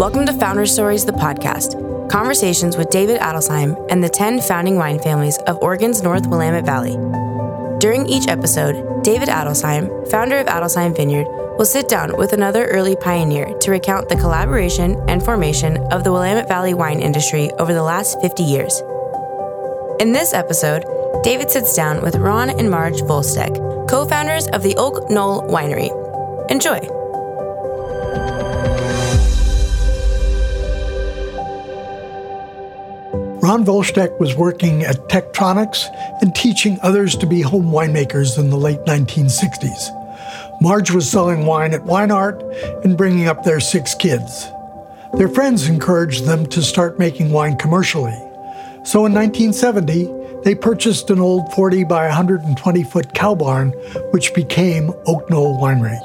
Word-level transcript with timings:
Welcome 0.00 0.24
to 0.24 0.32
Founder 0.32 0.64
Stories, 0.64 1.04
the 1.04 1.12
podcast. 1.12 2.08
Conversations 2.08 2.78
with 2.78 2.88
David 2.88 3.20
Adelsheim 3.20 3.76
and 3.90 4.02
the 4.02 4.08
10 4.08 4.40
founding 4.40 4.76
wine 4.76 4.98
families 4.98 5.36
of 5.46 5.58
Oregon's 5.58 6.02
North 6.02 6.26
Willamette 6.26 6.64
Valley. 6.64 6.96
During 7.80 8.06
each 8.08 8.26
episode, 8.26 9.02
David 9.04 9.28
Adelsheim, 9.28 10.10
founder 10.10 10.38
of 10.38 10.46
Adelsheim 10.46 10.96
Vineyard, 10.96 11.26
will 11.58 11.66
sit 11.66 11.86
down 11.86 12.16
with 12.16 12.32
another 12.32 12.66
early 12.68 12.96
pioneer 12.96 13.52
to 13.58 13.70
recount 13.70 14.08
the 14.08 14.16
collaboration 14.16 14.96
and 15.06 15.22
formation 15.22 15.76
of 15.92 16.02
the 16.02 16.12
Willamette 16.12 16.48
Valley 16.48 16.72
wine 16.72 17.00
industry 17.00 17.50
over 17.58 17.74
the 17.74 17.82
last 17.82 18.18
50 18.22 18.42
years. 18.42 18.80
In 20.00 20.12
this 20.12 20.32
episode, 20.32 20.82
David 21.24 21.50
sits 21.50 21.76
down 21.76 22.00
with 22.00 22.16
Ron 22.16 22.48
and 22.48 22.70
Marge 22.70 23.02
Vuylsteke, 23.02 23.86
co 23.86 24.06
founders 24.06 24.46
of 24.48 24.62
the 24.62 24.74
Oak 24.76 25.10
Knoll 25.10 25.42
Winery. 25.42 25.90
Enjoy. 26.50 26.99
Ron 33.42 33.64
Vuylsteke 33.64 34.20
was 34.20 34.36
working 34.36 34.82
at 34.82 35.08
Tektronix 35.08 35.86
and 36.20 36.34
teaching 36.34 36.78
others 36.82 37.16
to 37.16 37.26
be 37.26 37.40
home 37.40 37.72
winemakers 37.72 38.38
in 38.38 38.50
the 38.50 38.56
late 38.58 38.80
1960s. 38.80 40.60
Marge 40.60 40.90
was 40.90 41.10
selling 41.10 41.46
wine 41.46 41.72
at 41.72 41.84
Wine 41.84 42.10
Art 42.10 42.42
and 42.84 42.98
bringing 42.98 43.28
up 43.28 43.42
their 43.42 43.58
six 43.58 43.94
kids. 43.94 44.46
Their 45.14 45.28
friends 45.28 45.68
encouraged 45.68 46.26
them 46.26 46.44
to 46.46 46.60
start 46.60 46.98
making 46.98 47.30
wine 47.30 47.56
commercially. 47.56 48.18
So 48.84 49.06
in 49.06 49.14
1970, 49.14 50.42
they 50.44 50.54
purchased 50.54 51.08
an 51.08 51.18
old 51.18 51.50
40 51.54 51.84
by 51.84 52.08
120 52.08 52.82
foot 52.84 53.14
cow 53.14 53.34
barn, 53.34 53.70
which 54.10 54.34
became 54.34 54.92
Oak 55.06 55.30
Knoll 55.30 55.58
Winery. 55.58 55.98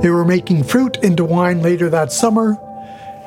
They 0.00 0.10
were 0.10 0.24
making 0.24 0.62
fruit 0.62 0.96
into 0.98 1.24
wine 1.24 1.60
later 1.60 1.90
that 1.90 2.12
summer, 2.12 2.56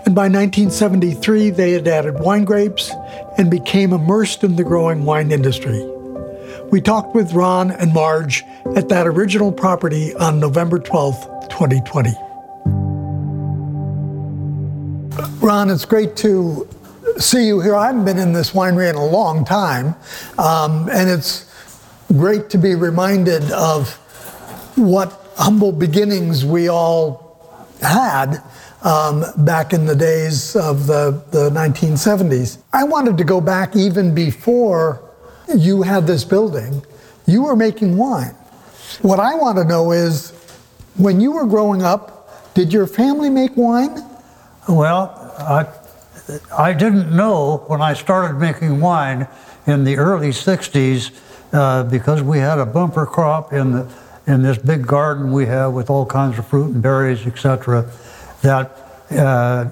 and 0.08 0.16
by 0.16 0.30
1973 0.30 1.50
they 1.50 1.74
had 1.74 1.86
added 1.86 2.18
wine 2.22 2.46
grapes 2.46 2.94
and 3.38 3.52
became 3.52 3.92
immersed 3.92 4.42
in 4.42 4.56
the 4.56 4.64
growing 4.64 5.04
wine 5.04 5.34
industry. 5.34 5.86
We 6.72 6.80
talked 6.80 7.14
with 7.14 7.34
Ron 7.34 7.72
and 7.72 7.94
Marge 7.94 8.46
at 8.78 8.88
that 8.88 9.06
original 9.06 9.52
property 9.52 10.16
on 10.16 10.40
November 10.40 10.80
12, 10.80 11.50
2020. 11.50 12.12
Ron, 15.46 15.70
it's 15.70 15.84
great 15.84 16.16
to 16.18 16.70
see 17.18 17.46
you 17.46 17.60
here. 17.60 17.76
I 17.76 17.88
haven't 17.88 18.06
been 18.06 18.18
in 18.18 18.32
this 18.32 18.52
winery 18.52 18.90
in 18.90 18.96
a 18.96 19.06
long 19.06 19.44
time, 19.44 19.88
um, 20.38 20.88
and 20.90 21.10
it's 21.10 21.54
great 22.14 22.50
to 22.52 22.58
be 22.58 22.76
reminded 22.76 23.52
of 23.52 23.96
what 24.78 25.34
humble 25.36 25.74
beginnings 25.74 26.46
we 26.46 26.70
all 26.70 27.68
had 27.82 28.42
um, 28.88 29.26
back 29.44 29.74
in 29.74 29.86
the 29.86 29.96
days 29.96 30.56
of 30.56 30.88
the, 30.88 31.22
the 31.32 31.50
1970s. 31.50 32.58
I 32.72 32.86
wanted 32.86 33.18
to 33.18 33.26
go 33.26 33.42
back 33.42 33.76
even 33.76 34.16
before 34.16 35.04
you 35.54 35.82
had 35.82 36.08
this 36.08 36.24
building, 36.24 36.86
you 37.26 37.44
were 37.44 37.56
making 37.56 37.98
wine. 37.98 38.34
What 39.02 39.20
I 39.20 39.36
want 39.36 39.58
to 39.58 39.66
know 39.66 39.92
is 39.92 40.32
when 40.96 41.20
you 41.20 41.34
were 41.34 41.46
growing 41.46 41.84
up, 41.84 42.54
did 42.54 42.72
your 42.72 42.88
family 42.88 43.30
make 43.30 43.58
wine? 43.58 44.02
Well, 44.70 45.34
I, 45.38 45.66
I 46.58 46.72
didn't 46.72 47.14
know 47.14 47.66
when 47.68 47.82
I 47.82 47.94
started 47.94 48.40
making 48.40 48.80
wine 48.80 49.28
in 49.66 49.84
the 49.84 49.98
early 49.98 50.30
60s 50.30 51.12
uh, 51.52 51.84
because 51.84 52.22
we 52.24 52.38
had 52.40 52.58
a 52.58 52.66
bumper 52.66 53.06
crop 53.06 53.52
in, 53.52 53.74
the, 53.74 53.94
in 54.28 54.44
this 54.44 54.58
big 54.58 54.88
garden 54.88 55.34
we 55.34 55.46
have 55.46 55.74
with 55.74 55.90
all 55.90 56.06
kinds 56.06 56.40
of 56.40 56.48
fruit 56.48 56.74
and 56.74 56.82
berries, 56.82 57.28
etc. 57.28 57.90
That 58.48 58.72
uh, 59.12 59.70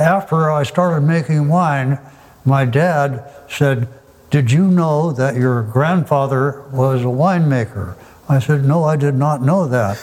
after 0.00 0.50
I 0.50 0.64
started 0.64 1.02
making 1.02 1.46
wine, 1.46 2.00
my 2.44 2.64
dad 2.64 3.30
said, 3.48 3.86
did 4.28 4.50
you 4.50 4.66
know 4.66 5.12
that 5.12 5.36
your 5.36 5.62
grandfather 5.62 6.64
was 6.72 7.02
a 7.02 7.04
winemaker? 7.04 7.94
I 8.28 8.40
said, 8.40 8.64
No, 8.64 8.82
I 8.82 8.96
did 8.96 9.14
not 9.14 9.40
know 9.40 9.68
that. 9.68 10.02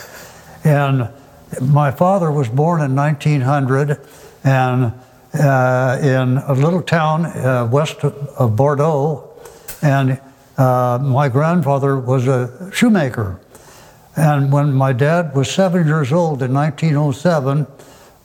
And 0.64 1.10
my 1.60 1.90
father 1.90 2.32
was 2.32 2.48
born 2.48 2.80
in 2.80 2.96
1900 2.96 4.00
and 4.44 4.94
uh, 5.34 5.98
in 6.00 6.38
a 6.38 6.54
little 6.54 6.80
town 6.80 7.26
uh, 7.26 7.68
west 7.70 8.02
of 8.02 8.56
Bordeaux, 8.56 9.30
and 9.82 10.18
uh, 10.56 10.98
my 11.02 11.28
grandfather 11.28 11.98
was 11.98 12.26
a 12.28 12.70
shoemaker. 12.72 13.40
And 14.16 14.52
when 14.52 14.72
my 14.72 14.92
dad 14.92 15.34
was 15.34 15.50
seven 15.50 15.86
years 15.86 16.12
old 16.12 16.42
in 16.42 16.52
1907, 16.52 17.66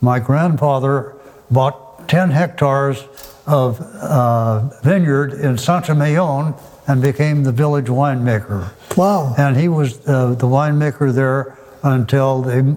my 0.00 0.18
grandfather 0.18 1.16
bought 1.50 2.08
10 2.08 2.30
hectares 2.30 3.04
of 3.46 3.80
uh, 3.80 4.68
vineyard 4.82 5.32
in 5.32 5.58
Saint-Emilion 5.58 6.54
and 6.86 7.02
became 7.02 7.42
the 7.42 7.52
village 7.52 7.86
winemaker. 7.86 8.70
Wow. 8.96 9.34
And 9.36 9.56
he 9.56 9.68
was 9.68 10.06
uh, 10.08 10.34
the 10.34 10.46
winemaker 10.46 11.12
there 11.12 11.58
until 11.82 12.42
they, 12.42 12.58
in 12.58 12.76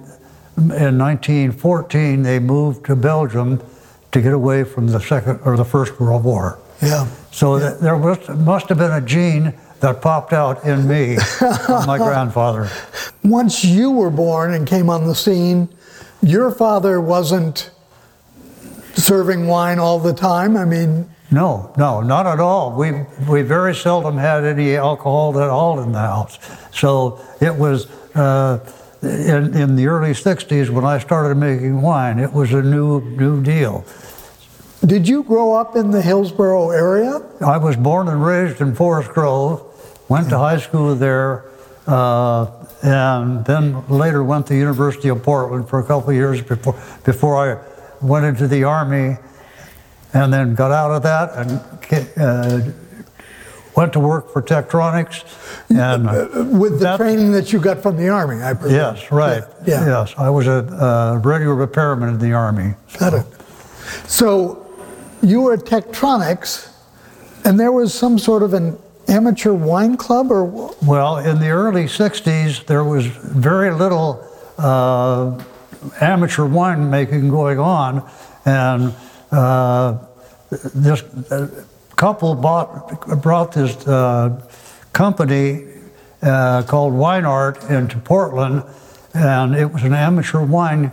1914 0.57 2.23
they 2.23 2.39
moved 2.39 2.85
to 2.85 2.95
Belgium 2.95 3.61
to 4.11 4.21
get 4.21 4.33
away 4.33 4.63
from 4.63 4.87
the 4.87 4.99
second 4.99 5.39
or 5.43 5.57
the 5.57 5.65
first 5.65 5.99
World 5.99 6.23
War. 6.23 6.59
Yeah. 6.81 7.07
So 7.31 7.57
yeah. 7.57 7.75
there 7.81 7.97
must, 7.97 8.29
must 8.29 8.69
have 8.69 8.77
been 8.77 8.91
a 8.91 9.01
gene 9.01 9.53
that 9.83 10.01
popped 10.01 10.31
out 10.31 10.63
in 10.63 10.87
me 10.87 11.17
from 11.17 11.85
my 11.85 11.97
grandfather. 12.09 12.69
Once 13.21 13.65
you 13.65 13.91
were 13.91 14.09
born 14.09 14.53
and 14.53 14.65
came 14.65 14.89
on 14.89 15.05
the 15.05 15.13
scene, 15.13 15.67
your 16.21 16.51
father 16.51 17.01
wasn't 17.01 17.69
serving 18.95 19.45
wine 19.45 19.79
all 19.79 19.99
the 19.99 20.13
time? 20.13 20.55
I 20.55 20.63
mean, 20.63 21.13
no, 21.31 21.73
no, 21.77 21.99
not 21.99 22.25
at 22.25 22.39
all. 22.39 22.71
We 22.71 22.93
we 23.27 23.41
very 23.41 23.75
seldom 23.75 24.17
had 24.17 24.45
any 24.45 24.77
alcohol 24.77 25.37
at 25.41 25.49
all 25.49 25.81
in 25.81 25.91
the 25.91 25.99
house. 25.99 26.39
So 26.71 27.19
it 27.41 27.53
was 27.53 27.87
uh, 28.15 28.59
in 29.01 29.53
in 29.53 29.75
the 29.75 29.87
early 29.87 30.11
'60s 30.11 30.69
when 30.69 30.85
I 30.85 30.97
started 30.99 31.35
making 31.35 31.81
wine. 31.81 32.19
It 32.19 32.31
was 32.31 32.53
a 32.53 32.61
new 32.61 33.01
new 33.01 33.43
deal. 33.43 33.83
Did 34.85 35.09
you 35.09 35.23
grow 35.23 35.55
up 35.55 35.75
in 35.75 35.91
the 35.91 36.01
Hillsboro 36.01 36.69
area? 36.69 37.21
I 37.45 37.57
was 37.57 37.75
born 37.75 38.07
and 38.07 38.23
raised 38.23 38.61
in 38.61 38.75
Forest 38.75 39.09
Grove. 39.09 39.72
Went 40.13 40.29
to 40.29 40.37
high 40.37 40.59
school 40.59 40.93
there. 40.93 41.45
Uh, 41.87 42.45
and 42.83 43.43
then 43.45 43.83
later 43.89 44.23
went 44.23 44.45
to 44.45 44.53
the 44.53 44.59
University 44.59 45.09
of 45.09 45.23
Portland 45.23 45.67
for 45.67 45.79
a 45.79 45.83
couple 45.83 46.11
of 46.11 46.15
years 46.15 46.39
before 46.39 46.75
before 47.03 47.35
I 47.35 47.59
went 47.99 48.23
into 48.23 48.47
the 48.47 48.63
Army 48.63 49.17
and 50.13 50.31
then 50.31 50.53
got 50.53 50.71
out 50.71 50.91
of 50.91 51.01
that 51.01 51.25
and 51.35 51.51
uh, 52.17 52.71
went 53.75 53.91
to 53.93 53.99
work 53.99 54.31
for 54.31 54.43
Tektronix. 54.43 55.23
And 55.69 56.07
uh, 56.07 56.45
with 56.59 56.73
the 56.73 56.85
that, 56.85 56.97
training 56.97 57.31
that 57.31 57.51
you 57.51 57.59
got 57.59 57.81
from 57.81 57.97
the 57.97 58.09
Army, 58.09 58.43
I 58.43 58.53
presume. 58.53 58.77
Yes, 58.77 59.11
right. 59.11 59.41
Yeah. 59.65 59.79
yeah. 59.79 60.01
Yes, 60.01 60.13
I 60.15 60.29
was 60.29 60.45
a, 60.45 60.59
a 61.15 61.17
radio 61.17 61.53
repairman 61.53 62.09
in 62.09 62.19
the 62.19 62.33
Army. 62.33 62.75
So. 62.87 62.99
Got 62.99 63.13
it. 63.15 63.25
So 64.07 64.63
you 65.23 65.41
were 65.41 65.53
at 65.53 65.61
Tektronix, 65.61 66.71
and 67.45 67.59
there 67.59 67.71
was 67.71 67.95
some 67.95 68.19
sort 68.19 68.43
of 68.43 68.53
an 68.53 68.77
amateur 69.07 69.53
wine 69.53 69.97
club, 69.97 70.31
or 70.31 70.45
well, 70.83 71.17
in 71.17 71.39
the 71.39 71.49
early 71.49 71.85
'60s, 71.85 72.65
there 72.65 72.83
was 72.83 73.05
very 73.05 73.71
little. 73.71 74.27
Uh, 74.57 75.43
amateur 75.99 76.43
winemaking 76.43 77.29
going 77.29 77.59
on, 77.59 78.09
and 78.45 78.93
uh, 79.31 79.97
this 80.73 81.03
couple 81.95 82.35
bought 82.35 83.21
brought 83.21 83.51
this 83.53 83.75
uh, 83.87 84.41
company 84.91 85.65
uh, 86.21 86.63
called 86.63 86.93
Wine 86.93 87.25
Art 87.25 87.63
into 87.69 87.97
Portland, 87.97 88.63
and 89.13 89.55
it 89.55 89.71
was 89.71 89.83
an 89.83 89.93
amateur 89.93 90.43
wine 90.43 90.91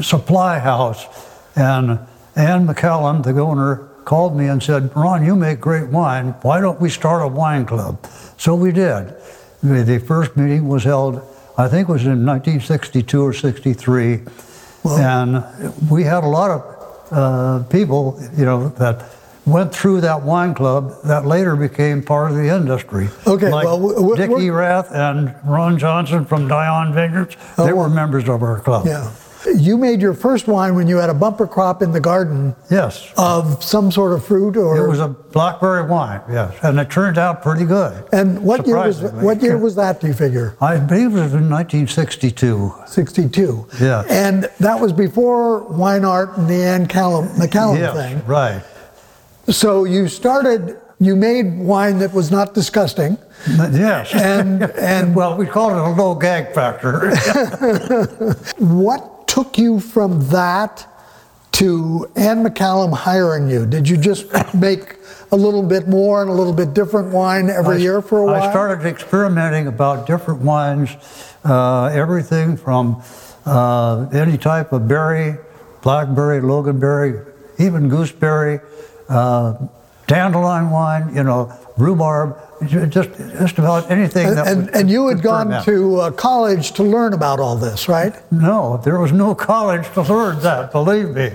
supply 0.00 0.58
house. 0.58 1.06
And 1.54 1.98
Ann 2.34 2.66
McCallum, 2.66 3.22
the 3.22 3.38
owner, 3.38 3.90
called 4.04 4.36
me 4.36 4.48
and 4.48 4.62
said, 4.62 4.90
"Ron, 4.94 5.24
you 5.24 5.36
make 5.36 5.60
great 5.60 5.88
wine. 5.88 6.34
Why 6.42 6.60
don't 6.60 6.80
we 6.80 6.90
start 6.90 7.22
a 7.22 7.28
wine 7.28 7.66
club?" 7.66 8.06
So 8.36 8.54
we 8.54 8.72
did. 8.72 9.14
The 9.62 10.02
first 10.06 10.36
meeting 10.36 10.68
was 10.68 10.84
held 10.84 11.22
I 11.58 11.68
think 11.68 11.88
it 11.88 11.92
was 11.92 12.04
in 12.04 12.24
1962 12.24 13.22
or 13.22 13.32
63. 13.32 14.20
Well, 14.82 14.96
and 14.96 15.90
we 15.90 16.02
had 16.02 16.24
a 16.24 16.26
lot 16.26 16.50
of 16.50 17.12
uh, 17.12 17.62
people, 17.68 18.18
you 18.36 18.44
know, 18.44 18.68
that 18.70 19.04
went 19.44 19.74
through 19.74 20.00
that 20.00 20.22
wine 20.22 20.54
club 20.54 20.94
that 21.04 21.26
later 21.26 21.56
became 21.56 22.02
part 22.02 22.30
of 22.30 22.36
the 22.36 22.48
industry. 22.48 23.08
Okay, 23.26 23.50
like 23.50 23.66
well, 23.66 23.78
we're, 23.78 24.16
Dick 24.16 24.30
Erath 24.30 24.90
and 24.92 25.34
Ron 25.44 25.78
Johnson 25.78 26.24
from 26.24 26.48
Dion 26.48 26.94
Vineyards, 26.94 27.36
they 27.56 27.70
oh, 27.70 27.76
were 27.76 27.88
members 27.88 28.28
of 28.28 28.42
our 28.42 28.60
club. 28.60 28.86
Yeah. 28.86 29.12
You 29.56 29.76
made 29.76 30.00
your 30.00 30.14
first 30.14 30.46
wine 30.46 30.74
when 30.74 30.86
you 30.86 30.98
had 30.98 31.10
a 31.10 31.14
bumper 31.14 31.46
crop 31.46 31.82
in 31.82 31.92
the 31.92 32.00
garden 32.00 32.54
Yes. 32.70 33.08
of 33.16 33.62
some 33.62 33.90
sort 33.90 34.12
of 34.12 34.24
fruit, 34.24 34.56
or 34.56 34.76
It 34.76 34.88
was 34.88 35.00
a 35.00 35.08
blackberry 35.08 35.82
wine, 35.82 36.20
yes, 36.30 36.54
and 36.62 36.78
it 36.78 36.90
turned 36.90 37.18
out 37.18 37.42
pretty 37.42 37.64
good. 37.64 38.04
and 38.12 38.42
what 38.42 38.66
year 38.66 38.76
was 38.76 39.02
what 39.02 39.42
year 39.42 39.58
was 39.58 39.74
that? 39.76 40.00
Do 40.00 40.06
you 40.06 40.14
figure? 40.14 40.54
I 40.60 40.76
believe 40.76 41.16
it 41.16 41.20
was 41.22 41.34
in 41.34 41.48
1962. 41.50 42.72
62. 42.86 43.66
Yeah. 43.80 44.04
And 44.08 44.48
that 44.60 44.80
was 44.80 44.92
before 44.92 45.64
Wine 45.64 46.04
Art 46.04 46.36
and 46.36 46.48
the 46.48 46.62
Ann 46.62 46.86
Callum, 46.86 47.28
McCallum 47.30 47.78
yes, 47.78 47.94
thing. 47.96 48.22
right. 48.26 48.62
So 49.48 49.84
you 49.84 50.06
started, 50.06 50.76
you 51.00 51.16
made 51.16 51.58
wine 51.58 51.98
that 51.98 52.12
was 52.14 52.30
not 52.30 52.54
disgusting. 52.54 53.18
Yes. 53.48 54.14
And, 54.14 54.62
and 54.78 55.16
well, 55.16 55.36
we 55.36 55.46
called 55.46 55.72
it 55.72 55.78
a 55.78 55.90
low 56.00 56.14
gag 56.14 56.54
factor. 56.54 57.10
what 58.58 59.11
took 59.32 59.56
you 59.56 59.80
from 59.80 60.28
that 60.28 60.86
to 61.52 62.06
Ann 62.16 62.44
McCallum 62.44 62.92
hiring 62.92 63.48
you? 63.48 63.64
Did 63.64 63.88
you 63.88 63.96
just 63.96 64.26
make 64.54 64.96
a 65.30 65.36
little 65.36 65.62
bit 65.62 65.88
more 65.88 66.20
and 66.20 66.30
a 66.30 66.34
little 66.34 66.52
bit 66.52 66.74
different 66.74 67.14
wine 67.14 67.48
every 67.48 67.76
I- 67.76 67.78
year 67.78 68.02
for 68.02 68.18
a 68.18 68.24
while? 68.26 68.42
I 68.42 68.50
started 68.50 68.86
experimenting 68.86 69.68
about 69.68 70.06
different 70.06 70.42
wines, 70.42 70.90
uh, 71.46 71.86
everything 71.86 72.58
from 72.58 73.02
uh, 73.46 74.06
any 74.12 74.36
type 74.36 74.70
of 74.70 74.86
berry, 74.86 75.38
blackberry, 75.80 76.42
loganberry, 76.42 77.26
even 77.58 77.88
gooseberry, 77.88 78.60
uh, 79.08 79.54
dandelion 80.08 80.68
wine, 80.68 81.16
you 81.16 81.22
know, 81.22 81.50
rhubarb, 81.76 82.36
just 82.68 83.10
just 83.40 83.58
about 83.58 83.90
anything 83.90 84.26
And, 84.28 84.36
that 84.36 84.46
and, 84.46 84.66
would- 84.66 84.74
and 84.74 84.90
you 84.90 85.08
had 85.08 85.22
gone 85.22 85.64
to 85.64 85.96
uh, 86.00 86.10
college 86.10 86.72
to 86.72 86.82
learn 86.82 87.12
about 87.14 87.40
all 87.40 87.56
this, 87.56 87.88
right? 87.88 88.14
No, 88.30 88.76
there 88.84 88.98
was 88.98 89.12
no 89.12 89.34
college 89.34 89.90
to 89.94 90.02
learn 90.02 90.40
that. 90.40 90.70
Believe 90.72 91.10
me, 91.10 91.30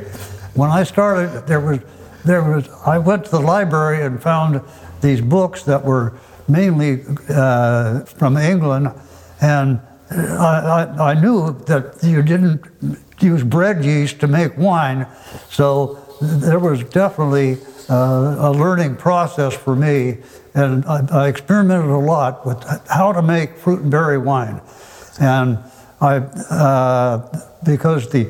when 0.54 0.70
I 0.70 0.84
started, 0.84 1.48
there 1.48 1.60
was, 1.60 1.80
there 2.26 2.44
was. 2.44 2.70
I 2.86 2.98
went 2.98 3.26
to 3.26 3.32
the 3.32 3.40
library 3.40 4.06
and 4.06 4.22
found 4.22 4.62
these 5.02 5.22
books 5.22 5.64
that 5.64 5.84
were 5.84 6.14
mainly 6.48 7.04
uh, 7.30 8.02
from 8.06 8.38
England, 8.38 8.92
and 9.42 9.80
I, 10.12 10.86
I, 10.98 11.12
I 11.12 11.14
knew 11.20 11.52
that 11.66 11.98
you 12.04 12.22
didn't 12.22 12.62
use 13.20 13.44
bread 13.44 13.84
yeast 13.84 14.20
to 14.22 14.28
make 14.28 14.58
wine, 14.58 15.08
so 15.50 16.00
there 16.22 16.60
was 16.60 16.84
definitely 16.86 17.58
uh, 17.90 18.36
a 18.40 18.52
learning 18.52 18.96
process 18.96 19.54
for 19.54 19.76
me, 19.76 20.18
and 20.54 20.86
I, 20.86 21.06
I 21.12 21.28
experimented 21.28 21.90
a 21.90 21.98
lot 21.98 22.46
with 22.46 22.64
how 22.88 23.14
to 23.14 23.22
make 23.22 23.58
fruit 23.58 23.82
and 23.82 23.92
berry 23.92 24.18
wine, 24.18 24.62
and 25.20 25.58
I 26.02 26.18
uh, 26.18 27.44
because 27.64 28.10
the 28.10 28.28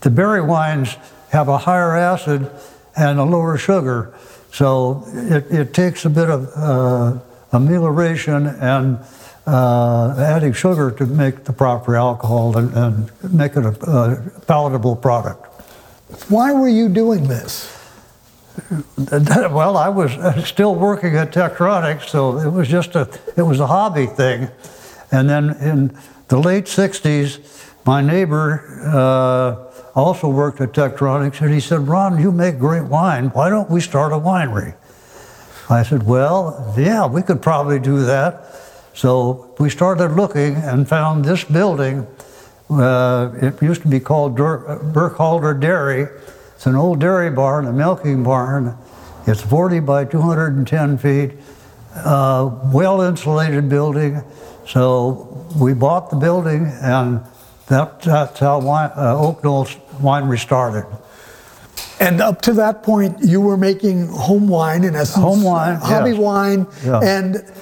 the 0.00 0.10
berry 0.10 0.40
wines 0.40 0.96
have 1.30 1.48
a 1.48 1.58
higher 1.58 1.96
acid 1.96 2.50
and 2.96 3.18
a 3.18 3.24
lower 3.24 3.58
sugar, 3.58 4.14
so 4.52 5.04
it, 5.12 5.50
it 5.50 5.74
takes 5.74 6.04
a 6.04 6.10
bit 6.10 6.30
of 6.30 6.48
uh, 6.56 7.18
amelioration 7.52 8.46
and 8.46 8.98
uh, 9.46 10.14
adding 10.18 10.52
sugar 10.52 10.90
to 10.90 11.06
make 11.06 11.44
the 11.44 11.52
proper 11.52 11.96
alcohol 11.96 12.56
and, 12.56 12.74
and 12.74 13.32
make 13.32 13.56
it 13.56 13.64
a, 13.64 13.90
a 13.90 14.40
palatable 14.46 14.96
product. 14.96 15.46
Why 16.28 16.52
were 16.52 16.68
you 16.68 16.88
doing 16.88 17.28
this? 17.28 17.77
Well, 19.10 19.76
I 19.76 19.88
was 19.88 20.12
still 20.46 20.74
working 20.74 21.16
at 21.16 21.32
Tektronix, 21.32 22.08
so 22.08 22.38
it 22.38 22.50
was 22.50 22.68
just 22.68 22.94
a 22.94 23.08
it 23.36 23.42
was 23.42 23.60
a 23.60 23.66
hobby 23.66 24.06
thing. 24.06 24.48
And 25.10 25.28
then 25.28 25.56
in 25.60 25.96
the 26.28 26.38
late 26.38 26.64
'60s, 26.64 27.40
my 27.86 28.00
neighbor 28.02 28.62
uh, 28.84 29.98
also 29.98 30.28
worked 30.28 30.60
at 30.60 30.72
Tektronix, 30.72 31.40
and 31.40 31.52
he 31.52 31.60
said, 31.60 31.88
"Ron, 31.88 32.20
you 32.20 32.32
make 32.32 32.58
great 32.58 32.84
wine. 32.84 33.28
Why 33.30 33.48
don't 33.48 33.70
we 33.70 33.80
start 33.80 34.12
a 34.12 34.18
winery?" 34.18 34.74
I 35.70 35.82
said, 35.82 36.04
"Well, 36.04 36.74
yeah, 36.76 37.06
we 37.06 37.22
could 37.22 37.40
probably 37.40 37.78
do 37.78 38.04
that." 38.04 38.44
So 38.94 39.54
we 39.58 39.70
started 39.70 40.12
looking 40.12 40.56
and 40.56 40.88
found 40.88 41.24
this 41.24 41.44
building. 41.44 42.06
Uh, 42.68 43.30
it 43.40 43.62
used 43.62 43.82
to 43.82 43.88
be 43.88 44.00
called 44.00 44.36
Dur- 44.36 44.80
Burkhalter 44.92 45.58
Dairy. 45.58 46.08
It's 46.58 46.66
an 46.66 46.74
old 46.74 46.98
dairy 46.98 47.30
barn, 47.30 47.66
a 47.66 47.72
milking 47.72 48.24
barn. 48.24 48.76
It's 49.28 49.40
40 49.40 49.78
by 49.78 50.04
210 50.04 50.98
feet, 50.98 51.30
uh, 51.94 52.50
well 52.74 53.00
insulated 53.00 53.68
building. 53.68 54.20
So 54.66 55.46
we 55.56 55.72
bought 55.72 56.10
the 56.10 56.16
building, 56.16 56.66
and 56.82 57.24
that, 57.68 58.02
that's 58.02 58.40
how 58.40 58.58
wine, 58.60 58.90
uh, 58.96 59.16
Oak 59.16 59.44
Knoll 59.44 59.66
Winery 60.00 60.36
started. 60.36 60.84
And 62.00 62.20
up 62.20 62.42
to 62.42 62.52
that 62.54 62.82
point, 62.82 63.18
you 63.22 63.40
were 63.40 63.56
making 63.56 64.08
home 64.08 64.48
wine, 64.48 64.82
in 64.82 64.96
essence. 64.96 65.22
Home 65.22 65.44
wine, 65.44 65.76
Hobby 65.76 66.10
yes. 66.10 66.18
wine. 66.18 66.66
Yeah. 66.84 66.98
And 67.04 67.52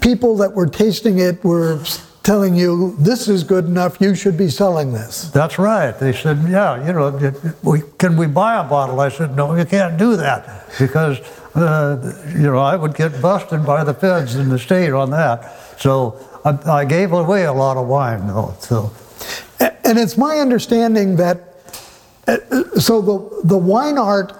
people 0.00 0.36
that 0.38 0.52
were 0.52 0.66
tasting 0.66 1.20
it 1.20 1.44
were 1.44 1.78
telling 2.24 2.56
you, 2.56 2.96
this 2.98 3.28
is 3.28 3.44
good 3.44 3.66
enough, 3.66 4.00
you 4.00 4.14
should 4.14 4.36
be 4.36 4.48
selling 4.48 4.92
this. 4.92 5.30
That's 5.30 5.58
right. 5.58 5.92
They 5.92 6.12
said, 6.12 6.38
yeah, 6.48 6.84
you 6.84 6.92
know, 6.92 7.32
we, 7.62 7.82
can 7.98 8.16
we 8.16 8.26
buy 8.26 8.58
a 8.58 8.64
bottle? 8.64 8.98
I 8.98 9.10
said, 9.10 9.36
no, 9.36 9.54
you 9.54 9.64
can't 9.64 9.96
do 9.96 10.16
that 10.16 10.66
because, 10.78 11.20
uh, 11.54 12.32
you 12.34 12.50
know, 12.50 12.58
I 12.58 12.74
would 12.76 12.94
get 12.94 13.22
busted 13.22 13.64
by 13.64 13.84
the 13.84 13.94
feds 13.94 14.34
in 14.34 14.48
the 14.48 14.58
state 14.58 14.92
on 14.92 15.10
that. 15.10 15.54
So 15.78 16.18
I, 16.44 16.80
I 16.80 16.84
gave 16.84 17.12
away 17.12 17.44
a 17.44 17.52
lot 17.52 17.76
of 17.76 17.86
wine, 17.86 18.26
though. 18.26 18.54
So 18.58 18.90
And 19.84 19.98
it's 19.98 20.16
my 20.16 20.38
understanding 20.38 21.16
that, 21.16 21.56
uh, 22.26 22.38
so 22.80 23.02
the, 23.02 23.40
the 23.44 23.58
Wine 23.58 23.98
Art 23.98 24.32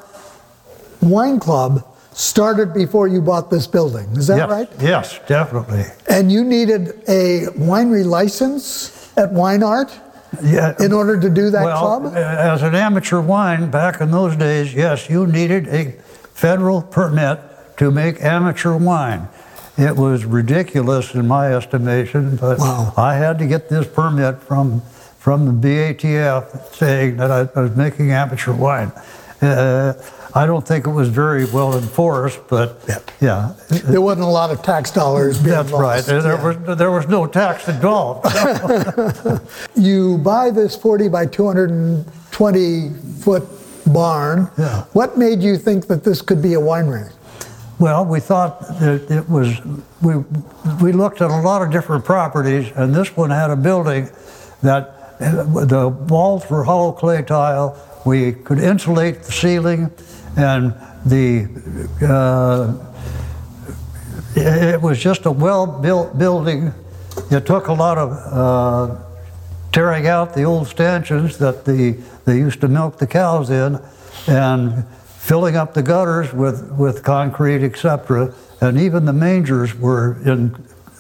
Wine 1.02 1.38
Club 1.38 1.86
started 2.14 2.72
before 2.72 3.08
you 3.08 3.20
bought 3.20 3.50
this 3.50 3.66
building, 3.66 4.08
is 4.16 4.28
that 4.28 4.36
yes, 4.38 4.48
right? 4.50 4.70
Yes, 4.80 5.20
definitely. 5.26 5.84
And 6.08 6.30
you 6.30 6.44
needed 6.44 6.90
a 7.08 7.46
winery 7.58 8.04
license 8.04 9.12
at 9.16 9.32
Wine 9.32 9.62
Art 9.62 9.92
Yeah. 10.42 10.74
in 10.80 10.92
order 10.92 11.18
to 11.20 11.28
do 11.28 11.50
that 11.50 11.64
well, 11.64 12.00
club? 12.00 12.14
as 12.16 12.62
an 12.62 12.74
amateur 12.74 13.20
wine 13.20 13.70
back 13.70 14.00
in 14.00 14.10
those 14.10 14.36
days, 14.36 14.74
yes, 14.74 15.10
you 15.10 15.26
needed 15.26 15.68
a 15.68 15.92
federal 16.32 16.82
permit 16.82 17.40
to 17.78 17.90
make 17.90 18.22
amateur 18.22 18.76
wine. 18.76 19.28
It 19.76 19.96
was 19.96 20.24
ridiculous 20.24 21.14
in 21.14 21.26
my 21.26 21.52
estimation, 21.52 22.36
but 22.40 22.58
Wow. 22.60 22.92
I 22.96 23.14
had 23.16 23.38
to 23.40 23.46
get 23.46 23.68
this 23.68 23.86
permit 23.86 24.40
from 24.42 24.82
from 25.18 25.46
the 25.46 25.52
BATF 25.68 26.74
saying 26.76 27.16
that 27.16 27.30
I, 27.30 27.60
was 27.60 27.74
making 27.74 28.12
amateur 28.12 28.52
wine. 28.52 28.92
Uh, 29.40 29.94
I 30.36 30.46
don't 30.46 30.66
think 30.66 30.86
it 30.86 30.90
was 30.90 31.08
very 31.10 31.44
well 31.44 31.76
enforced, 31.78 32.40
but 32.48 32.80
Yeah. 32.88 32.98
yeah, 33.20 33.52
There 33.84 34.00
wasn't 34.00 34.26
a 34.26 34.30
lot 34.30 34.50
of 34.50 34.62
tax 34.62 34.90
dollars 34.90 35.38
being 35.38 35.50
that's 35.54 35.70
right. 35.70 35.96
lost. 35.96 36.06
There, 36.06 36.20
there 36.22 36.34
Yeah. 36.36 36.46
was 36.66 36.78
there 36.78 36.90
was 36.90 37.06
no 37.08 37.26
tax 37.26 37.68
involved. 37.68 38.26
You 39.76 40.18
buy 40.18 40.50
this 40.50 40.74
40 40.76 41.08
by 41.08 41.26
220 41.26 42.90
foot 43.20 43.44
barn. 43.92 44.50
Yeah. 44.58 44.84
What 44.92 45.16
made 45.18 45.40
you 45.42 45.56
think 45.56 45.86
that 45.86 46.02
this 46.04 46.20
could 46.22 46.42
be 46.42 46.54
a 46.54 46.60
winery? 46.60 47.10
Well, 47.78 48.04
we 48.04 48.20
thought 48.20 48.60
that 48.80 49.10
it 49.10 49.28
was, 49.28 49.60
we, 50.00 50.16
we 50.80 50.92
looked 50.92 51.20
at 51.20 51.30
a 51.30 51.40
lot 51.40 51.60
of 51.62 51.70
different 51.70 52.04
properties, 52.04 52.70
and 52.76 52.94
this 52.94 53.16
one 53.16 53.30
had 53.30 53.50
a 53.50 53.56
building 53.56 54.08
that 54.62 55.16
uh, 55.20 55.64
the 55.64 55.88
walls 55.88 56.48
were 56.48 56.64
hollow 56.64 56.92
clay 56.92 57.22
tile. 57.22 57.76
We 58.04 58.32
could 58.32 58.58
insulate 58.60 59.22
the 59.24 59.32
ceiling, 59.32 59.90
and 60.36 60.74
the, 61.04 61.48
uh, 62.02 62.74
it, 64.36 64.80
was 64.80 64.98
just 64.98 65.26
a 65.26 65.30
well-built 65.30 66.18
building. 66.18 66.72
It 67.30 67.46
took 67.46 67.68
a 67.68 67.72
lot 67.72 67.98
of 67.98 68.10
uh, 68.12 68.96
tearing 69.72 70.06
out 70.06 70.34
the 70.34 70.42
old 70.42 70.66
stanchions 70.66 71.38
that 71.38 71.64
the, 71.64 71.92
they 72.24 72.38
used 72.38 72.60
to 72.62 72.68
milk 72.68 72.98
the 72.98 73.06
cows 73.06 73.50
in 73.50 73.80
and 74.26 74.84
filling 75.18 75.56
up 75.56 75.74
the 75.74 75.82
gutters 75.82 76.32
with, 76.32 76.70
with 76.72 77.02
concrete, 77.02 77.64
etc. 77.64 78.34
And 78.60 78.78
even 78.78 79.04
the 79.04 79.12
mangers 79.12 79.74
were 79.74 80.18
in 80.24 80.54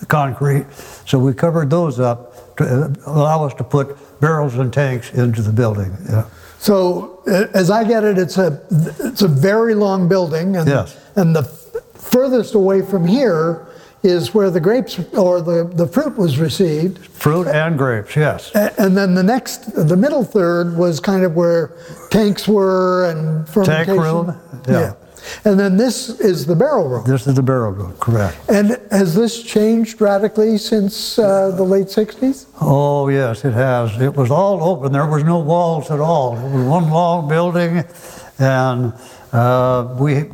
concrete. 0.08 0.66
So 1.06 1.18
we 1.18 1.34
covered 1.34 1.70
those 1.70 1.98
up 1.98 2.56
to 2.56 2.64
uh, 2.64 2.94
allow 3.06 3.44
us 3.46 3.54
to 3.54 3.64
put 3.64 3.96
barrels 4.20 4.54
and 4.54 4.72
tanks 4.72 5.12
into 5.12 5.42
the 5.42 5.52
building. 5.52 5.96
Yeah. 6.08 6.26
So, 6.64 7.20
as 7.52 7.70
I 7.70 7.84
get 7.84 8.04
it, 8.04 8.16
it's 8.16 8.38
a 8.38 8.58
it's 8.70 9.20
a 9.20 9.28
very 9.28 9.74
long 9.74 10.08
building, 10.08 10.56
and 10.56 10.66
Yes. 10.66 10.96
and 11.14 11.36
the 11.36 11.42
furthest 11.42 12.54
away 12.54 12.80
from 12.80 13.06
here 13.06 13.66
is 14.02 14.32
where 14.32 14.48
the 14.50 14.60
grapes 14.60 14.98
or 15.12 15.42
the, 15.42 15.64
the 15.74 15.86
fruit 15.86 16.16
was 16.16 16.38
received, 16.38 17.04
Fruit 17.06 17.46
and 17.48 17.76
grapes, 17.76 18.16
yes. 18.16 18.50
And 18.78 18.96
then 18.96 19.14
the 19.14 19.22
next 19.22 19.74
the 19.74 19.96
middle 19.96 20.24
third 20.24 20.74
was 20.78 21.00
kind 21.00 21.22
of 21.22 21.36
where 21.36 21.72
tanks 22.10 22.48
were 22.48 23.10
and 23.10 23.46
fermentation. 23.46 23.86
Tank 23.86 24.00
room, 24.00 24.40
yeah. 24.66 24.94
And 25.44 25.58
then 25.58 25.76
this 25.76 26.08
is 26.20 26.46
the 26.46 26.56
barrel 26.56 26.88
room. 26.88 27.04
This 27.06 27.26
is 27.26 27.34
the 27.34 27.42
barrel 27.42 27.72
room, 27.72 27.94
correct. 27.98 28.36
And 28.48 28.80
has 28.90 29.14
this 29.14 29.42
changed 29.42 30.00
radically 30.00 30.58
since 30.58 31.18
uh, 31.18 31.50
the 31.50 31.62
late 31.62 31.86
60s? 31.86 32.46
Oh, 32.60 33.08
yes, 33.08 33.44
it 33.44 33.52
has. 33.52 34.00
It 34.00 34.14
was 34.14 34.30
all 34.30 34.62
open. 34.62 34.92
There 34.92 35.06
was 35.06 35.24
no 35.24 35.38
walls 35.38 35.90
at 35.90 36.00
all. 36.00 36.36
It 36.36 36.50
was 36.50 36.66
one 36.66 36.90
long 36.90 37.28
building, 37.28 37.84
and 38.38 38.92
uh, 39.32 39.94
we 39.98 40.30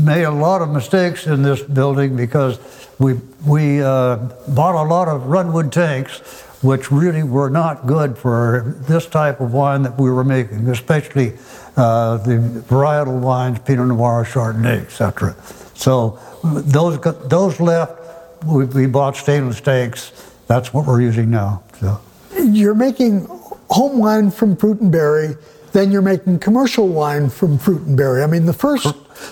made 0.00 0.24
a 0.24 0.30
lot 0.30 0.62
of 0.62 0.70
mistakes 0.70 1.26
in 1.26 1.42
this 1.42 1.62
building 1.62 2.16
because 2.16 2.58
we, 2.98 3.14
we 3.46 3.82
uh, 3.82 4.16
bought 4.48 4.74
a 4.74 4.86
lot 4.88 5.08
of 5.08 5.26
redwood 5.26 5.72
tanks, 5.72 6.20
which 6.62 6.90
really 6.90 7.22
were 7.22 7.50
not 7.50 7.86
good 7.86 8.16
for 8.16 8.74
this 8.88 9.06
type 9.06 9.40
of 9.40 9.52
wine 9.52 9.82
that 9.82 9.98
we 9.98 10.10
were 10.10 10.24
making, 10.24 10.68
especially 10.68 11.34
uh, 11.76 12.18
the 12.18 12.38
varietal 12.68 13.20
wines, 13.20 13.58
Pinot 13.60 13.88
Noir, 13.88 14.24
Chardonnay, 14.24 14.82
etc. 14.82 15.34
So 15.74 16.18
those, 16.44 17.00
those 17.28 17.60
left, 17.60 18.00
we, 18.44 18.64
we 18.66 18.86
bought 18.86 19.16
stainless 19.16 19.60
tanks. 19.60 20.12
That's 20.46 20.72
what 20.72 20.86
we're 20.86 21.00
using 21.00 21.30
now. 21.30 21.62
So. 21.80 22.00
You're 22.38 22.74
making 22.74 23.26
home 23.70 23.98
wine 23.98 24.30
from 24.30 24.56
fruit 24.56 24.80
and 24.80 24.92
berry, 24.92 25.36
then 25.72 25.90
you're 25.90 26.02
making 26.02 26.38
commercial 26.38 26.86
wine 26.86 27.28
from 27.28 27.58
fruit 27.58 27.82
and 27.82 27.96
berry. 27.96 28.22
I 28.22 28.26
mean, 28.26 28.46
the 28.46 28.52
first, 28.52 28.84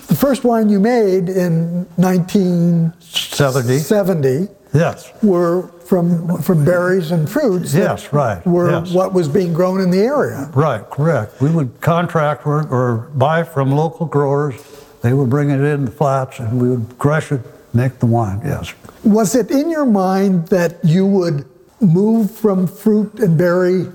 the 0.07 0.15
first 0.15 0.43
wine 0.43 0.67
you 0.69 0.79
made 0.79 1.29
in 1.29 1.85
1970 1.95 3.77
70? 3.79 4.49
Yes. 4.73 5.11
were 5.21 5.67
from, 5.85 6.41
from 6.41 6.65
berries 6.65 7.11
and 7.11 7.29
fruits. 7.29 7.73
Yes, 7.73 8.11
right, 8.11 8.45
Were 8.45 8.71
yes. 8.71 8.91
what 8.91 9.13
was 9.13 9.27
being 9.27 9.53
grown 9.53 9.81
in 9.81 9.91
the 9.91 9.99
area. 9.99 10.49
Right, 10.53 10.81
correct. 10.89 11.39
We 11.41 11.51
would 11.51 11.79
contract 11.81 12.47
or, 12.47 12.67
or 12.67 13.09
buy 13.13 13.43
from 13.43 13.71
local 13.71 14.05
growers. 14.07 14.55
They 15.01 15.13
would 15.13 15.29
bring 15.29 15.51
it 15.51 15.59
in 15.59 15.85
the 15.85 15.91
flats 15.91 16.39
and 16.39 16.59
we 16.61 16.69
would 16.69 16.97
crush 16.97 17.31
it, 17.31 17.41
make 17.73 17.99
the 17.99 18.05
wine, 18.07 18.41
yes. 18.43 18.73
Was 19.03 19.35
it 19.35 19.51
in 19.51 19.69
your 19.69 19.85
mind 19.85 20.47
that 20.47 20.83
you 20.83 21.05
would 21.05 21.45
move 21.81 22.31
from 22.31 22.65
fruit 22.65 23.19
and 23.19 23.37
berry 23.37 23.85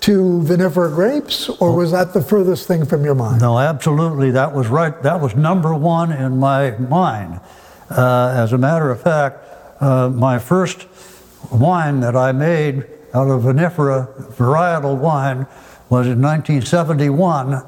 to 0.00 0.42
vinifera 0.44 0.94
grapes, 0.94 1.48
or 1.48 1.74
was 1.74 1.90
that 1.92 2.12
the 2.12 2.22
furthest 2.22 2.68
thing 2.68 2.84
from 2.84 3.04
your 3.04 3.14
mind? 3.14 3.40
No, 3.40 3.58
absolutely. 3.58 4.30
That 4.32 4.52
was 4.52 4.68
right. 4.68 5.02
That 5.02 5.20
was 5.20 5.34
number 5.34 5.74
one 5.74 6.12
in 6.12 6.38
my 6.38 6.72
mind. 6.78 7.40
Uh, 7.90 8.34
as 8.36 8.52
a 8.52 8.58
matter 8.58 8.90
of 8.90 9.00
fact, 9.02 9.38
uh, 9.80 10.08
my 10.10 10.38
first 10.38 10.86
wine 11.50 12.00
that 12.00 12.16
I 12.16 12.32
made 12.32 12.84
out 13.14 13.28
of 13.28 13.42
vinifera 13.42 14.06
varietal 14.34 14.96
wine 14.98 15.46
was 15.88 16.06
in 16.06 16.20
1971. 16.20 17.54
Uh, 17.54 17.62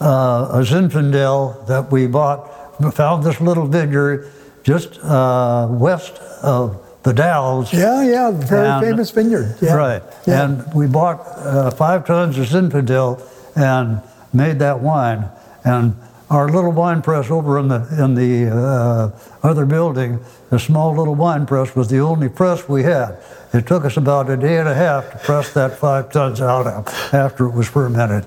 a 0.00 0.58
Zinfandel 0.62 1.66
that 1.66 1.90
we 1.90 2.06
bought, 2.06 2.80
we 2.80 2.90
found 2.92 3.24
this 3.24 3.40
little 3.40 3.66
vineyard 3.66 4.30
just 4.62 4.98
uh, 5.02 5.66
west 5.70 6.14
of 6.42 6.80
the 7.02 7.12
Dalles. 7.12 7.72
Yeah, 7.72 8.02
yeah, 8.04 8.30
very 8.30 8.66
And- 8.68 8.84
famous 8.84 9.10
vineyard. 9.10 9.56
Yeah. 9.60 9.74
Right. 9.74 10.02
Yeah. 10.26 10.44
And 10.44 10.74
we 10.74 10.86
bought 10.86 11.20
uh, 11.26 11.70
five 11.70 12.06
tons 12.06 12.38
of 12.38 12.46
Zinfandel 12.46 13.20
and 13.56 14.00
made 14.32 14.58
that 14.60 14.80
wine. 14.80 15.28
And 15.64 15.96
our 16.30 16.48
little 16.48 16.72
wine 16.72 17.00
press 17.00 17.30
over 17.30 17.58
in 17.58 17.68
the 17.68 17.86
in 18.02 18.14
the 18.14 18.54
uh, 18.54 19.10
other 19.42 19.64
building, 19.64 20.20
the 20.50 20.58
small 20.58 20.94
little 20.94 21.14
wine 21.14 21.46
press 21.46 21.74
was 21.74 21.88
the 21.88 21.98
only 21.98 22.28
press 22.28 22.68
we 22.68 22.82
had. 22.82 23.18
It 23.54 23.66
took 23.66 23.84
us 23.84 23.96
about 23.96 24.28
a 24.28 24.36
day 24.36 24.58
and 24.58 24.68
a 24.68 24.74
half 24.74 25.10
to 25.12 25.18
press 25.18 25.54
that 25.54 25.78
five 25.78 26.12
tons 26.12 26.40
out 26.40 26.66
after 27.14 27.46
it 27.46 27.54
was 27.54 27.68
fermented. 27.68 28.26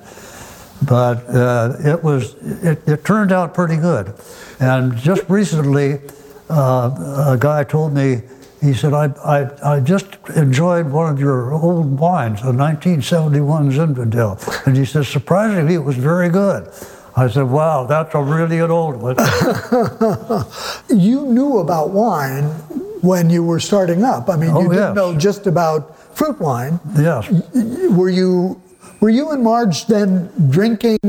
But 0.84 1.30
uh, 1.30 1.76
it 1.80 2.04
was 2.04 2.34
it, 2.64 2.88
it 2.88 3.06
turned 3.06 3.32
out 3.32 3.54
pretty 3.54 3.78
good. 3.78 4.16
And 4.60 4.98
just 4.98 5.30
recently, 5.30 6.00
uh, 6.50 7.34
a 7.34 7.38
guy 7.40 7.64
told 7.64 7.94
me, 7.94 8.22
he 8.62 8.74
said, 8.74 8.94
I, 8.94 9.06
I, 9.26 9.76
I 9.76 9.80
just 9.80 10.06
enjoyed 10.36 10.88
one 10.88 11.12
of 11.12 11.20
your 11.20 11.52
old 11.52 12.00
wines, 12.00 12.42
a 12.42 12.54
1971 12.54 13.72
Zinfandel. 13.72 14.68
And 14.68 14.78
he 14.78 14.86
said, 14.86 15.06
surprisingly, 15.06 15.74
it 15.74 15.84
was 15.84 15.98
very 15.98 16.30
good. 16.30 16.72
I 17.16 17.28
said, 17.30 17.44
wow, 17.50 17.86
that's 17.86 18.16
a 18.16 18.22
really 18.22 18.60
an 18.60 18.72
old 18.72 18.96
one. 19.02 19.16
You 20.90 21.26
knew 21.26 21.60
about 21.60 21.90
wine 21.92 22.44
when 23.02 23.30
you 23.30 23.44
were 23.44 23.60
starting 23.60 24.04
up. 24.04 24.30
I 24.30 24.36
mean, 24.36 24.50
you 24.52 24.58
Oh, 24.58 24.62
didn't 24.64 24.78
yes. 24.78 24.96
know 24.96 25.16
just 25.18 25.48
about 25.48 25.98
fruit 26.16 26.40
wine. 26.40 26.80
yes. 26.98 27.30
Were 27.90 28.10
you 28.10 28.62
were 29.00 29.10
you 29.10 29.32
and 29.32 29.44
Marge 29.44 29.88
then 29.88 30.30
drinking 30.50 31.00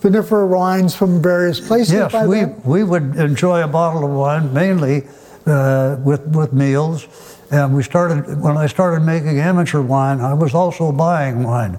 vinifera 0.00 0.46
wines 0.48 0.94
from 0.94 1.20
various 1.20 1.58
places 1.60 1.94
Yes, 1.94 2.12
by 2.12 2.26
we, 2.26 2.40
then? 2.40 2.60
we 2.64 2.84
would 2.84 3.16
enjoy 3.16 3.62
a 3.62 3.66
bottle 3.68 4.04
of 4.04 4.10
wine 4.12 4.52
mainly 4.54 5.02
uh, 5.46 5.96
with, 6.04 6.22
with 6.28 6.52
meals. 6.52 7.06
And 7.50 7.74
we 7.74 7.82
started, 7.82 8.40
when 8.40 8.56
I 8.56 8.66
started 8.68 9.00
making 9.00 9.40
amateur 9.40 9.80
wine, 9.80 10.20
I 10.20 10.32
was 10.34 10.54
also 10.54 10.92
buying 10.92 11.42
wine, 11.42 11.78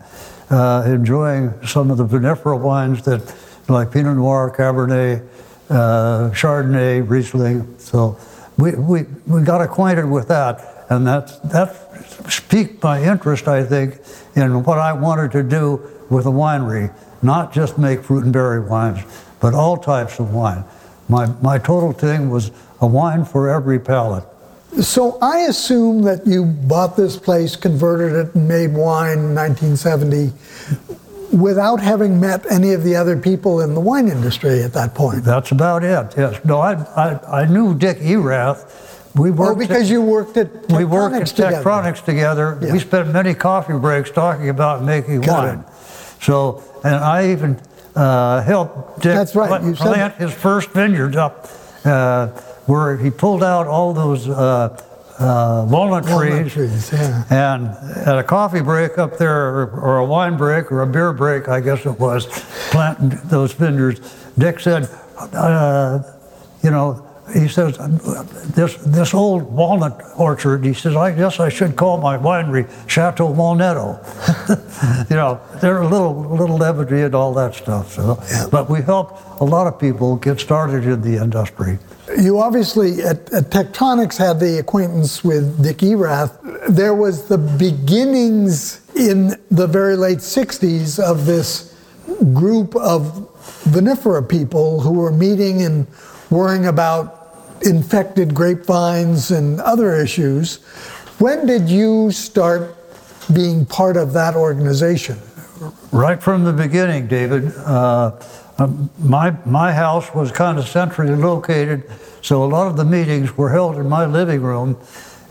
uh, 0.49 0.83
enjoying 0.85 1.53
some 1.65 1.89
of 1.89 1.97
the 1.97 2.05
vinifera 2.05 2.59
wines 2.59 3.03
that, 3.03 3.21
like 3.71 3.91
Pinot 3.91 4.17
Noir, 4.17 4.53
Cabernet, 4.55 5.27
uh, 5.69 6.29
Chardonnay, 6.31 7.07
Riesling. 7.07 7.75
So 7.79 8.17
we, 8.57 8.71
we, 8.71 9.03
we 9.25 9.41
got 9.41 9.61
acquainted 9.61 10.05
with 10.05 10.27
that. 10.27 10.85
And 10.89 11.07
that, 11.07 11.41
that 11.51 12.49
piqued 12.49 12.83
my 12.83 13.01
interest, 13.01 13.47
I 13.47 13.63
think, 13.63 13.99
in 14.35 14.63
what 14.63 14.77
I 14.77 14.93
wanted 14.93 15.31
to 15.31 15.43
do 15.43 15.89
with 16.09 16.25
a 16.25 16.31
winery, 16.31 16.93
not 17.21 17.53
just 17.53 17.77
make 17.77 18.03
fruit 18.03 18.25
and 18.25 18.33
berry 18.33 18.59
wines, 18.59 18.99
but 19.39 19.53
all 19.53 19.77
types 19.77 20.19
of 20.19 20.33
wine. 20.33 20.65
My, 21.07 21.27
my 21.41 21.57
total 21.57 21.93
thing 21.93 22.29
was 22.29 22.51
a 22.81 22.87
wine 22.87 23.23
for 23.23 23.49
every 23.49 23.79
palate. 23.79 24.25
So 24.81 25.17
I 25.21 25.39
assume 25.39 26.03
that 26.03 26.25
you 26.25 26.45
bought 26.45 26.95
this 26.95 27.17
place, 27.17 27.55
converted 27.55 28.13
it, 28.13 28.35
and 28.35 28.47
made 28.47 28.73
wine 28.73 29.19
in 29.19 29.35
1970 29.35 30.31
without 31.31 31.79
having 31.79 32.19
met 32.19 32.45
any 32.51 32.73
of 32.73 32.83
the 32.83 32.95
other 32.95 33.15
people 33.17 33.61
in 33.61 33.73
the 33.73 33.79
wine 33.79 34.07
industry 34.07 34.61
at 34.63 34.73
that 34.73 34.93
point. 34.93 35.23
That's 35.23 35.51
about 35.51 35.83
it. 35.83 36.13
Yes. 36.17 36.43
No, 36.43 36.59
I, 36.59 36.73
I, 36.95 37.41
I 37.41 37.45
knew 37.45 37.73
Dick 37.77 37.97
Erath. 38.01 39.09
We 39.15 39.29
Oh, 39.29 39.33
worked. 39.33 39.59
because 39.59 39.89
you 39.89 40.01
worked 40.01 40.37
at 40.37 40.69
we 40.71 40.85
worked 40.85 41.15
at 41.15 41.27
together. 41.27 41.61
Tektronix 41.63 42.03
together. 42.05 42.57
Yeah. 42.61 42.73
We 42.73 42.79
spent 42.79 43.11
many 43.11 43.33
coffee 43.33 43.77
breaks 43.77 44.09
talking 44.11 44.47
about 44.49 44.83
making 44.83 45.21
Got 45.21 45.47
wine. 45.47 45.65
So, 46.21 46.63
and 46.83 46.95
I 46.95 47.31
even 47.31 47.59
uh, 47.95 48.41
helped 48.41 49.01
Dick 49.01 49.13
That's 49.15 49.35
right, 49.35 49.49
plant, 49.49 49.75
plant 49.77 50.15
his 50.15 50.31
first 50.33 50.69
vineyards 50.71 51.17
up, 51.17 51.49
uh, 51.83 52.27
where 52.67 52.95
he 52.95 53.09
pulled 53.09 53.43
out 53.43 53.67
all 53.67 53.93
those 53.93 54.29
uh, 54.29 54.81
uh, 55.21 55.65
walnut, 55.69 56.05
Walnut 56.05 56.51
trees. 56.51 56.53
trees, 56.53 56.91
yeah. 56.93 57.23
And 57.29 57.67
at 58.07 58.17
a 58.17 58.23
coffee 58.23 58.61
break 58.61 58.97
up 58.97 59.17
there, 59.17 59.49
or, 59.49 59.69
or 59.79 59.97
a 59.99 60.05
wine 60.05 60.37
break, 60.37 60.71
or 60.71 60.81
a 60.81 60.87
beer 60.87 61.13
break, 61.13 61.47
I 61.47 61.59
guess 61.61 61.85
it 61.85 61.99
was, 61.99 62.27
planting 62.71 63.19
those 63.25 63.53
vineyards, 63.53 63.99
Dick 64.37 64.59
said, 64.59 64.89
uh, 65.33 65.99
you 66.63 66.71
know, 66.71 67.07
he 67.33 67.47
says, 67.47 67.77
this, 68.55 68.75
this 68.77 69.13
old 69.13 69.43
walnut 69.43 70.01
orchard, 70.17 70.65
he 70.65 70.73
says, 70.73 70.95
I 70.95 71.11
guess 71.11 71.39
I 71.39 71.49
should 71.49 71.75
call 71.75 71.97
my 71.97 72.17
winery 72.17 72.69
Chateau 72.89 73.33
Walnetto. 73.33 73.99
you 75.09 75.15
know, 75.15 75.39
they're 75.61 75.81
a 75.81 75.87
little, 75.87 76.13
little 76.13 76.57
levity 76.57 77.01
and 77.01 77.15
all 77.15 77.33
that 77.35 77.55
stuff. 77.55 77.93
So, 77.93 78.21
But 78.51 78.69
we 78.69 78.81
helped 78.81 79.41
a 79.41 79.45
lot 79.45 79.67
of 79.67 79.79
people 79.79 80.17
get 80.17 80.39
started 80.39 80.83
in 80.85 81.01
the 81.01 81.21
industry. 81.21 81.79
You 82.17 82.39
obviously 82.39 83.01
at, 83.03 83.31
at 83.33 83.45
Tektronix 83.51 84.17
had 84.17 84.39
the 84.39 84.59
acquaintance 84.59 85.23
with 85.23 85.63
Dick 85.63 85.81
Erath. 85.83 86.37
There 86.67 86.93
was 86.93 87.27
the 87.27 87.37
beginnings 87.37 88.81
in 88.95 89.35
the 89.49 89.67
very 89.67 89.95
late 89.95 90.19
60s 90.19 90.99
of 90.99 91.25
this 91.25 91.75
group 92.33 92.75
of 92.75 93.29
vinifera 93.63 94.27
people 94.27 94.81
who 94.81 94.93
were 94.93 95.11
meeting 95.11 95.61
and 95.61 95.87
worrying 96.29 96.65
about 96.65 97.21
infected 97.61 98.33
grapevines 98.33 99.31
and 99.31 99.61
other 99.61 99.95
issues. 99.95 100.57
When 101.19 101.45
did 101.45 101.69
you 101.69 102.11
start 102.11 102.75
being 103.33 103.65
part 103.65 103.97
of 103.97 104.13
that 104.13 104.35
organization? 104.35 105.19
Right 105.91 106.21
from 106.21 106.43
the 106.43 106.53
beginning, 106.53 107.07
David, 107.07 107.53
uh, 107.57 108.11
my, 108.99 109.31
my 109.45 109.71
house 109.71 110.13
was 110.13 110.31
kind 110.31 110.57
of 110.57 110.67
centrally 110.67 111.15
located, 111.15 111.89
so 112.21 112.43
a 112.43 112.45
lot 112.45 112.67
of 112.67 112.77
the 112.77 112.85
meetings 112.85 113.37
were 113.37 113.49
held 113.49 113.77
in 113.77 113.87
my 113.87 114.05
living 114.05 114.41
room. 114.41 114.77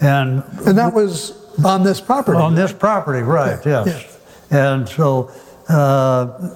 And 0.01 0.43
And 0.67 0.79
that 0.79 0.95
was 0.95 1.35
on 1.65 1.83
this 1.83 2.01
property. 2.01 2.39
on 2.39 2.55
this 2.55 2.73
property, 2.73 3.23
right, 3.23 3.65
Yeah, 3.65 3.85
yes. 3.85 4.19
And 4.51 4.89
so 4.89 5.31
uh, 5.69 6.51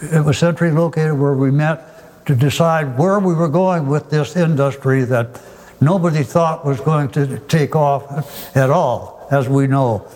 it 0.00 0.24
was 0.24 0.38
centrally 0.38 0.72
located 0.72 1.18
where 1.18 1.34
we 1.34 1.50
met 1.50 2.24
to 2.26 2.34
decide 2.34 2.98
where 2.98 3.18
we 3.18 3.34
were 3.34 3.48
going 3.48 3.86
with 3.86 4.10
this 4.10 4.36
industry 4.36 5.04
that 5.04 5.40
nobody 5.80 6.22
thought 6.22 6.64
was 6.64 6.80
going 6.80 7.10
to 7.10 7.38
take 7.48 7.76
off 7.76 8.56
at 8.56 8.70
all, 8.70 9.26
as 9.30 9.48
we 9.48 9.66
know. 9.66 10.06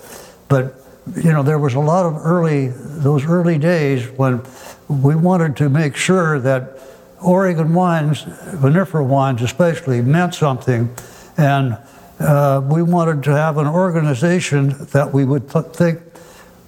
But, 0.48 0.74
you 1.16 1.32
know, 1.32 1.42
there 1.42 1.58
was 1.58 1.74
a 1.74 1.80
lot 1.80 2.06
of 2.06 2.16
early, 2.24 2.68
those 2.68 3.24
early 3.26 3.58
days 3.58 4.08
when 4.16 4.42
we 4.88 5.14
wanted 5.14 5.56
to 5.56 5.68
make 5.68 5.96
sure 5.96 6.38
that 6.40 6.78
Oregon 7.20 7.74
wines, 7.74 8.22
vinifera 8.22 9.04
wines 9.04 9.42
especially, 9.42 10.00
meant 10.00 10.34
something. 10.34 10.94
And 11.36 11.76
uh, 12.20 12.62
we 12.64 12.82
wanted 12.82 13.22
to 13.24 13.30
have 13.30 13.58
an 13.58 13.66
organization 13.66 14.86
that 14.92 15.12
we 15.12 15.24
would 15.24 15.50
th- 15.50 15.66
think 15.66 16.00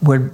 would 0.02 0.30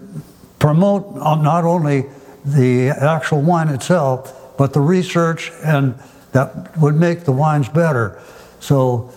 promote 0.58 1.16
not 1.16 1.64
only 1.64 2.06
the 2.44 2.88
actual 2.88 3.40
wine 3.42 3.68
itself, 3.68 4.56
but 4.56 4.72
the 4.72 4.80
research 4.80 5.52
and 5.64 5.94
that 6.32 6.76
would 6.78 6.94
make 6.94 7.24
the 7.24 7.32
wines 7.32 7.68
better. 7.68 8.20
So 8.60 9.12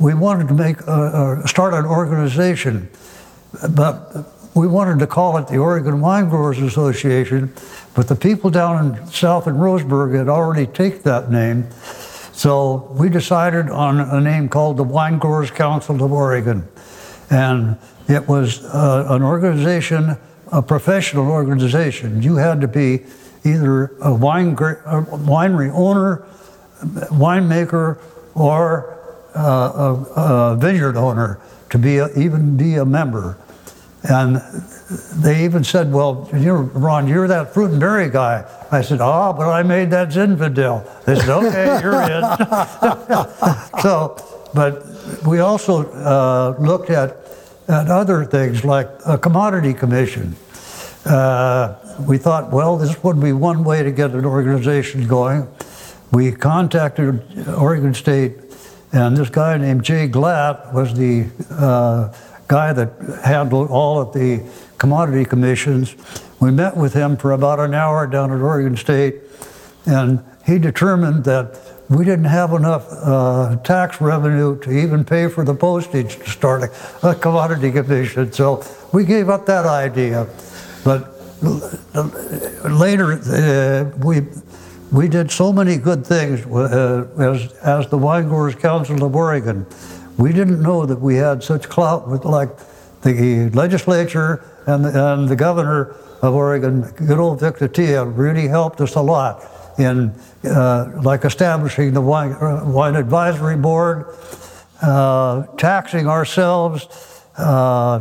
we 0.00 0.14
wanted 0.14 0.48
to 0.48 0.54
make 0.54 0.80
a, 0.86 1.42
a, 1.44 1.48
start 1.48 1.74
an 1.74 1.86
organization, 1.86 2.88
but 3.70 4.26
we 4.54 4.66
wanted 4.66 4.98
to 4.98 5.06
call 5.06 5.38
it 5.38 5.48
the 5.48 5.56
Oregon 5.56 6.00
Wine 6.00 6.28
Growers 6.28 6.58
Association, 6.58 7.52
but 7.94 8.08
the 8.08 8.16
people 8.16 8.50
down 8.50 8.96
in 8.96 9.06
south 9.06 9.46
in 9.46 9.54
Roseburg 9.54 10.16
had 10.16 10.28
already 10.28 10.66
taken 10.66 11.02
that 11.02 11.30
name. 11.30 11.70
So 12.32 12.88
we 12.98 13.08
decided 13.08 13.70
on 13.70 14.00
a 14.00 14.20
name 14.20 14.48
called 14.48 14.76
the 14.76 14.84
Wine 14.84 15.18
Growers 15.18 15.50
Council 15.50 16.02
of 16.02 16.12
Oregon. 16.12 16.66
And 17.30 17.78
it 18.08 18.28
was 18.28 18.64
uh, 18.64 19.06
an 19.08 19.22
organization, 19.22 20.16
a 20.50 20.62
professional 20.62 21.30
organization. 21.30 22.22
You 22.22 22.36
had 22.36 22.60
to 22.60 22.68
be 22.68 23.04
either 23.44 23.96
a 24.02 24.12
wine 24.14 24.52
a 24.52 24.54
winery 24.54 25.70
owner, 25.72 26.26
winemaker, 26.82 27.98
or 28.34 28.98
uh, 29.34 30.04
a, 30.16 30.20
a 30.20 30.56
vineyard 30.56 30.96
owner 30.96 31.40
to 31.70 31.78
be 31.78 31.98
a, 31.98 32.08
even 32.18 32.56
be 32.56 32.76
a 32.76 32.84
member. 32.84 33.38
And 34.04 34.36
they 35.22 35.44
even 35.44 35.62
said, 35.62 35.92
well, 35.92 36.28
you 36.34 36.54
Ron, 36.54 37.06
you're 37.06 37.28
that 37.28 37.54
fruit 37.54 37.70
and 37.70 37.80
berry 37.80 38.10
guy. 38.10 38.44
I 38.70 38.82
said, 38.82 39.00
oh, 39.00 39.32
but 39.32 39.48
I 39.48 39.62
made 39.62 39.90
that 39.90 40.08
Zinfandel. 40.08 41.04
They 41.04 41.14
said, 41.14 41.28
okay, 41.28 41.80
you're 41.82 42.02
in. 42.02 42.22
so, 43.82 44.16
but 44.54 44.84
we 45.26 45.38
also 45.38 45.90
uh, 45.92 46.56
looked 46.58 46.90
at, 46.90 47.16
at 47.68 47.88
other 47.88 48.24
things 48.24 48.64
like 48.64 48.88
a 49.06 49.16
commodity 49.16 49.72
commission. 49.72 50.34
Uh, 51.04 51.76
we 52.06 52.18
thought, 52.18 52.50
well, 52.50 52.76
this 52.76 53.02
would 53.04 53.20
be 53.20 53.32
one 53.32 53.62
way 53.64 53.82
to 53.82 53.92
get 53.92 54.12
an 54.12 54.24
organization 54.24 55.06
going. 55.06 55.48
We 56.12 56.32
contacted 56.32 57.48
Oregon 57.48 57.94
State, 57.94 58.36
and 58.92 59.16
this 59.16 59.30
guy 59.30 59.56
named 59.58 59.84
Jay 59.84 60.08
Glatt 60.08 60.72
was 60.72 60.94
the 60.94 61.28
uh, 61.50 62.12
guy 62.52 62.70
that 62.70 62.92
handled 63.24 63.70
all 63.70 63.98
of 63.98 64.12
the 64.12 64.42
commodity 64.76 65.24
commissions. 65.24 65.96
We 66.38 66.50
met 66.50 66.76
with 66.76 66.92
him 66.92 67.16
for 67.16 67.32
about 67.32 67.58
an 67.60 67.72
hour 67.72 68.06
down 68.06 68.30
at 68.30 68.42
Oregon 68.42 68.76
State, 68.76 69.14
and 69.86 70.22
he 70.44 70.58
determined 70.58 71.24
that 71.24 71.58
we 71.88 72.04
didn't 72.04 72.26
have 72.26 72.52
enough 72.52 72.84
uh, 72.90 73.56
tax 73.64 74.02
revenue 74.02 74.60
to 74.60 74.70
even 74.70 75.02
pay 75.02 75.28
for 75.28 75.46
the 75.46 75.54
postage 75.54 76.18
to 76.18 76.28
start 76.28 76.62
a, 76.64 77.08
a 77.08 77.14
commodity 77.14 77.72
commission. 77.72 78.30
So 78.32 78.62
we 78.92 79.06
gave 79.06 79.30
up 79.30 79.46
that 79.46 79.64
idea. 79.64 80.28
But 80.84 81.00
later, 82.84 83.12
uh, 83.12 83.96
we 83.96 84.28
we 84.92 85.08
did 85.08 85.30
so 85.30 85.54
many 85.54 85.78
good 85.78 86.04
things 86.04 86.44
uh, 86.44 87.08
as, 87.18 87.50
as 87.62 87.88
the 87.88 87.96
Wine 87.96 88.28
Council 88.52 89.02
of 89.02 89.16
Oregon. 89.16 89.64
We 90.16 90.32
didn't 90.32 90.62
know 90.62 90.86
that 90.86 91.00
we 91.00 91.16
had 91.16 91.42
such 91.42 91.68
clout 91.68 92.08
with 92.08 92.24
like 92.24 92.50
the 93.02 93.50
legislature 93.50 94.44
and 94.66 94.84
the, 94.84 95.12
and 95.12 95.28
the 95.28 95.36
governor 95.36 95.96
of 96.22 96.34
Oregon, 96.34 96.82
good 96.82 97.18
old 97.18 97.40
Vic 97.40 97.56
Atiyeh, 97.56 98.16
really 98.16 98.46
helped 98.46 98.80
us 98.80 98.94
a 98.94 99.00
lot 99.00 99.44
in 99.78 100.14
uh, 100.44 100.90
like 101.02 101.24
establishing 101.24 101.92
the 101.94 102.00
wine, 102.00 102.32
uh, 102.32 102.62
wine 102.64 102.94
advisory 102.94 103.56
board, 103.56 104.06
uh, 104.82 105.44
taxing 105.56 106.06
ourselves, 106.06 106.86
uh, 107.38 108.00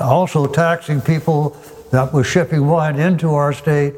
also 0.00 0.46
taxing 0.46 1.00
people 1.00 1.56
that 1.90 2.12
was 2.12 2.26
shipping 2.26 2.66
wine 2.66 2.98
into 2.98 3.34
our 3.34 3.52
state 3.52 3.94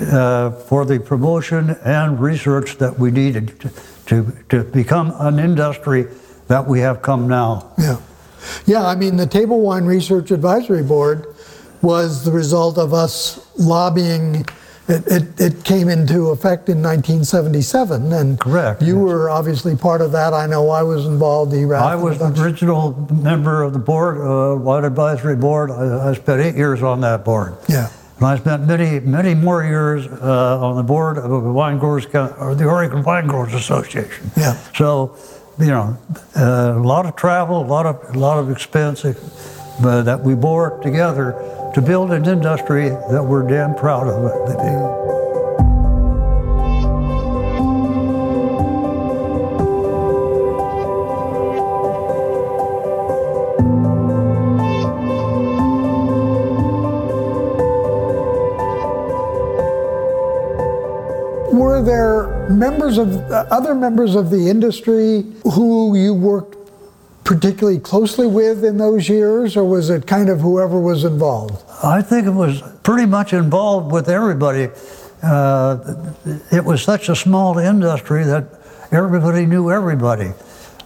uh, 0.00 0.50
for 0.50 0.84
the 0.84 0.98
promotion 0.98 1.70
and 1.84 2.20
research 2.20 2.78
that 2.78 2.98
we 2.98 3.10
needed 3.10 3.60
to, 3.60 3.70
to, 4.06 4.44
to 4.48 4.64
become 4.64 5.12
an 5.18 5.38
industry 5.38 6.06
that 6.52 6.68
we 6.68 6.80
have 6.80 7.00
come 7.00 7.26
now. 7.26 7.72
Yeah. 7.78 7.98
Yeah, 8.66 8.86
I 8.86 8.94
mean, 8.94 9.16
the 9.16 9.26
Table 9.26 9.60
Wine 9.60 9.86
Research 9.86 10.30
Advisory 10.30 10.82
Board 10.82 11.34
was 11.80 12.26
the 12.26 12.30
result 12.30 12.76
of 12.76 12.92
us 12.92 13.48
lobbying. 13.58 14.44
It, 14.86 15.06
it, 15.06 15.40
it 15.40 15.64
came 15.64 15.88
into 15.88 16.28
effect 16.28 16.68
in 16.68 16.82
1977, 16.82 18.12
and 18.12 18.38
correct. 18.38 18.82
You 18.82 18.96
yes. 18.96 19.02
were 19.02 19.30
obviously 19.30 19.76
part 19.76 20.02
of 20.02 20.12
that. 20.12 20.34
I 20.34 20.46
know 20.46 20.68
I 20.68 20.82
was 20.82 21.06
involved. 21.06 21.52
The 21.52 21.64
I 21.74 21.94
was 21.94 22.18
the 22.18 22.42
original 22.42 23.08
member 23.10 23.62
of 23.62 23.72
the 23.72 23.78
board, 23.78 24.18
uh, 24.18 24.60
Wine 24.60 24.84
Advisory 24.84 25.36
Board. 25.36 25.70
I, 25.70 26.10
I, 26.10 26.12
spent 26.12 26.42
eight 26.42 26.56
years 26.56 26.82
on 26.82 27.00
that 27.00 27.24
board. 27.24 27.56
Yeah. 27.68 27.88
And 28.16 28.26
I 28.26 28.36
spent 28.36 28.66
many, 28.66 29.00
many 29.00 29.34
more 29.34 29.64
years 29.64 30.06
uh, 30.06 30.58
on 30.60 30.76
the 30.76 30.82
board 30.82 31.16
of 31.16 31.30
the 31.30 31.52
Wine 31.52 31.78
Growers, 31.78 32.04
or 32.06 32.54
the 32.54 32.66
Oregon 32.66 33.02
Wine 33.02 33.26
Growers 33.26 33.54
Association. 33.54 34.30
Yeah. 34.36 34.54
So 34.74 35.16
you 35.58 35.66
know, 35.66 35.98
uh, 36.36 36.74
a 36.76 36.82
lot 36.82 37.06
of 37.06 37.16
travel, 37.16 37.62
a 37.62 37.66
lot 37.66 37.86
of 37.86 38.14
a 38.14 38.18
lot 38.18 38.38
of 38.38 38.50
expense, 38.50 39.02
but 39.82 40.02
that 40.02 40.20
we 40.20 40.34
bore 40.34 40.78
together 40.82 41.32
to 41.74 41.82
build 41.82 42.12
an 42.12 42.26
industry 42.26 42.88
that 42.88 43.24
we're 43.24 43.46
damn 43.46 43.74
proud 43.74 44.08
of. 44.08 45.21
Members 62.52 62.98
of 62.98 63.14
uh, 63.30 63.46
other 63.50 63.74
members 63.74 64.14
of 64.14 64.30
the 64.30 64.48
industry 64.48 65.24
who 65.44 65.96
you 65.96 66.14
worked 66.14 66.56
particularly 67.24 67.78
closely 67.78 68.26
with 68.26 68.64
in 68.64 68.76
those 68.78 69.08
years, 69.08 69.56
or 69.56 69.64
was 69.64 69.90
it 69.90 70.06
kind 70.06 70.28
of 70.28 70.40
whoever 70.40 70.78
was 70.80 71.04
involved? 71.04 71.62
I 71.82 72.02
think 72.02 72.26
it 72.26 72.32
was 72.32 72.62
pretty 72.82 73.06
much 73.06 73.32
involved 73.32 73.92
with 73.92 74.08
everybody. 74.08 74.70
Uh, 75.22 75.78
it 76.50 76.64
was 76.64 76.82
such 76.82 77.08
a 77.08 77.14
small 77.14 77.58
industry 77.58 78.24
that 78.24 78.44
everybody 78.90 79.46
knew 79.46 79.70
everybody. 79.70 80.32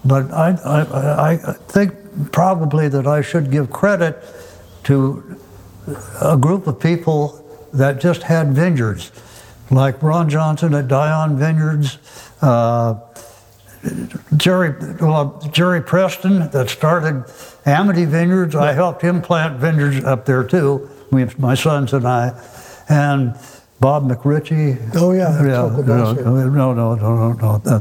But 0.05 0.31
I, 0.31 0.51
I, 0.63 1.31
I 1.31 1.53
think 1.67 2.31
probably 2.31 2.87
that 2.87 3.07
I 3.07 3.21
should 3.21 3.51
give 3.51 3.71
credit 3.71 4.23
to 4.83 5.37
a 6.21 6.37
group 6.37 6.67
of 6.67 6.79
people 6.79 7.43
that 7.73 7.99
just 7.99 8.23
had 8.23 8.53
vineyards 8.53 9.11
like 9.69 10.01
Ron 10.01 10.29
Johnson 10.29 10.73
at 10.73 10.87
Dion 10.87 11.37
Vineyards, 11.37 11.97
uh, 12.41 12.95
Jerry, 14.35 14.73
well, 14.99 15.39
Jerry 15.51 15.81
Preston 15.81 16.49
that 16.51 16.69
started 16.69 17.25
Amity 17.65 18.05
Vineyards. 18.05 18.55
I 18.55 18.73
helped 18.73 19.01
him 19.01 19.21
plant 19.21 19.59
vineyards 19.59 20.03
up 20.03 20.25
there 20.25 20.43
too, 20.43 20.89
we, 21.11 21.25
my 21.37 21.55
sons 21.55 21.93
and 21.93 22.07
I, 22.07 22.33
and 22.89 23.37
Bob 23.79 24.09
McRitchie. 24.09 24.91
Oh 24.95 25.11
yeah, 25.11 25.41
yeah 25.41 25.81
no, 25.83 26.13
no, 26.13 26.73
no, 26.73 26.73
no, 26.73 26.95
no, 26.95 27.33
no. 27.33 27.61
Uh, 27.65 27.79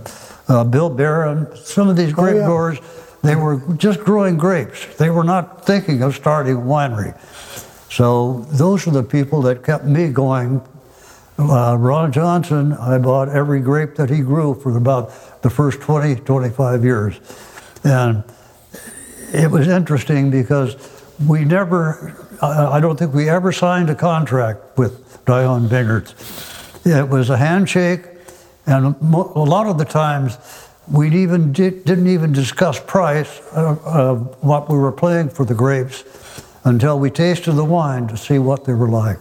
uh, 0.49 0.65
Bill 0.65 0.91
Barron. 0.91 1.49
Some 1.57 1.89
of 1.89 1.97
these 1.97 2.13
grape 2.13 2.37
oh, 2.37 2.39
yeah. 2.39 2.47
growers, 2.47 2.79
they 3.23 3.37
were 3.37 3.61
just 3.77 4.01
growing 4.01 4.37
grapes. 4.37 4.87
They 4.97 5.11
were 5.11 5.25
not 5.25 5.65
thinking 5.65 6.03
of 6.03 6.15
starting 6.15 6.57
a 6.57 6.61
winery. 6.61 7.19
So 7.91 8.47
those 8.51 8.87
are 8.87 8.91
the 8.91 9.03
people 9.03 9.43
that 9.43 9.65
kept 9.65 9.85
me 9.85 10.09
going 10.09 10.61
uh, 11.39 11.77
Ron 11.79 12.13
Johnson, 12.13 12.73
I 12.73 12.99
bought 12.99 13.29
every 13.29 13.61
grape 13.61 13.97
that 13.97 14.11
he 14.11 14.21
grew 14.21 14.55
for 14.55 14.77
about 14.77 15.43
the 15.43 15.51
first 15.51 15.81
20, 15.81 16.17
25 16.17 16.85
years. 16.85 17.21
And 17.85 18.25
it 19.33 19.51
was 19.51 19.69
interesting 19.69 20.31
because 20.31 20.77
we 21.27 21.45
never, 21.45 22.15
I 22.43 22.81
don't 22.81 22.99
think 22.99 23.15
we 23.15 23.29
ever 23.29 23.53
signed 23.53 23.91
a 23.91 23.95
contract 23.95 24.79
with 24.79 25.25
Dion 25.27 25.69
Vineyards. 25.69 26.15
It 26.85 27.09
was 27.09 27.31
a 27.31 27.37
handshake, 27.37 28.03
and 28.67 28.95
a 29.03 29.17
lot 29.17 29.67
of 29.67 29.79
the 29.79 29.85
times 29.85 30.39
we 30.91 31.15
even 31.17 31.53
did, 31.53 31.87
not 31.87 31.99
even 31.99 32.33
discuss 32.33 32.79
price 32.79 33.41
of, 33.53 33.85
of 33.85 34.43
what 34.43 34.69
we 34.69 34.79
were 34.79 34.93
paying 34.93 35.29
for 35.29 35.45
the 35.45 35.55
grapes 35.55 36.05
until 36.65 36.99
we 36.99 37.11
tasted 37.11 37.53
the 37.53 37.65
wine 37.65 38.07
to 38.09 38.17
see 38.17 38.39
what 38.39 38.65
they 38.65 38.75
were 38.75 38.89
like. 38.89 39.19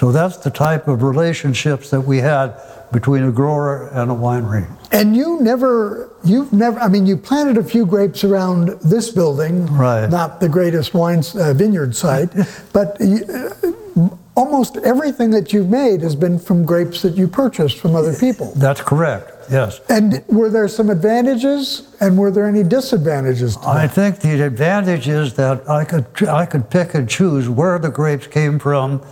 So 0.00 0.10
that's 0.10 0.38
the 0.38 0.48
type 0.48 0.88
of 0.88 1.02
relationships 1.02 1.90
that 1.90 2.00
we 2.00 2.16
had 2.20 2.54
between 2.90 3.22
a 3.24 3.30
grower 3.30 3.88
and 3.88 4.10
a 4.10 4.14
winery. 4.14 4.66
And 4.92 5.14
you 5.14 5.38
never, 5.42 6.10
you've 6.24 6.54
never, 6.54 6.80
I 6.80 6.88
mean, 6.88 7.04
you 7.04 7.18
planted 7.18 7.58
a 7.58 7.62
few 7.62 7.84
grapes 7.84 8.24
around 8.24 8.68
this 8.80 9.10
building, 9.10 9.66
right. 9.66 10.08
not 10.08 10.40
the 10.40 10.48
greatest 10.48 10.94
wine 10.94 11.22
uh, 11.34 11.52
vineyard 11.52 11.94
site, 11.94 12.30
but 12.72 12.96
you, 12.98 13.26
uh, 13.26 14.08
almost 14.36 14.78
everything 14.78 15.32
that 15.32 15.52
you've 15.52 15.68
made 15.68 16.00
has 16.00 16.16
been 16.16 16.38
from 16.38 16.64
grapes 16.64 17.02
that 17.02 17.14
you 17.18 17.28
purchased 17.28 17.76
from 17.76 17.94
other 17.94 18.14
people. 18.14 18.54
That's 18.56 18.80
correct. 18.80 19.50
Yes. 19.50 19.82
And 19.90 20.24
were 20.28 20.48
there 20.48 20.66
some 20.68 20.88
advantages, 20.88 21.94
and 22.00 22.16
were 22.16 22.30
there 22.30 22.46
any 22.46 22.62
disadvantages? 22.62 23.56
To 23.56 23.68
I 23.68 23.86
think 23.86 24.20
the 24.20 24.40
advantage 24.46 25.08
is 25.08 25.34
that 25.34 25.68
I 25.68 25.84
could 25.84 26.06
I 26.26 26.46
could 26.46 26.70
pick 26.70 26.94
and 26.94 27.06
choose 27.06 27.50
where 27.50 27.78
the 27.78 27.90
grapes 27.90 28.28
came 28.28 28.58
from, 28.58 29.02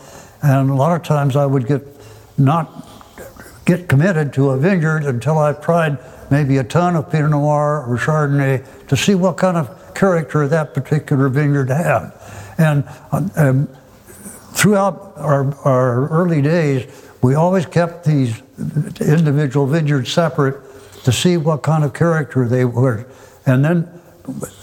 and 0.43 0.71
a 0.71 0.75
lot 0.75 0.99
of 0.99 1.07
times 1.07 1.37
I 1.37 1.47
would 1.47 1.67
get 1.67 1.83
not 2.39 2.87
get 3.65 3.89
committed 3.89 4.33
to 4.35 4.51
a 4.51 4.57
vineyard 4.57 5.05
until 5.05 5.39
I 5.39 5.53
tried 5.53 5.99
maybe 6.31 6.57
a 6.59 6.65
ton 6.65 6.97
of 6.97 7.11
Pinot 7.11 7.31
Noir 7.31 7.85
or 7.87 7.97
Chardonnay 7.97 8.65
to 8.89 8.97
see 8.97 9.15
what 9.15 9.37
kind 9.37 9.57
of 9.57 9.95
character 9.95 10.47
that 10.49 10.75
particular 10.75 11.29
vineyard 11.29 11.71
had, 11.71 12.13
and 12.57 12.85
um, 13.37 13.69
throughout 14.53 15.13
our, 15.17 15.55
our 15.65 16.09
early 16.09 16.43
days, 16.43 16.87
we 17.23 17.35
always 17.35 17.67
kept 17.67 18.05
these 18.05 18.43
individual 19.01 19.67
vineyards 19.67 20.11
separate 20.13 20.57
to 21.05 21.13
see 21.13 21.37
what 21.37 21.63
kind 21.63 21.85
of 21.85 21.95
character 21.95 22.47
they 22.49 22.65
were. 22.65 23.07
And 23.47 23.65
then 23.65 24.01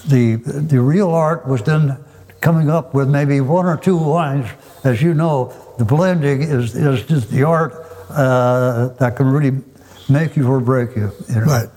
the, 0.07 0.35
the 0.35 0.81
real 0.81 1.11
art 1.11 1.47
was 1.47 1.63
then 1.63 1.97
coming 2.41 2.69
up 2.69 2.93
with 2.93 3.09
maybe 3.09 3.41
one 3.41 3.65
or 3.65 3.77
two 3.77 3.97
wines. 3.97 4.49
As 4.83 5.01
you 5.01 5.13
know, 5.13 5.53
the 5.77 5.85
blending 5.85 6.41
is, 6.41 6.75
is 6.75 7.03
just 7.03 7.29
the 7.29 7.43
art 7.43 7.73
uh, 8.09 8.88
that 8.99 9.15
can 9.15 9.27
really 9.27 9.61
make 10.09 10.35
you 10.35 10.47
or 10.49 10.59
break 10.59 10.95
you. 10.95 11.11
you 11.29 11.35
know. 11.35 11.41
Right. 11.41 11.69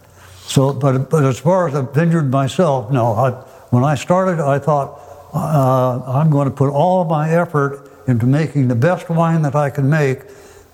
So, 0.43 0.73
but, 0.73 1.11
but 1.11 1.25
as 1.25 1.39
far 1.39 1.69
as 1.69 1.75
a 1.75 1.83
vineyard 1.83 2.31
myself, 2.31 2.91
no. 2.91 3.13
I, 3.13 3.31
when 3.71 3.85
I 3.85 3.95
started, 3.97 4.43
I 4.43 4.59
thought 4.59 5.01
uh, 5.35 6.03
I'm 6.07 6.31
going 6.31 6.49
to 6.49 6.55
put 6.55 6.71
all 6.71 7.05
my 7.05 7.31
effort 7.31 7.91
into 8.07 8.27
making 8.27 8.69
the 8.69 8.75
best 8.75 9.11
wine 9.11 9.43
that 9.43 9.55
I 9.55 9.71
can 9.71 9.91
make. 9.91 10.21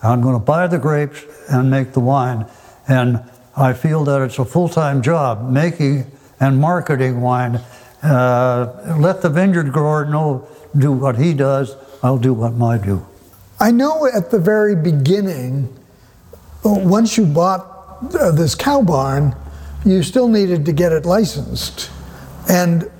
I'm 0.02 0.20
going 0.20 0.34
to 0.34 0.44
buy 0.44 0.66
the 0.66 0.78
grapes 0.78 1.24
and 1.48 1.70
make 1.70 1.92
the 1.92 2.00
wine. 2.00 2.46
And 2.86 3.20
I 3.56 3.72
feel 3.72 4.04
that 4.04 4.20
it's 4.22 4.38
a 4.38 4.44
full 4.44 4.68
time 4.68 5.02
job 5.02 5.50
making 5.50 6.10
and 6.40 6.60
marketing 6.60 7.20
wine. 7.20 7.60
Uh, 8.02 8.96
let 9.00 9.22
the 9.22 9.30
vineyard 9.30 9.72
grower 9.72 10.04
know, 10.04 10.46
do 10.76 10.92
what 10.92 11.16
he 11.16 11.32
does, 11.32 11.74
I'll 12.02 12.18
do 12.18 12.34
what 12.34 12.52
I 12.62 12.78
do. 12.78 13.04
I 13.60 13.70
know 13.70 14.06
at 14.06 14.30
the 14.30 14.38
very 14.38 14.74
beginning, 14.74 15.74
once 16.64 17.16
you 17.16 17.26
bought 17.26 18.14
uh, 18.14 18.30
this 18.32 18.54
cow 18.54 18.82
barn, 18.82 19.34
you 19.84 20.02
still 20.02 20.28
needed 20.28 20.64
to 20.66 20.72
get 20.72 20.92
it 20.92 21.06
licensed. 21.06 21.90
And 22.48 22.90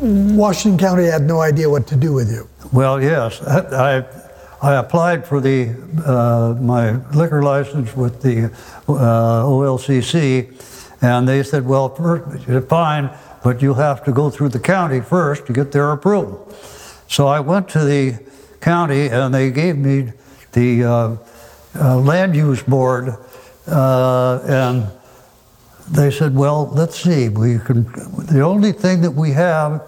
Washington 0.00 0.78
County 0.78 1.04
had 1.04 1.22
no 1.22 1.40
idea 1.40 1.68
what 1.68 1.86
to 1.88 1.96
do 1.96 2.12
with 2.12 2.30
you. 2.30 2.48
Well, 2.72 3.02
yes, 3.02 3.42
I, 3.42 4.04
I 4.62 4.74
applied 4.74 5.26
for 5.26 5.40
the 5.40 5.70
uh, 6.04 6.60
my 6.60 6.96
liquor 7.14 7.42
license 7.42 7.96
with 7.96 8.22
the 8.22 8.46
uh, 8.88 9.44
OLCC, 9.44 10.52
and 11.02 11.28
they 11.28 11.42
said, 11.42 11.66
"Well, 11.66 11.94
first, 11.94 12.68
fine, 12.68 13.10
but 13.42 13.62
you'll 13.62 13.74
have 13.74 14.04
to 14.04 14.12
go 14.12 14.30
through 14.30 14.50
the 14.50 14.60
county 14.60 15.00
first 15.00 15.46
to 15.46 15.52
get 15.52 15.72
their 15.72 15.92
approval." 15.92 16.52
So 17.08 17.26
I 17.26 17.40
went 17.40 17.68
to 17.70 17.84
the 17.84 18.18
county, 18.66 19.06
and 19.08 19.32
they 19.32 19.50
gave 19.50 19.76
me 19.78 20.12
the 20.52 20.84
uh, 20.84 21.16
uh, 21.78 21.98
land 21.98 22.34
use 22.34 22.62
board, 22.62 23.14
uh, 23.66 24.40
and 24.46 24.86
they 25.90 26.10
said, 26.10 26.34
"Well, 26.34 26.68
let's 26.72 26.98
see. 26.98 27.28
We 27.28 27.58
can. 27.58 27.84
The 28.26 28.42
only 28.42 28.72
thing 28.72 29.02
that 29.02 29.12
we 29.12 29.30
have." 29.32 29.80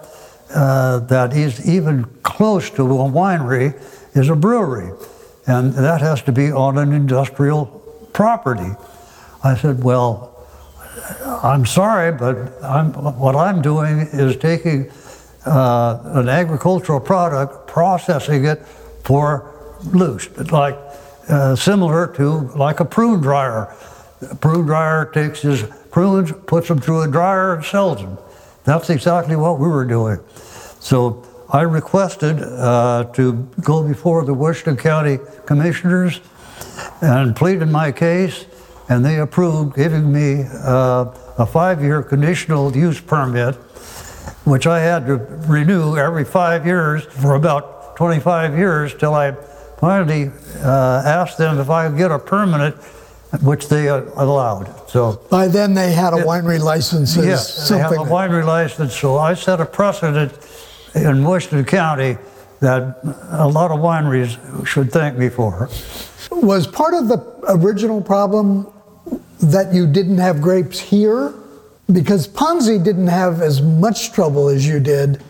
uh, 0.55 1.01
that 1.01 1.37
is 1.37 1.69
even 1.69 2.05
close 2.23 2.71
to 2.71 2.83
a 2.83 3.05
winery 3.05 3.75
is 4.15 4.29
a 4.29 4.37
brewery, 4.37 4.93
and 5.47 5.73
that 5.75 6.01
has 6.01 6.23
to 6.23 6.33
be 6.33 6.51
on 6.51 6.79
an 6.79 6.93
industrial 6.93 7.67
property. 8.13 8.73
I 9.45 9.57
said, 9.57 9.83
Well, 9.83 10.35
I'm 11.27 11.67
sorry, 11.67 12.13
but 12.13 12.53
I'm, 12.63 12.93
what 13.19 13.37
I'm 13.37 13.63
doing 13.63 14.01
is 14.13 14.37
taking 14.37 14.91
uh, 15.47 16.01
an 16.05 16.29
agricultural 16.29 17.01
product, 17.01 17.67
processing 17.67 18.45
it 18.45 18.65
for 19.05 19.55
loose, 19.93 20.29
like 20.51 20.77
uh, 21.29 21.55
similar 21.57 22.07
to 22.15 22.51
like 22.57 22.81
a 22.81 22.85
prune 22.85 23.21
dryer. 23.21 23.75
A 24.31 24.35
prune 24.35 24.67
dryer 24.67 25.11
takes 25.13 25.43
his 25.43 25.63
prunes, 25.91 26.33
puts 26.47 26.69
them 26.69 26.81
through 26.81 27.03
a 27.03 27.09
dryer, 27.09 27.55
and 27.55 27.65
sells 27.65 28.01
them. 28.01 28.19
That's 28.65 28.91
exactly 28.91 29.37
what 29.37 29.59
we 29.59 29.69
were 29.69 29.85
doing. 29.85 30.19
So 30.81 31.25
I 31.51 31.63
requested 31.63 32.43
uh, 32.43 33.05
to 33.15 33.49
go 33.63 33.87
before 33.87 34.25
the 34.25 34.35
Washington 34.35 34.77
County 34.77 35.19
Commissioners 35.47 36.21
and 37.01 37.35
pleaded 37.35 37.69
my 37.69 37.93
case, 37.93 38.45
and 38.89 39.05
they 39.05 39.19
approved 39.19 39.77
giving 39.77 40.13
me 40.13 40.45
uh, 40.53 41.07
a 41.39 41.47
five 41.47 41.83
year 41.83 42.03
conditional 42.03 42.77
use 42.77 43.01
permit, 43.01 43.57
which 44.49 44.67
I 44.67 44.81
had 44.81 45.07
to 45.07 45.17
renew 45.47 45.97
every 45.97 46.25
five 46.25 46.67
years 46.67 47.05
for 47.05 47.35
about 47.35 47.97
25 47.97 48.57
years 48.57 48.95
till 48.95 49.15
I 49.15 49.33
finally 49.79 50.31
uh, 50.63 51.03
asked 51.05 51.39
them 51.39 51.59
if 51.59 51.71
I 51.71 51.89
could 51.89 51.99
get 51.99 52.11
a 52.11 52.19
permanent, 52.19 52.75
which 53.43 53.69
they 53.69 53.89
uh, 53.89 54.03
allowed. 54.17 54.89
So 54.89 55.21
By 55.31 55.49
then, 55.49 55.75
they 55.75 55.93
had 55.93 56.15
a 56.15 56.17
winery 56.17 56.61
license 56.61 57.17
Yes, 57.17 57.69
they 57.69 57.79
have 57.79 57.93
a 57.93 57.97
winery 57.97 58.45
license, 58.45 58.95
so 58.97 59.19
I 59.19 59.35
set 59.35 59.61
a 59.61 59.67
precedent 59.67 60.33
in 60.95 61.23
Washington 61.23 61.65
County 61.65 62.17
that 62.61 62.99
a 63.31 63.47
lot 63.47 63.71
of 63.71 63.79
wineries 63.79 64.67
should 64.67 64.91
thank 64.91 65.17
me 65.17 65.29
for. 65.29 65.69
was 66.31 66.67
part 66.67 66.95
of 66.95 67.09
the 67.09 67.19
original 67.49 68.01
problem 68.01 68.67
that 69.41 69.73
you 69.73 69.87
didn't 69.87 70.19
have 70.19 70.41
grapes 70.41 70.81
here? 70.81 71.33
Because 71.91 72.29
Ponzi 72.29 72.83
didn't 72.83 73.07
have 73.07 73.41
as 73.41 73.63
much 73.63 74.13
trouble 74.13 74.49
as 74.49 74.67
you 74.67 74.79
did 74.79 75.23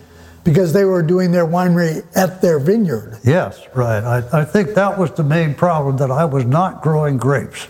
because 0.43 0.73
they 0.73 0.85
were 0.85 1.03
doing 1.03 1.31
their 1.31 1.47
winery 1.47 2.05
at 2.17 2.41
their 2.41 2.59
vineyard. 2.59 3.19
Yes, 3.23 3.61
right. 3.75 4.03
I, 4.03 4.41
I 4.41 4.45
think 4.45 4.75
that 4.75 4.99
was 4.99 5.13
the 5.13 5.23
main 5.23 5.55
problem 5.55 5.99
that 5.99 6.11
I 6.11 6.25
was 6.25 6.45
not 6.45 6.83
growing 6.83 7.17
grapes. 7.17 7.69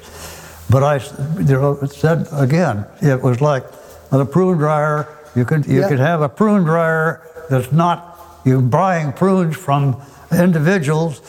But 0.71 0.83
I 0.83 0.97
you 1.39 1.45
know, 1.45 1.79
said 1.87 2.29
again, 2.33 2.87
it 3.03 3.21
was 3.23 3.41
like 3.41 3.65
a 4.13 4.25
prune 4.25 4.59
dryer. 4.59 5.09
You 5.35 5.45
could 5.45 5.67
you 5.67 5.81
Yeah. 5.81 5.89
could 5.89 5.99
have 5.99 6.23
a 6.23 6.29
prune 6.29 6.65
dryer 6.65 7.21
that's 7.51 7.73
not 7.73 8.41
you're 8.45 8.61
buying 8.63 9.13
prunes 9.13 9.57
from 9.57 10.01
individuals. 10.33 11.21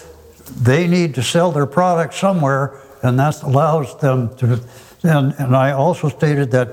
They 0.62 0.88
need 0.88 1.15
to 1.15 1.24
sell 1.24 1.52
their 1.52 1.65
product 1.65 2.13
somewhere, 2.13 2.80
and 3.02 3.19
that 3.19 3.41
allows 3.43 3.98
them 4.00 4.36
to. 4.38 4.62
And, 5.04 5.34
and 5.39 5.56
I 5.56 5.72
also 5.72 6.10
stated 6.10 6.52
that 6.52 6.67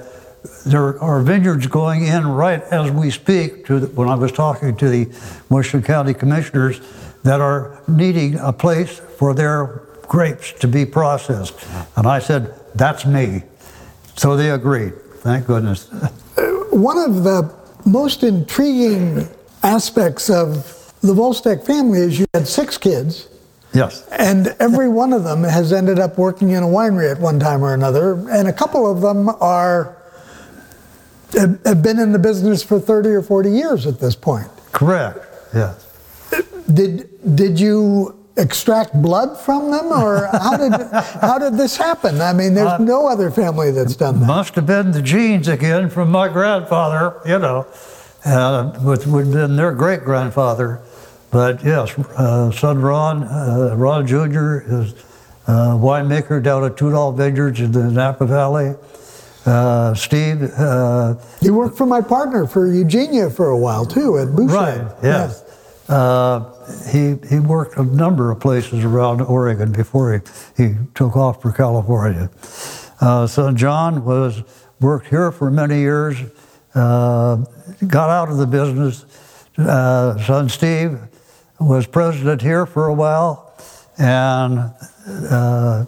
there 0.64 1.00
are 1.02 1.20
vineyards 1.22 1.66
going 1.66 2.04
in 2.04 2.26
right 2.26 2.62
as 2.64 2.90
we 2.90 3.10
speak. 3.10 3.66
To 3.66 3.80
the, 3.80 3.86
when 3.88 4.08
I 4.08 4.14
was 4.14 4.32
talking 4.32 4.76
to 4.76 4.88
the 4.88 5.08
Washington 5.48 5.82
County 5.86 6.14
Commissioners, 6.14 6.80
that 7.22 7.40
are 7.40 7.80
needing 7.88 8.38
a 8.38 8.52
place 8.52 9.00
for 9.18 9.34
their 9.34 9.82
grapes 10.02 10.52
to 10.52 10.68
be 10.68 10.86
processed, 10.86 11.54
and 11.96 12.06
I 12.06 12.20
said 12.20 12.54
that's 12.74 13.04
me. 13.04 13.42
So 14.16 14.36
they 14.36 14.50
agreed. 14.50 14.94
Thank 15.18 15.46
goodness. 15.46 15.90
Uh, 15.92 16.08
one 16.70 16.98
of 16.98 17.24
the 17.24 17.52
most 17.84 18.22
intriguing 18.22 19.28
aspects 19.62 20.30
of 20.30 20.72
the 21.00 21.12
Vuylsteke 21.12 21.66
family 21.66 21.98
is 21.98 22.18
you 22.20 22.26
had 22.32 22.46
six 22.46 22.78
kids, 22.78 23.28
Yes. 23.74 24.06
and 24.12 24.54
every 24.60 24.88
one 24.88 25.12
of 25.12 25.24
them 25.24 25.42
has 25.42 25.72
ended 25.72 25.98
up 25.98 26.16
working 26.16 26.50
in 26.50 26.62
a 26.62 26.66
winery 26.66 27.10
at 27.10 27.20
one 27.20 27.40
time 27.40 27.64
or 27.64 27.74
another, 27.74 28.12
and 28.30 28.46
a 28.48 28.52
couple 28.52 28.90
of 28.90 29.00
them 29.00 29.28
are 29.40 29.96
have 31.34 31.82
been 31.82 31.98
in 31.98 32.12
the 32.12 32.18
business 32.18 32.62
for 32.62 32.78
30 32.78 33.08
or 33.10 33.22
40 33.22 33.50
years 33.50 33.86
at 33.86 34.00
this 34.00 34.14
point. 34.14 34.48
Correct. 34.72 35.18
Yes. 35.54 35.82
Did 36.72 37.08
did 37.36 37.60
you 37.60 38.16
extract 38.36 38.92
blood 39.00 39.38
from 39.38 39.70
them, 39.70 39.86
or 39.86 40.26
how 40.32 40.56
did 40.56 40.72
how 41.20 41.38
did 41.38 41.56
this 41.56 41.76
happen? 41.76 42.20
I 42.20 42.32
mean, 42.32 42.54
there's 42.54 42.80
no 42.80 43.06
other 43.06 43.30
family 43.30 43.70
that's 43.70 43.96
done 43.96 44.20
that. 44.20 44.26
Must 44.26 44.54
have 44.56 44.66
been 44.66 44.90
the 44.90 45.02
genes 45.02 45.48
again 45.48 45.88
from 45.90 46.10
my 46.10 46.28
grandfather, 46.28 47.20
you 47.24 47.38
know, 47.38 47.66
uh, 48.24 48.78
with 48.82 49.06
would 49.06 49.26
have 49.26 49.32
been 49.32 49.56
their 49.56 49.72
great 49.72 50.02
grandfather. 50.04 50.80
But 51.30 51.64
yes, 51.64 51.96
uh, 51.98 52.50
son 52.52 52.80
Ron, 52.80 53.24
uh, 53.24 53.74
Ron 53.76 54.06
Jr. 54.06 54.58
is 54.66 54.92
a 55.46 55.76
winemaker 55.76 56.42
down 56.42 56.64
at 56.64 56.76
Tudor 56.76 57.12
Vineyards 57.12 57.60
in 57.60 57.72
the 57.72 57.90
Napa 57.90 58.26
Valley. 58.26 58.74
Uh, 59.46 59.94
Steve, 59.94 60.42
uh, 60.58 61.14
You 61.40 61.54
worked 61.54 61.78
for 61.78 61.86
my 61.86 62.00
partner 62.00 62.46
for 62.46 62.66
Eugenia 62.72 63.30
for 63.30 63.50
a 63.50 63.56
while 63.58 63.86
too 63.86 64.18
at 64.18 64.34
Boucher. 64.34 64.54
right, 64.54 64.90
yes. 65.02 65.44
Uh, 65.88 66.40
he, 66.90 67.14
he 67.28 67.38
worked 67.38 67.76
a 67.76 67.84
number 67.84 68.32
of 68.32 68.40
places 68.40 68.82
around 68.84 69.20
Oregon 69.20 69.70
before 69.70 70.14
he, 70.56 70.64
he 70.64 70.74
took 70.94 71.16
off 71.16 71.40
for 71.40 71.52
California. 71.52 72.28
Uh, 73.00 73.26
son 73.28 73.56
John 73.56 74.04
was 74.04 74.42
worked 74.80 75.06
here 75.06 75.30
for 75.30 75.48
many 75.48 75.78
years, 75.78 76.18
uh, 76.74 77.36
got 77.86 78.10
out 78.10 78.30
of 78.30 78.38
the 78.38 78.46
business. 78.48 79.04
Uh, 79.56 80.18
son 80.24 80.48
Steve 80.48 80.98
was 81.60 81.86
president 81.86 82.42
here 82.42 82.66
for 82.66 82.88
a 82.88 82.92
while, 82.94 83.54
and 83.96 84.58
uh, 85.30 85.84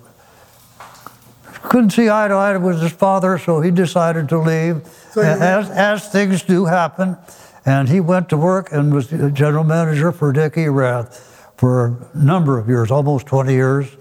couldn't 1.69 1.91
see 1.91 2.09
eye 2.09 2.29
to 2.29 2.35
eye 2.35 2.57
with 2.57 2.81
his 2.81 2.93
father, 2.93 3.39
so 3.39 3.61
he 3.61 3.71
decided 3.71 4.29
to 4.31 4.39
leave, 4.39 4.83
So 5.13 5.23
as, 5.23 5.71
as 5.71 6.09
things 6.09 6.43
do 6.43 6.65
happen. 6.65 7.17
And 7.65 7.89
he 7.89 8.01
went 8.01 8.31
to 8.31 8.37
work 8.37 8.73
and 8.73 8.95
was 8.95 9.09
the 9.09 9.31
general 9.31 9.65
manager 9.65 10.11
for 10.11 10.33
Dick 10.33 10.57
Erath 10.57 11.53
for 11.57 12.09
a 12.15 12.19
number 12.19 12.59
of 12.59 12.69
years, 12.69 12.91
almost 12.91 13.27
20 13.27 13.53
years. 13.53 13.95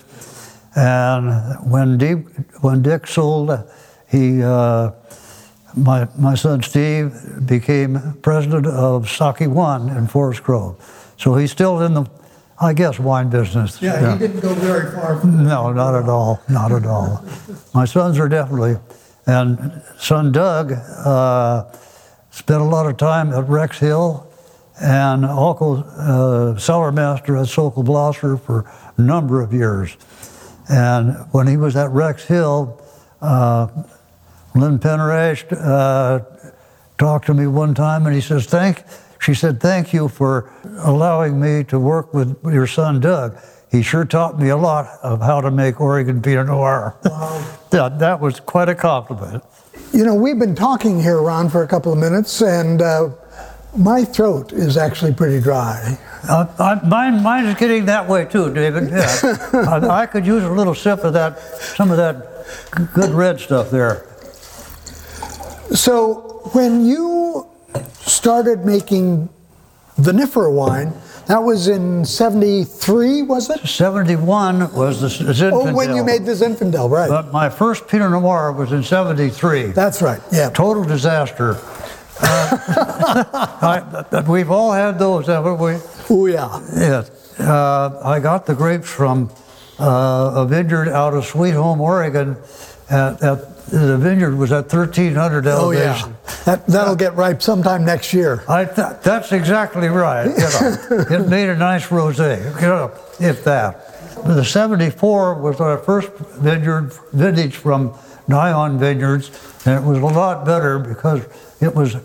And 0.75 1.69
when 1.69 1.97
Dick, 1.97 2.25
when 2.61 2.81
Dick 2.81 3.07
sold, 3.07 3.51
he, 4.09 4.41
uh, 4.41 4.91
my, 5.75 6.07
my 6.17 6.35
son 6.35 6.61
Steve 6.63 7.13
became 7.45 8.19
president 8.21 8.67
of 8.67 9.05
SakéOne 9.05 9.95
in 9.97 10.07
Forest 10.07 10.43
Grove. 10.43 11.13
So 11.17 11.35
he's 11.35 11.51
still 11.51 11.81
in 11.81 11.93
the, 11.93 12.05
I 12.59 12.73
guess, 12.73 12.99
wine 12.99 13.29
business. 13.29 13.81
Yeah, 13.81 14.13
he 14.13 14.19
didn't 14.19 14.39
go 14.39 14.53
very 14.55 14.91
far 14.91 15.19
from 15.19 15.43
No, 15.43 15.71
not 15.71 15.93
at 15.93 16.09
all. 16.09 16.41
Not 16.49 16.71
at 16.71 16.85
all. 16.85 17.23
My 17.73 17.85
sons 17.85 18.17
are 18.17 18.27
definitely, 18.27 18.77
and 19.27 19.83
son 19.99 20.31
Doug 20.31 20.71
uh, 20.71 21.65
spent 22.31 22.61
a 22.61 22.65
lot 22.65 22.87
of 22.87 22.97
time 22.97 23.31
at 23.31 23.47
Rex 23.47 23.77
Hill 23.79 24.27
and 24.81 25.25
also 25.25 25.83
uh, 25.83 26.57
cellar 26.57 26.91
master 26.91 27.37
at 27.37 27.47
Sokol 27.47 27.83
Blosser 27.83 28.39
for 28.39 28.71
a 28.97 29.01
number 29.01 29.41
of 29.41 29.53
years. 29.53 29.95
And 30.69 31.15
when 31.31 31.47
he 31.47 31.57
was 31.57 31.75
at 31.75 31.89
Rex 31.91 32.25
Hill, 32.25 32.81
uh, 33.21 33.67
Lynn 34.55 34.79
Penner-Ash 34.79 35.45
uh, 35.51 36.19
talked 36.97 37.27
to 37.27 37.33
me 37.33 37.47
one 37.47 37.73
time 37.73 38.05
and 38.05 38.15
he 38.15 38.21
says, 38.21 38.45
thank, 38.45 38.83
she 39.19 39.33
said, 39.33 39.59
thank 39.59 39.93
you 39.93 40.07
for 40.07 40.51
allowing 40.79 41.39
me 41.39 41.63
to 41.65 41.79
work 41.79 42.13
with 42.13 42.37
your 42.45 42.67
son 42.67 42.99
Doug. 42.99 43.37
He 43.71 43.81
sure 43.81 44.05
taught 44.05 44.39
me 44.39 44.49
a 44.49 44.57
lot 44.57 44.87
of 45.03 45.21
how 45.21 45.41
to 45.41 45.51
make 45.51 45.81
Oregon 45.81 46.21
Pinot 46.21 46.47
Noir. 46.47 46.95
that, 47.71 47.99
that 47.99 48.19
was 48.19 48.39
quite 48.39 48.69
a 48.69 48.75
compliment. 48.75 49.43
You 49.93 50.05
know, 50.05 50.15
we've 50.15 50.39
been 50.39 50.55
talking 50.55 51.01
here, 51.01 51.21
Ron, 51.21 51.49
for 51.49 51.63
a 51.63 51.67
couple 51.67 51.91
of 51.91 51.99
minutes, 51.99 52.41
and 52.41 52.81
uh, 52.81 53.09
my 53.75 54.03
throat 54.03 54.53
is 54.53 54.77
actually 54.77 55.13
pretty 55.13 55.41
dry. 55.41 55.97
Uh, 56.29 56.47
I, 56.59 56.87
mine, 56.87 57.21
mine 57.21 57.45
is 57.45 57.55
getting 57.55 57.85
that 57.85 58.07
way 58.07 58.25
too, 58.25 58.53
David. 58.53 58.89
Yeah. 58.89 59.37
I, 59.53 60.01
I 60.01 60.05
could 60.05 60.25
use 60.25 60.43
a 60.43 60.51
little 60.51 60.75
sip 60.75 60.99
of 61.03 61.13
that, 61.13 61.39
some 61.39 61.91
of 61.91 61.97
that 61.97 62.93
good 62.93 63.11
red 63.11 63.39
stuff 63.39 63.69
there. 63.69 64.05
So, 65.73 66.49
when 66.53 66.85
you 66.85 67.47
started 68.07 68.65
making 68.65 69.29
vinifera 69.97 70.53
wine, 70.53 70.93
that 71.27 71.43
was 71.43 71.67
in 71.67 72.05
73, 72.05 73.23
was 73.23 73.49
it? 73.49 73.67
71 73.67 74.73
was 74.73 75.01
the 75.01 75.07
Zinfandel. 75.07 75.51
Oh, 75.51 75.73
when 75.73 75.95
you 75.95 76.03
made 76.03 76.25
the 76.25 76.31
Zinfandel, 76.31 76.89
right. 76.89 77.09
But 77.09 77.33
my 77.33 77.49
first 77.49 77.87
Pinot 77.87 78.11
Noir 78.11 78.53
was 78.53 78.71
in 78.71 78.81
73. 78.81 79.67
That's 79.67 80.01
right, 80.01 80.21
yeah. 80.31 80.49
Total 80.49 80.83
disaster. 80.83 81.57
Uh, 82.19 83.25
I, 84.11 84.23
we've 84.27 84.49
all 84.49 84.71
had 84.71 84.97
those, 84.97 85.27
haven't 85.27 85.59
we? 85.59 85.75
Oh, 86.09 86.27
yeah. 86.27 86.61
Yes. 86.75 87.39
Uh, 87.39 88.01
I 88.03 88.19
got 88.19 88.45
the 88.45 88.55
grapes 88.55 88.89
from 88.89 89.29
uh, 89.79 90.31
a 90.35 90.45
vineyard 90.47 90.87
out 90.89 91.13
of 91.13 91.25
Sweet 91.25 91.51
Home, 91.51 91.81
Oregon. 91.81 92.37
At, 92.89 93.21
at, 93.21 93.56
the 93.69 93.97
vineyard 93.97 94.35
was 94.35 94.51
at 94.51 94.71
1300 94.71 95.45
elevation. 95.45 96.15
Oh, 96.15 96.29
yeah. 96.29 96.43
That, 96.45 96.67
that'll 96.67 96.95
get 96.95 97.15
ripe 97.15 97.41
sometime 97.41 97.83
next 97.83 98.13
year. 98.13 98.43
I 98.47 98.65
th- 98.65 99.01
that's 99.03 99.31
exactly 99.31 99.87
right. 99.89 100.27
You 100.27 100.37
know, 100.37 101.05
it 101.09 101.27
made 101.27 101.49
a 101.49 101.55
nice 101.55 101.87
rosé. 101.87 102.43
You 102.61 102.67
know, 102.67 102.91
if 103.19 103.43
that. 103.43 103.93
The 104.25 104.43
74 104.43 105.41
was 105.41 105.59
our 105.59 105.77
first 105.77 106.11
vineyard 106.13 106.93
vintage 107.13 107.55
from 107.55 107.97
Dion 108.27 108.79
Vineyards, 108.79 109.29
and 109.65 109.83
it 109.83 109.87
was 109.87 109.99
a 109.99 110.05
lot 110.05 110.45
better 110.45 110.79
because 110.79 111.23
it 111.61 111.73
was 111.73 111.95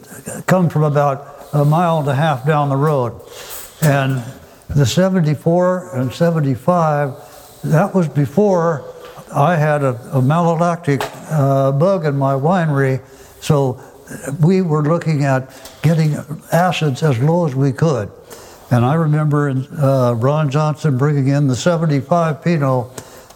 come 0.46 0.68
from 0.68 0.82
about 0.84 1.46
a 1.52 1.64
mile 1.64 1.98
and 1.98 2.08
a 2.08 2.14
half 2.14 2.46
down 2.46 2.68
the 2.68 2.76
road. 2.76 3.20
And 3.82 4.22
the 4.68 4.86
74 4.86 5.96
and 5.96 6.12
75, 6.12 7.60
that 7.64 7.94
was 7.94 8.08
before 8.08 8.84
I 9.34 9.56
had 9.56 9.82
a, 9.82 9.90
a 10.12 10.20
malolactic 10.20 11.00
uh, 11.32 11.72
bug 11.72 12.04
in 12.04 12.16
my 12.16 12.34
winery, 12.34 13.00
so 13.40 13.80
we 14.40 14.62
were 14.62 14.82
looking 14.82 15.24
at 15.24 15.50
getting 15.82 16.16
acids 16.52 17.02
as 17.02 17.18
low 17.18 17.46
as 17.46 17.54
we 17.54 17.72
could. 17.72 18.10
And 18.70 18.84
I 18.84 18.94
remember 18.94 19.50
uh, 19.50 20.14
Ron 20.14 20.50
Johnson 20.50 20.96
bringing 20.96 21.28
in 21.28 21.46
the 21.46 21.56
75 21.56 22.42
Pinot. 22.42 22.86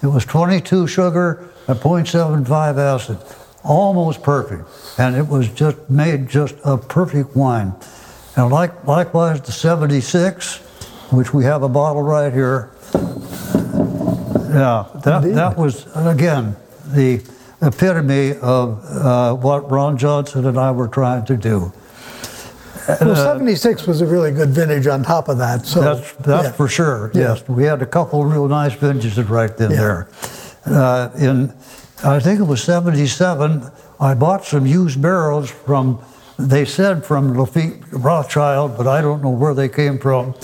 It 0.02 0.06
was 0.06 0.24
22 0.24 0.86
sugar 0.86 1.50
and 1.66 1.78
0.75 1.78 2.78
acid, 2.78 3.18
almost 3.64 4.22
perfect. 4.22 4.68
And 4.98 5.16
it 5.16 5.26
was 5.26 5.48
just 5.48 5.90
made 5.90 6.28
just 6.28 6.54
a 6.64 6.78
perfect 6.78 7.36
wine. 7.36 7.74
And 8.36 8.50
like, 8.50 8.84
likewise, 8.86 9.40
the 9.40 9.52
76, 9.52 10.58
which 11.10 11.34
we 11.34 11.44
have 11.44 11.62
a 11.62 11.68
bottle 11.68 12.02
right 12.02 12.32
here. 12.32 12.70
Yeah, 12.94 14.86
that, 15.04 15.22
that 15.34 15.56
was, 15.58 15.86
again, 15.94 16.56
the 16.86 17.22
epitome 17.62 18.32
of 18.38 18.84
uh, 18.84 19.34
what 19.34 19.70
Ron 19.70 19.96
Johnson 19.96 20.46
and 20.46 20.58
I 20.58 20.70
were 20.72 20.88
trying 20.88 21.24
to 21.26 21.36
do. 21.36 21.72
Well, 23.00 23.16
76 23.16 23.86
was 23.86 24.00
a 24.00 24.06
really 24.06 24.30
good 24.30 24.50
vintage 24.50 24.86
on 24.86 25.02
top 25.02 25.28
of 25.28 25.38
that. 25.38 25.66
So 25.66 25.80
That's, 25.80 26.12
that's 26.20 26.44
yeah. 26.44 26.52
for 26.52 26.68
sure, 26.68 27.10
Yeah. 27.14 27.34
yes. 27.34 27.48
We 27.48 27.64
had 27.64 27.82
a 27.82 27.86
couple 27.86 28.22
of 28.24 28.30
real 28.30 28.46
nice 28.46 28.74
vintages 28.74 29.18
right 29.28 29.50
in 29.58 29.70
Yeah. 29.72 29.76
there. 29.76 30.08
Uh, 30.66 31.08
in, 31.18 31.52
I 32.04 32.20
think 32.20 32.38
it 32.38 32.44
was 32.44 32.62
77, 32.62 33.68
I 33.98 34.14
bought 34.14 34.44
some 34.44 34.66
used 34.66 35.02
barrels 35.02 35.50
from, 35.50 35.98
they 36.38 36.64
said 36.64 37.04
from 37.04 37.34
Lafite 37.34 37.82
Rothschild, 37.90 38.76
but 38.76 38.86
I 38.86 39.00
don't 39.00 39.20
know 39.22 39.30
where 39.30 39.54
they 39.54 39.68
came 39.68 39.98
from. 39.98 40.34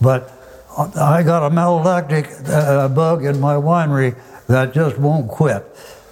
But 0.00 0.30
I 0.76 1.24
got 1.24 1.50
a 1.50 1.50
malolactic 1.52 2.48
uh, 2.48 2.88
bug 2.88 3.24
in 3.24 3.40
my 3.40 3.54
winery 3.54 4.14
that 4.46 4.72
just 4.72 4.98
won't 4.98 5.26
quit. 5.28 5.64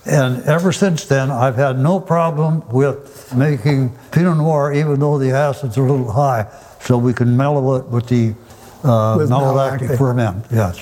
And 0.07 0.43
ever 0.45 0.73
since 0.73 1.05
then, 1.07 1.31
I've 1.33 1.57
had 1.57 1.79
no 1.79 1.99
problem 1.99 2.63
with 2.71 3.35
making 3.35 3.97
Pinot 4.13 4.37
Noir, 4.37 4.73
even 4.73 5.01
though 5.01 5.19
the 5.19 5.33
acid's 5.33 5.77
are 5.77 5.85
a 5.87 5.91
little 5.91 6.13
high, 6.13 6.47
so 6.81 6.97
we 6.97 7.13
can 7.13 7.37
mellow 7.37 7.75
it 7.77 7.87
with 7.87 8.07
the 8.07 8.35
uh, 8.85 9.17
With 9.19 9.31
malolactic 9.31 9.81
malolactic. 9.89 9.99
ferment. 9.99 10.47
Yes. 10.53 10.79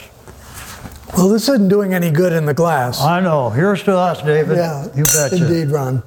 Well, 1.16 1.28
this 1.28 1.48
isn't 1.48 1.68
doing 1.68 1.94
any 1.94 2.10
good 2.10 2.32
in 2.32 2.44
the 2.44 2.52
glass. 2.52 3.00
I 3.00 3.20
know. 3.20 3.48
Here's 3.48 3.82
to 3.84 3.96
us, 3.96 4.20
David. 4.20 4.56
yeah, 4.58 4.86
You 4.94 5.04
betcha. 5.04 5.36
indeed, 5.36 5.68
Ron. 5.72 6.02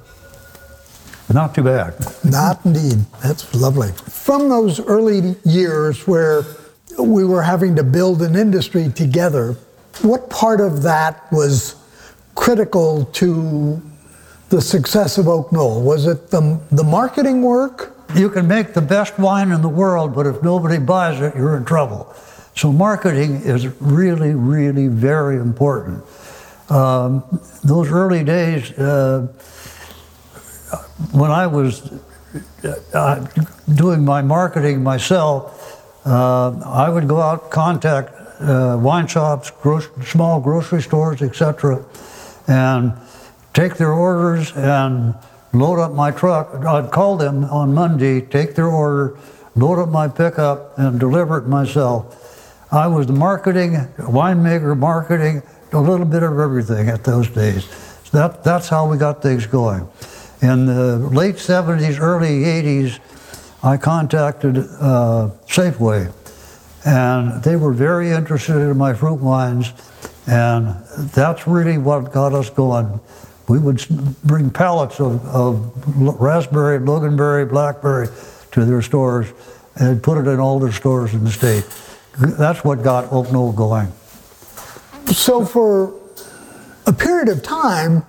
Not 1.32 1.54
too 1.54 1.62
bad. 1.64 1.94
Not 2.24 2.60
indeed. 2.64 2.98
That's 3.22 3.52
lovely. 3.54 3.90
From 3.92 4.48
those 4.48 4.80
early 4.80 5.34
years 5.44 6.06
where 6.06 6.42
we 6.98 7.24
were 7.24 7.42
having 7.42 7.74
to 7.76 7.82
build 7.82 8.22
an 8.22 8.36
industry 8.36 8.90
together, 8.90 9.56
what 10.02 10.30
part 10.30 10.60
of 10.60 10.82
that 10.84 11.30
was 11.32 11.74
critical 12.38 13.04
to 13.06 13.82
the 14.48 14.60
success 14.62 15.18
of 15.18 15.26
Oak 15.26 15.52
Knoll? 15.52 15.82
Was 15.82 16.06
it 16.06 16.30
the, 16.30 16.60
the 16.70 16.84
marketing 16.84 17.42
work? 17.42 17.96
You 18.14 18.30
can 18.30 18.46
make 18.46 18.74
the 18.74 18.80
best 18.80 19.18
wine 19.18 19.50
in 19.50 19.60
the 19.60 19.68
world, 19.68 20.14
but 20.14 20.24
if 20.24 20.40
nobody 20.42 20.78
buys 20.78 21.20
it, 21.20 21.34
you're 21.34 21.56
in 21.56 21.64
trouble. 21.64 22.14
So 22.54 22.72
marketing 22.72 23.42
is 23.42 23.66
really, 23.80 24.34
really 24.34 24.86
very 24.86 25.36
important. 25.36 26.04
Um, 26.70 27.24
those 27.64 27.90
early 27.90 28.22
days, 28.22 28.70
uh, 28.78 29.26
when 31.10 31.32
I 31.32 31.46
was 31.48 31.92
uh, 32.94 33.26
doing 33.74 34.04
my 34.04 34.22
marketing 34.22 34.82
myself, 34.82 36.06
uh, 36.06 36.50
I 36.64 36.88
would 36.88 37.08
go 37.08 37.20
out 37.20 37.50
contact 37.50 38.14
uh, 38.40 38.78
wine 38.80 39.08
shops, 39.08 39.50
gro- 39.50 40.02
small 40.04 40.40
grocery 40.40 40.82
stores, 40.82 41.20
etc., 41.20 41.84
and 42.48 42.92
take 43.52 43.76
their 43.76 43.92
orders 43.92 44.52
and 44.56 45.14
load 45.52 45.78
up 45.78 45.92
my 45.92 46.10
truck. 46.10 46.54
I'd 46.64 46.90
call 46.90 47.16
them 47.16 47.44
on 47.44 47.74
Monday, 47.74 48.20
take 48.20 48.54
their 48.54 48.66
order, 48.66 49.16
load 49.54 49.80
up 49.80 49.90
my 49.90 50.08
pickup, 50.08 50.78
and 50.78 50.98
deliver 50.98 51.38
it 51.38 51.46
myself. 51.46 52.24
I 52.72 52.86
was 52.86 53.06
the 53.06 53.12
marketing, 53.12 53.72
winemaker, 53.98 54.76
marketing, 54.76 55.42
a 55.72 55.80
little 55.80 56.06
bit 56.06 56.22
of 56.22 56.38
everything 56.38 56.88
at 56.88 57.04
those 57.04 57.28
days. 57.28 57.64
So 58.04 58.18
that, 58.18 58.44
that's 58.44 58.68
how 58.68 58.88
we 58.88 58.96
got 58.96 59.22
things 59.22 59.46
going. 59.46 59.88
In 60.40 60.66
the 60.66 60.98
late 60.98 61.36
70s, 61.36 61.98
early 62.00 62.42
80s, 62.44 62.98
I 63.62 63.76
contacted 63.76 64.58
uh, 64.58 65.30
Safeway, 65.46 66.12
and 66.86 67.42
they 67.42 67.56
were 67.56 67.72
very 67.72 68.10
interested 68.10 68.56
in 68.56 68.76
my 68.78 68.94
fruit 68.94 69.20
wines, 69.20 69.72
and 70.28 70.74
that's 71.14 71.46
really 71.46 71.78
what 71.78 72.12
got 72.12 72.34
us 72.34 72.50
going. 72.50 73.00
We 73.48 73.58
would 73.58 73.84
bring 74.24 74.50
pallets 74.50 75.00
of, 75.00 75.24
of 75.26 76.20
raspberry, 76.20 76.78
loganberry, 76.80 77.48
blackberry 77.48 78.08
to 78.52 78.64
their 78.64 78.82
stores 78.82 79.32
and 79.76 80.02
put 80.02 80.18
it 80.18 80.28
in 80.28 80.38
all 80.38 80.58
their 80.58 80.72
stores 80.72 81.14
in 81.14 81.24
the 81.24 81.30
state. 81.30 81.64
that's 82.18 82.62
what 82.62 82.82
got 82.82 83.10
Oak 83.10 83.32
Knoll 83.32 83.52
going. 83.52 83.90
So 85.06 85.46
for 85.46 85.94
a 86.86 86.92
period 86.92 87.28
of 87.28 87.42
time, 87.42 88.04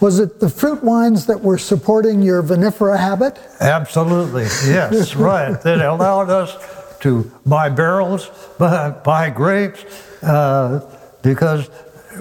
was 0.00 0.20
it 0.20 0.38
the 0.38 0.48
fruit 0.48 0.84
wines 0.84 1.26
that 1.26 1.40
were 1.40 1.58
supporting 1.58 2.22
your 2.22 2.42
vinifera 2.42 2.98
habit? 2.98 3.38
Absolutely, 3.60 4.44
yes, 4.70 5.16
right. 5.16 5.52
It 5.66 5.80
allowed 5.80 6.30
us 6.30 6.56
to 7.00 7.30
buy 7.44 7.70
barrels, 7.70 8.30
buy, 8.58 8.90
buy 8.90 9.30
grapes, 9.30 9.84
uh, 10.22 10.95
because 11.26 11.68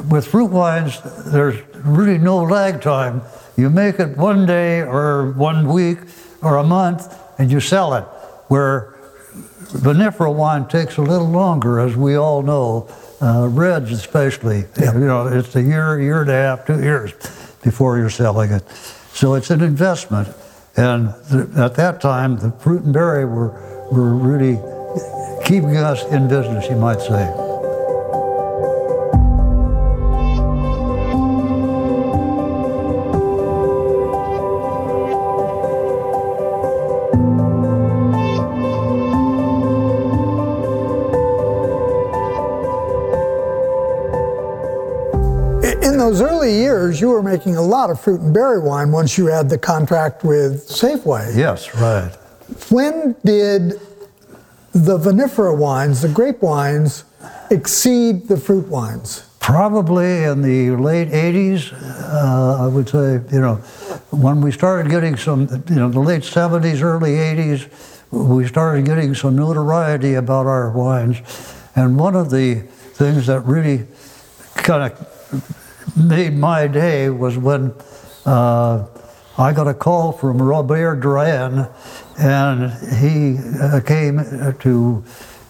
with 0.10 0.26
fruit 0.26 0.50
wines, 0.50 1.00
there's 1.26 1.62
really 1.76 2.18
no 2.18 2.44
lag 2.44 2.82
time. 2.82 3.22
You 3.56 3.70
make 3.70 4.00
it 4.00 4.18
one 4.18 4.48
day 4.48 4.82
or 4.82 5.32
one 5.34 5.68
week 5.68 6.00
or 6.42 6.58
a 6.58 6.64
month 6.64 7.16
and 7.38 7.52
you 7.52 7.60
sell 7.60 7.94
it. 7.94 8.04
Where 8.48 8.96
vinifera 9.84 10.34
wine 10.34 10.68
takes 10.68 10.98
a 10.98 11.04
little 11.04 11.30
longer, 11.30 11.80
as 11.80 11.96
we 11.96 12.16
all 12.16 12.42
know, 12.42 12.90
uh, 13.22 13.48
reds 13.48 13.92
especially. 13.92 14.66
Yeah. 14.80 14.94
You 14.94 15.06
know, 15.06 15.28
it's 15.28 15.56
a 15.56 15.62
year, 15.62 16.02
year 16.02 16.22
and 16.22 16.30
a 16.32 16.34
half, 16.34 16.66
two 16.66 16.82
years 16.82 17.14
before 17.64 17.98
you're 17.98 18.10
selling 18.10 18.52
it. 18.52 18.68
So 19.14 19.36
it's 19.36 19.52
an 19.52 19.62
investment. 19.62 20.30
And 20.78 21.14
th- 21.30 21.56
at 21.58 21.76
that 21.76 22.02
time, 22.02 22.38
the 22.38 22.52
fruit 22.52 22.82
and 22.84 22.94
berry 22.94 23.26
were, 23.26 23.52
were 23.92 24.16
really 24.16 24.56
keeping 25.46 25.78
us 25.78 26.04
in 26.06 26.28
business, 26.28 26.68
you 26.68 26.76
might 26.76 27.02
say. 27.02 27.45
You 47.06 47.12
were 47.12 47.22
making 47.22 47.56
a 47.56 47.62
lot 47.62 47.92
of 47.92 48.02
fruit 48.02 48.20
and 48.20 48.34
berry 48.34 48.60
wine 48.60 48.92
once 48.92 49.16
you 49.16 49.28
had 49.28 49.48
the 49.48 49.60
contract 49.60 50.24
with 50.24 50.68
Safeway. 50.68 51.38
Yes, 51.38 51.76
right. 51.76 52.12
When 52.72 53.16
did 53.24 53.80
the 54.72 54.98
vinifera 54.98 55.56
wines, 55.56 56.02
the 56.02 56.10
grape 56.10 56.42
wines, 56.42 57.04
exceed 57.52 58.28
the 58.28 58.38
fruit 58.38 58.68
wines? 58.70 59.30
Probably 59.40 60.24
in 60.24 60.42
the 60.42 60.72
late 60.72 61.10
80s, 61.10 61.74
uh, 61.74 62.66
I 62.66 62.68
would 62.68 62.90
say, 62.90 63.22
you 63.32 63.40
know, 63.40 63.58
when 64.10 64.42
we 64.42 64.52
started 64.52 64.90
getting 64.90 65.16
some, 65.16 65.42
you 65.70 65.76
know, 65.76 65.90
the 65.90 66.00
late 66.00 66.24
70s, 66.24 66.82
early 66.82 67.12
80s, 67.12 67.70
we 68.10 68.48
started 68.48 68.84
getting 68.84 69.14
some 69.14 69.36
notoriety 69.36 70.16
about 70.16 70.48
our 70.48 70.72
wines. 70.72 71.18
And 71.76 72.00
one 72.00 72.16
of 72.16 72.32
the 72.32 72.62
things 72.98 73.28
that 73.28 73.42
really 73.42 73.86
kind 74.56 74.92
of 74.92 75.65
made 75.96 76.36
my 76.36 76.68
day 76.68 77.10
was 77.10 77.38
when 77.38 77.74
uh, 78.26 78.86
I 79.38 79.54
got 79.54 79.68
a 79.68 79.74
call 79.74 80.12
from 80.12 80.42
Robert 80.42 81.00
Drouhin, 81.00 81.72
and 82.18 82.72
he 83.02 83.38
uh, 83.62 83.82
came 83.82 84.18
to 84.60 85.04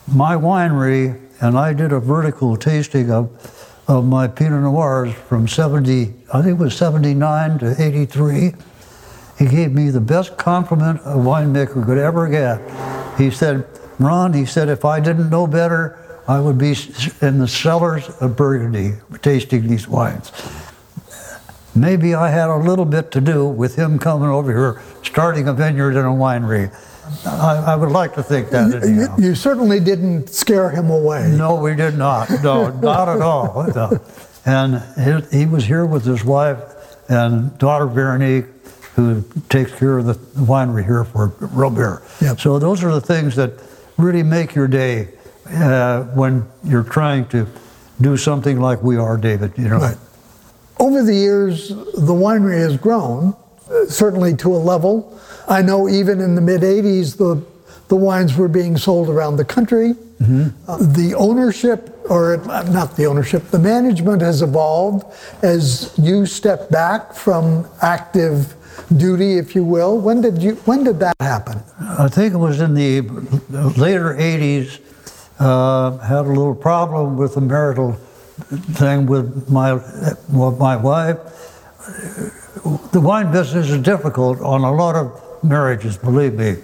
my 0.07 0.35
winery, 0.35 1.19
and 1.41 1.57
I 1.57 1.73
did 1.73 1.91
a 1.91 1.99
vertical 1.99 2.57
tasting 2.57 3.11
of, 3.11 3.83
of 3.87 4.05
my 4.05 4.27
Pinot 4.27 4.61
Noirs 4.61 5.13
from 5.13 5.47
70, 5.47 6.13
I 6.33 6.41
think 6.41 6.59
it 6.59 6.63
was 6.63 6.75
79 6.75 7.59
to 7.59 7.75
83. 7.77 8.53
He 9.37 9.47
gave 9.47 9.71
me 9.71 9.89
the 9.89 10.01
best 10.01 10.37
compliment 10.37 11.01
a 11.01 11.15
winemaker 11.15 11.85
could 11.85 11.97
ever 11.97 12.27
get. 12.27 12.59
He 13.17 13.31
said, 13.31 13.67
Ron, 13.99 14.33
he 14.33 14.45
said, 14.45 14.69
if 14.69 14.85
I 14.85 14.99
didn't 14.99 15.29
know 15.29 15.47
better, 15.47 16.04
I 16.27 16.39
would 16.39 16.57
be 16.57 16.75
in 17.21 17.39
the 17.39 17.47
cellars 17.47 18.09
of 18.19 18.35
Burgundy 18.35 18.93
tasting 19.21 19.67
these 19.67 19.87
wines. 19.87 20.31
Maybe 21.75 22.15
I 22.15 22.29
had 22.29 22.49
a 22.49 22.55
little 22.57 22.85
bit 22.85 23.11
to 23.11 23.21
do 23.21 23.45
with 23.47 23.75
him 23.75 23.99
coming 23.99 24.29
over 24.29 24.51
here, 24.51 24.81
starting 25.03 25.47
a 25.47 25.53
vineyard 25.53 25.95
and 25.97 26.07
a 26.07 26.09
winery. 26.09 26.73
I, 27.25 27.73
I 27.73 27.75
would 27.75 27.91
like 27.91 28.15
to 28.15 28.23
think 28.23 28.49
that 28.49 28.69
You, 28.71 28.77
anyhow. 29.01 29.17
you 29.17 29.35
certainly 29.35 29.79
didn't 29.79 30.29
scare 30.29 30.69
him 30.71 30.89
away. 30.89 31.31
No, 31.37 31.55
we 31.55 31.75
did 31.75 31.95
not. 31.97 32.29
No, 32.41 32.69
not 32.81 33.09
at 33.09 33.21
all. 33.21 33.67
No. 33.75 33.99
And 34.45 34.81
he, 35.31 35.39
he 35.39 35.45
was 35.45 35.65
here 35.65 35.85
with 35.85 36.05
his 36.05 36.23
wife 36.23 36.59
and 37.09 37.55
daughter 37.59 37.85
Veronique, 37.85 38.45
who 38.95 39.23
takes 39.49 39.71
care 39.75 39.97
of 39.99 40.05
the 40.05 40.13
winery 40.41 40.85
here 40.85 41.03
for 41.03 41.27
Robert. 41.39 42.03
Yep. 42.21 42.39
So 42.39 42.57
those 42.57 42.83
are 42.83 42.91
the 42.93 43.01
things 43.01 43.35
that 43.35 43.51
really 43.97 44.23
make 44.23 44.55
your 44.55 44.67
day 44.67 45.09
uh, 45.47 46.03
when 46.13 46.45
you're 46.63 46.83
trying 46.83 47.27
to 47.29 47.47
do 48.01 48.17
something 48.17 48.59
like 48.59 48.81
we 48.83 48.97
are, 48.97 49.17
David. 49.17 49.53
You 49.57 49.69
know. 49.69 49.77
Right. 49.77 49.97
Over 50.79 51.03
the 51.03 51.15
years, 51.15 51.69
the 51.69 52.13
winery 52.13 52.57
has 52.57 52.77
grown, 52.77 53.35
uh, 53.69 53.85
certainly 53.85 54.35
to 54.37 54.53
a 54.53 54.57
level. 54.57 55.17
I 55.47 55.61
know 55.61 55.87
even 55.87 56.19
in 56.19 56.35
the 56.35 56.41
mid 56.41 56.61
80s, 56.61 57.17
the, 57.17 57.41
the 57.87 57.95
wines 57.95 58.35
were 58.35 58.49
being 58.49 58.75
sold 58.77 59.09
around 59.09 59.37
the 59.37 59.45
country. 59.45 59.95
Uh, 60.17 60.77
the 60.77 61.13
ownership, 61.17 61.93
or 62.09 62.35
uh, 62.49 62.63
not 62.63 62.95
the 62.95 63.05
ownership, 63.05 63.43
the 63.51 63.59
management 63.59 64.21
has 64.21 64.41
evolved 64.41 65.05
as 65.43 65.93
you 65.97 66.25
step 66.25 66.69
back 66.69 67.13
from 67.13 67.67
active 67.81 68.55
duty, 68.95 69.37
if 69.37 69.55
you 69.55 69.63
will. 69.63 69.99
When 69.99 70.21
did, 70.21 70.41
you, 70.41 70.55
when 70.65 70.83
did 70.85 70.99
that 70.99 71.15
happen? 71.19 71.61
I 71.79 72.07
think 72.07 72.33
it 72.33 72.37
was 72.37 72.61
in 72.61 72.73
the 72.73 73.01
later 73.77 74.15
80s. 74.15 74.79
Uh, 75.39 75.97
had 75.97 76.25
a 76.25 76.29
little 76.29 76.55
problem 76.55 77.17
with 77.17 77.35
the 77.35 77.41
marital 77.41 77.93
thing 78.73 79.05
with 79.05 79.49
my 79.49 79.73
with 79.73 80.57
my 80.57 80.75
wife. 80.77 81.17
The 82.91 83.01
wine 83.01 83.31
business 83.31 83.69
is 83.69 83.81
difficult 83.81 84.39
on 84.39 84.61
a 84.61 84.73
lot 84.73 84.95
of 84.95 85.21
marriages. 85.43 85.97
Believe 85.97 86.35
me. 86.35 86.55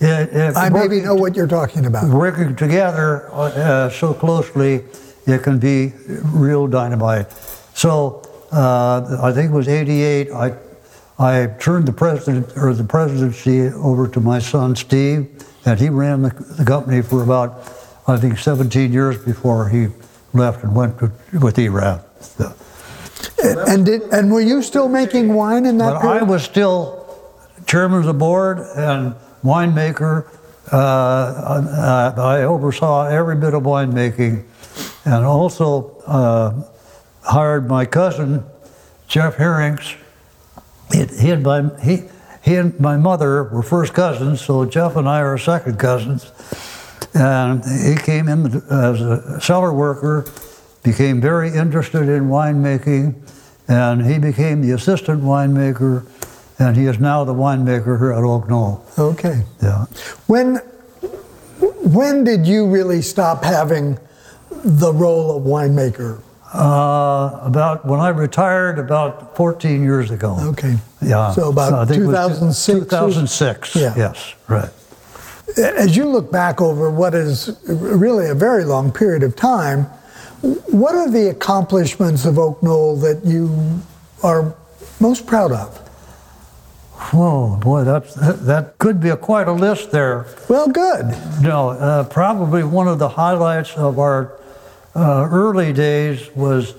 It, 0.00 0.32
it, 0.32 0.56
I 0.56 0.70
maybe 0.70 1.00
know 1.00 1.14
what 1.14 1.36
you're 1.36 1.46
talking 1.46 1.84
about. 1.86 2.08
working 2.08 2.56
together 2.56 3.28
uh, 3.34 3.90
so 3.90 4.14
closely, 4.14 4.84
it 5.26 5.42
can 5.42 5.58
be 5.58 5.92
real 6.32 6.66
dynamite. 6.66 7.30
So 7.74 8.22
uh, 8.52 9.18
I 9.20 9.32
think 9.32 9.50
it 9.50 9.54
was 9.54 9.68
'88. 9.68 10.30
I 10.30 10.54
I 11.18 11.48
turned 11.58 11.86
the 11.86 11.92
president 11.92 12.56
or 12.56 12.72
the 12.72 12.84
presidency 12.84 13.68
over 13.68 14.08
to 14.08 14.20
my 14.20 14.38
son 14.38 14.74
Steve, 14.74 15.28
and 15.66 15.78
he 15.78 15.90
ran 15.90 16.22
the, 16.22 16.30
the 16.30 16.64
company 16.64 17.02
for 17.02 17.22
about 17.22 17.62
I 18.10 18.18
think 18.18 18.38
17 18.38 18.92
years 18.92 19.16
before 19.18 19.68
he 19.68 19.88
left 20.32 20.64
and 20.64 20.74
went 20.74 20.98
to, 20.98 21.12
with 21.40 21.58
Erath. 21.58 22.04
So, 22.20 22.54
And, 23.68 23.86
did, 23.86 24.02
and 24.12 24.30
were 24.30 24.40
you 24.40 24.62
still 24.62 24.88
making 24.88 25.32
wine 25.34 25.64
in 25.64 25.78
that 25.78 25.94
but 25.94 26.00
period? 26.02 26.22
I 26.22 26.24
was 26.24 26.42
still 26.42 27.00
chairman 27.66 28.00
of 28.00 28.06
the 28.06 28.14
board 28.14 28.58
and 28.76 29.14
winemaker. 29.44 30.28
Uh, 30.72 30.76
uh, 30.76 32.14
I 32.16 32.42
oversaw 32.42 33.06
every 33.06 33.36
bit 33.36 33.54
of 33.54 33.62
winemaking 33.62 34.44
and 35.04 35.24
also 35.24 35.96
uh, 36.06 36.62
hired 37.22 37.68
my 37.68 37.84
cousin, 37.84 38.44
Jeff 39.08 39.36
Herinckx. 39.36 39.96
He, 40.92 41.04
he, 41.04 41.30
and 41.30 41.42
my, 41.42 41.70
he, 41.80 42.02
he 42.42 42.56
and 42.56 42.78
my 42.80 42.96
mother 42.96 43.44
were 43.44 43.62
first 43.62 43.94
cousins, 43.94 44.40
so 44.40 44.64
Jeff 44.64 44.96
and 44.96 45.08
I 45.08 45.20
are 45.20 45.38
second 45.38 45.78
cousins. 45.78 46.30
And 47.14 47.64
he 47.64 47.96
came 47.96 48.28
in 48.28 48.46
as 48.70 49.00
a 49.00 49.40
cellar 49.40 49.72
worker, 49.72 50.26
became 50.82 51.20
very 51.20 51.48
interested 51.50 52.08
in 52.08 52.28
winemaking, 52.28 53.14
and 53.68 54.04
he 54.06 54.18
became 54.18 54.62
the 54.62 54.72
assistant 54.72 55.22
winemaker, 55.22 56.06
and 56.58 56.76
he 56.76 56.86
is 56.86 56.98
now 56.98 57.24
the 57.24 57.34
winemaker 57.34 57.98
here 57.98 58.12
at 58.12 58.22
Oak 58.22 58.48
Knoll. 58.48 58.84
Okay. 58.98 59.42
Yeah. 59.62 59.86
When 60.26 60.56
when 61.82 62.24
did 62.24 62.46
you 62.46 62.66
really 62.68 63.02
stop 63.02 63.44
having 63.44 63.98
the 64.64 64.92
role 64.92 65.36
of 65.36 65.42
winemaker? 65.44 66.22
Uh, 66.52 67.38
about 67.42 67.84
when 67.86 68.00
I 68.00 68.08
retired 68.08 68.78
about 68.78 69.36
14 69.36 69.82
years 69.84 70.10
ago. 70.10 70.36
Okay. 70.40 70.76
Yeah. 71.00 71.30
So 71.32 71.50
about 71.50 71.72
I 71.72 71.84
think 71.84 72.02
it 72.02 72.06
was 72.06 72.28
2006 72.38 72.80
2006. 72.90 73.76
Yeah. 73.76 73.94
Yes. 73.96 74.34
Right. 74.48 74.68
As 75.58 75.96
you 75.96 76.06
look 76.06 76.30
back 76.30 76.60
over 76.60 76.90
what 76.90 77.14
is 77.14 77.58
really 77.64 78.28
a 78.28 78.34
very 78.34 78.64
long 78.64 78.92
period 78.92 79.22
of 79.22 79.34
time, 79.36 79.84
what 80.42 80.94
are 80.94 81.10
the 81.10 81.28
accomplishments 81.28 82.24
of 82.24 82.38
Oak 82.38 82.62
Knoll 82.62 82.96
that 82.96 83.24
you 83.24 83.80
are 84.22 84.54
most 85.00 85.26
proud 85.26 85.52
of? 85.52 85.76
Whoa, 87.12 87.56
boy, 87.56 87.84
that's, 87.84 88.14
that, 88.14 88.44
that 88.46 88.78
could 88.78 89.00
be 89.00 89.08
a, 89.08 89.16
quite 89.16 89.48
a 89.48 89.52
list 89.52 89.90
there. 89.90 90.26
Well, 90.48 90.68
good. 90.68 91.06
No, 91.40 91.70
uh, 91.70 92.04
probably 92.04 92.62
one 92.62 92.88
of 92.88 92.98
the 92.98 93.08
highlights 93.08 93.76
of 93.76 93.98
our 93.98 94.38
uh, 94.94 95.28
early 95.30 95.72
days 95.72 96.30
was, 96.36 96.74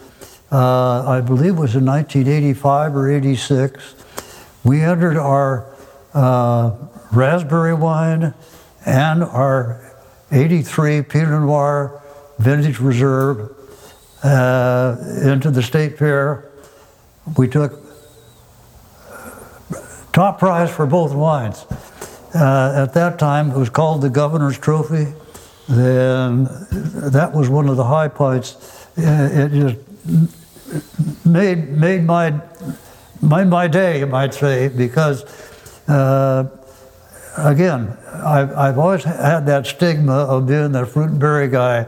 uh, 0.51 1.07
I 1.07 1.21
believe, 1.21 1.57
was 1.57 1.75
in 1.75 1.85
1985 1.85 2.95
or 2.95 3.11
86. 3.11 3.95
We 4.63 4.81
entered 4.81 5.17
our 5.17 5.65
uh, 6.13 6.71
raspberry 7.11 7.73
wine 7.73 8.33
and 8.85 9.23
our 9.23 9.81
83 10.31 11.01
Pinot 11.03 11.41
Noir 11.41 12.01
Vintage 12.39 12.79
Reserve 12.79 13.55
uh, 14.23 14.95
into 15.23 15.51
the 15.51 15.61
state 15.61 15.97
fair. 15.97 16.49
We 17.37 17.47
took 17.47 17.73
top 20.13 20.39
prize 20.39 20.69
for 20.71 20.85
both 20.85 21.13
wines. 21.13 21.65
Uh, 22.33 22.83
at 22.87 22.93
that 22.93 23.19
time, 23.19 23.51
it 23.51 23.57
was 23.57 23.69
called 23.69 24.01
the 24.01 24.09
Governor's 24.09 24.57
Trophy. 24.57 25.13
Then 25.67 26.45
that 27.11 27.31
was 27.33 27.49
one 27.49 27.67
of 27.67 27.77
the 27.77 27.83
high 27.83 28.07
points. 28.07 28.55
Uh, 28.97 29.29
It 29.31 29.49
just 29.51 29.77
made 31.25 31.69
made 31.69 32.03
my 32.03 32.33
made 33.21 33.47
my 33.47 33.67
day, 33.67 33.99
you 33.99 34.07
might 34.07 34.33
say, 34.33 34.69
because 34.69 35.23
uh, 35.87 36.45
again, 37.37 37.97
I've, 38.13 38.55
I've 38.57 38.77
always 38.77 39.03
had 39.03 39.45
that 39.47 39.65
stigma 39.67 40.13
of 40.13 40.47
being 40.47 40.71
the 40.71 40.85
fruit 40.85 41.09
and 41.11 41.19
berry 41.19 41.47
guy, 41.47 41.85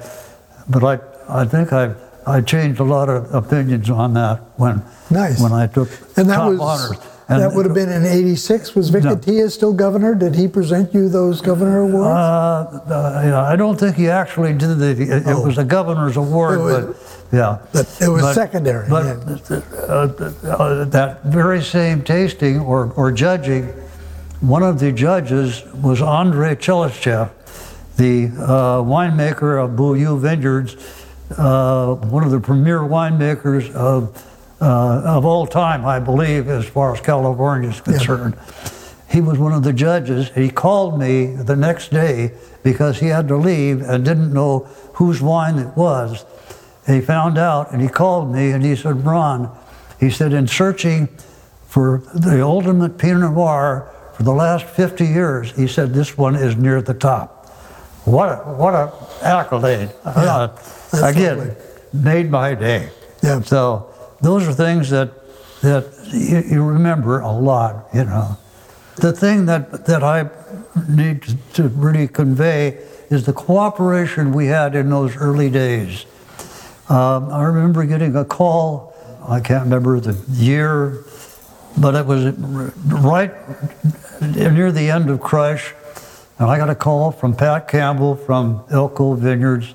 but 0.69 0.83
I 0.83 0.99
I 1.41 1.45
think 1.45 1.71
I 1.73 1.93
I 2.25 2.41
changed 2.41 2.79
a 2.79 2.83
lot 2.83 3.09
of 3.09 3.33
opinions 3.33 3.89
on 3.89 4.13
that 4.15 4.39
when 4.57 4.81
Nice. 5.09 5.39
when 5.41 5.51
I 5.53 5.67
took 5.67 5.89
And 6.17 6.29
that 6.29 6.35
top 6.37 6.51
was 6.51 6.59
honors. 6.59 6.97
And- 7.29 7.41
that 7.41 7.53
would 7.53 7.65
have 7.65 7.73
been 7.73 7.89
in 7.89 8.05
'86. 8.05 8.75
Was 8.75 8.89
Vic 8.89 9.03
No. 9.05 9.47
Still 9.47 9.73
governor? 9.73 10.13
Did 10.13 10.35
he 10.35 10.47
present 10.47 10.93
you 10.93 11.07
those 11.09 11.39
governor 11.41 11.79
awards? 11.79 12.05
Uh, 12.05 12.79
uh, 12.93 13.21
yeah, 13.25 13.41
I 13.41 13.55
don't 13.55 13.79
think 13.79 13.95
he 13.95 14.09
actually 14.09 14.53
did 14.53 14.77
the. 14.77 14.89
It, 14.91 15.27
it 15.27 15.37
was 15.43 15.57
a 15.57 15.63
governor's 15.63 16.17
award, 16.17 16.59
Oh. 16.59 16.67
It 16.67 16.85
was- 16.87 16.95
but 17.31 17.37
yeah. 17.37 17.57
But 17.71 17.97
it 18.01 18.09
was 18.09 18.35
secondary, 18.35 18.87
But 18.89 19.05
yeah. 19.05 19.59
uh, 19.87 20.07
uh, 20.47 20.85
that 20.85 21.23
very 21.23 21.63
same 21.63 22.01
tasting 22.03 22.59
or, 22.59 22.91
or 22.95 23.11
judging, 23.11 23.73
one 24.43 24.61
of 24.61 24.77
the 24.77 24.91
judges 24.91 25.63
was 25.73 26.01
André 26.01 26.57
Tchelistcheff, 26.57 27.31
the 27.95 28.25
uh, 28.43 28.83
winemaker 28.83 29.63
of 29.63 29.77
Beaulieu 29.77 30.19
Vineyards, 30.19 30.75
uh, 31.37 31.95
one 31.95 32.25
of 32.25 32.31
the 32.31 32.41
premier 32.41 32.79
winemakers 32.79 33.73
of 33.73 34.21
uh, 34.59 35.01
of 35.05 35.25
all 35.25 35.47
time, 35.47 35.85
I 35.85 35.99
believe, 35.99 36.49
as 36.49 36.65
far 36.65 36.93
as 36.93 36.99
California 36.99 37.69
is 37.69 37.79
concerned. 37.81 38.35
He 39.09 39.21
was 39.21 39.37
one 39.37 39.53
of 39.53 39.63
the 39.63 39.73
judges. 39.73 40.29
He 40.29 40.49
called 40.49 40.99
me 40.99 41.27
the 41.27 41.55
next 41.55 41.91
day 41.91 42.31
because 42.63 42.99
he 42.99 43.07
had 43.07 43.27
to 43.29 43.37
leave 43.37 43.81
and 43.81 44.03
didn't 44.05 44.33
know 44.33 44.59
whose 44.95 45.21
wine 45.21 45.57
it 45.57 45.75
was. 45.75 46.25
He 46.85 47.01
found 47.01 47.37
out 47.37 47.71
and 47.71 47.81
he 47.81 47.87
called 47.89 48.33
me 48.33 48.51
and 48.51 48.63
he 48.63 48.75
said, 48.75 49.05
Ron, 49.05 49.55
he 49.99 50.09
said, 50.09 50.33
in 50.33 50.47
searching 50.47 51.07
for 51.67 52.03
the 52.13 52.41
ultimate 52.41 52.97
Pinot 52.97 53.33
Noir 53.33 53.93
for 54.14 54.24
the 54.24 54.32
last 54.34 54.66
50 54.66 55.05
years, 55.05 55.51
he 55.51 55.68
said, 55.68 55.93
this 55.93 56.18
one 56.18 56.36
is 56.36 56.55
near 56.55 56.82
the 56.82 56.93
top. 56.93 57.49
What 58.05 58.30
a, 58.30 58.36
what 58.53 58.74
a 58.74 58.91
accolade. 59.22 59.89
Uh, 60.03 60.49
again, 61.01 61.55
made 61.93 62.30
my 62.30 62.53
day. 62.53 62.89
Yeah. 63.22 63.41
So 63.41 63.93
those 64.22 64.47
are 64.47 64.53
things 64.53 64.89
that, 64.89 65.11
that 65.61 65.86
you, 66.11 66.55
you 66.55 66.64
remember 66.64 67.22
a 67.22 67.32
lot, 67.32 67.88
you 67.93 68.03
know. 68.03 68.38
The 68.97 69.14
thing 69.14 69.45
that, 69.47 69.86
that 69.86 70.03
I 70.03 70.30
need 70.88 71.24
to, 71.24 71.38
to 71.53 71.68
really 71.70 72.07
convey 72.07 72.84
is 73.09 73.26
the 73.26 73.34
cooperation 73.34 74.34
we 74.34 74.47
had 74.47 74.76
in 74.76 74.89
those 74.89 75.16
early 75.16 75.49
days. 75.49 76.05
Um, 76.89 77.32
I 77.32 77.43
remember 77.43 77.86
getting 77.86 78.16
a 78.16 78.26
call, 78.26 78.93
I 79.28 79.39
can't 79.39 79.64
remember 79.64 79.99
the 79.99 80.14
year, 80.32 81.03
but 81.78 81.95
it 81.95 82.05
was 82.05 82.38
right 82.88 83.34
near 84.22 84.72
the 84.72 84.89
end 84.89 85.09
of 85.09 85.22
Crush. 85.22 85.74
And 86.39 86.49
I 86.49 86.57
got 86.57 86.70
a 86.70 86.76
call 86.76 87.11
from 87.11 87.36
Pat 87.36 87.68
Campbell 87.68 88.16
from 88.16 88.64
Elk 88.72 88.95
Cove 88.95 89.20
Vineyards. 89.20 89.74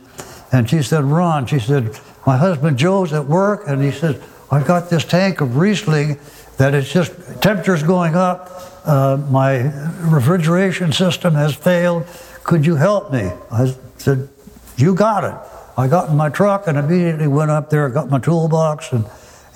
And 0.52 0.68
she 0.68 0.82
said, 0.82 1.04
Ron, 1.04 1.46
she 1.46 1.58
said, 1.58 1.98
my 2.26 2.36
husband 2.36 2.78
Joe's 2.78 3.12
at 3.12 3.26
work. 3.26 3.62
And 3.66 3.82
he 3.82 3.90
said, 3.90 4.22
I've 4.50 4.66
got 4.66 4.90
this 4.90 5.04
tank 5.04 5.40
of 5.40 5.56
Riesling 5.56 6.18
that 6.56 6.74
it's 6.74 6.92
just, 6.92 7.12
temperature's 7.40 7.82
going 7.82 8.14
up. 8.14 8.50
Uh, 8.84 9.18
my 9.30 9.70
refrigeration 10.00 10.92
system 10.92 11.34
has 11.34 11.54
failed. 11.54 12.06
Could 12.42 12.66
you 12.66 12.76
help 12.76 13.12
me? 13.12 13.30
I 13.50 13.74
said, 13.98 14.28
you 14.76 14.94
got 14.94 15.24
it. 15.24 15.34
I 15.76 15.86
got 15.86 16.08
in 16.08 16.16
my 16.16 16.28
truck 16.28 16.66
and 16.66 16.76
immediately 16.76 17.28
went 17.28 17.50
up 17.50 17.70
there, 17.70 17.88
got 17.88 18.10
my 18.10 18.18
toolbox 18.18 18.92
and, 18.92 19.04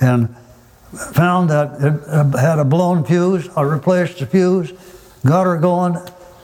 and 0.01 0.37
found 0.93 1.51
that 1.51 1.81
it 1.81 2.01
uh, 2.09 2.37
had 2.37 2.59
a 2.59 2.65
blown 2.65 3.05
fuse. 3.05 3.49
I 3.57 3.63
replaced 3.63 4.19
the 4.19 4.27
fuse, 4.27 4.73
got 5.25 5.45
her 5.45 5.57
going. 5.57 5.97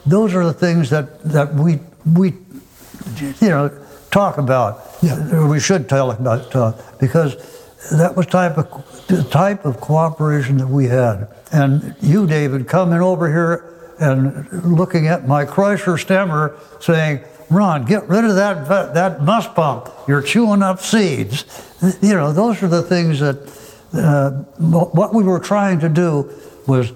Those 0.05 0.33
are 0.33 0.43
the 0.43 0.53
things 0.53 0.89
that, 0.89 1.21
that 1.23 1.53
we, 1.53 1.79
we, 2.15 2.33
you 3.19 3.49
know, 3.49 3.69
talk 4.11 4.37
about. 4.37 4.85
Yeah. 5.01 5.47
We 5.47 5.59
should 5.59 5.87
tell 5.87 6.11
about, 6.11 6.55
uh, 6.55 6.73
because 6.99 7.35
that 7.91 8.15
was 8.15 8.25
type 8.25 8.57
of, 8.57 9.07
the 9.07 9.23
type 9.23 9.65
of 9.65 9.79
cooperation 9.79 10.57
that 10.57 10.67
we 10.67 10.87
had. 10.87 11.27
And 11.51 11.95
you, 12.01 12.27
David, 12.27 12.67
coming 12.67 13.01
over 13.01 13.27
here 13.27 13.93
and 13.99 14.51
looking 14.65 15.07
at 15.07 15.27
my 15.27 15.45
crusher 15.45 15.93
stemmer 15.93 16.57
saying, 16.81 17.21
Ron, 17.49 17.85
get 17.85 18.07
rid 18.07 18.25
of 18.25 18.35
that, 18.35 18.93
that 18.93 19.23
must 19.23 19.55
pump. 19.55 19.89
You're 20.07 20.21
chewing 20.21 20.61
up 20.61 20.81
seeds. 20.81 21.45
You 22.01 22.13
know, 22.13 22.31
those 22.31 22.61
are 22.61 22.67
the 22.67 22.83
things 22.83 23.19
that 23.19 23.47
uh, 23.93 24.31
what 24.57 25.13
we 25.13 25.23
were 25.23 25.39
trying 25.39 25.79
to 25.79 25.89
do 25.89 26.29
was 26.67 26.91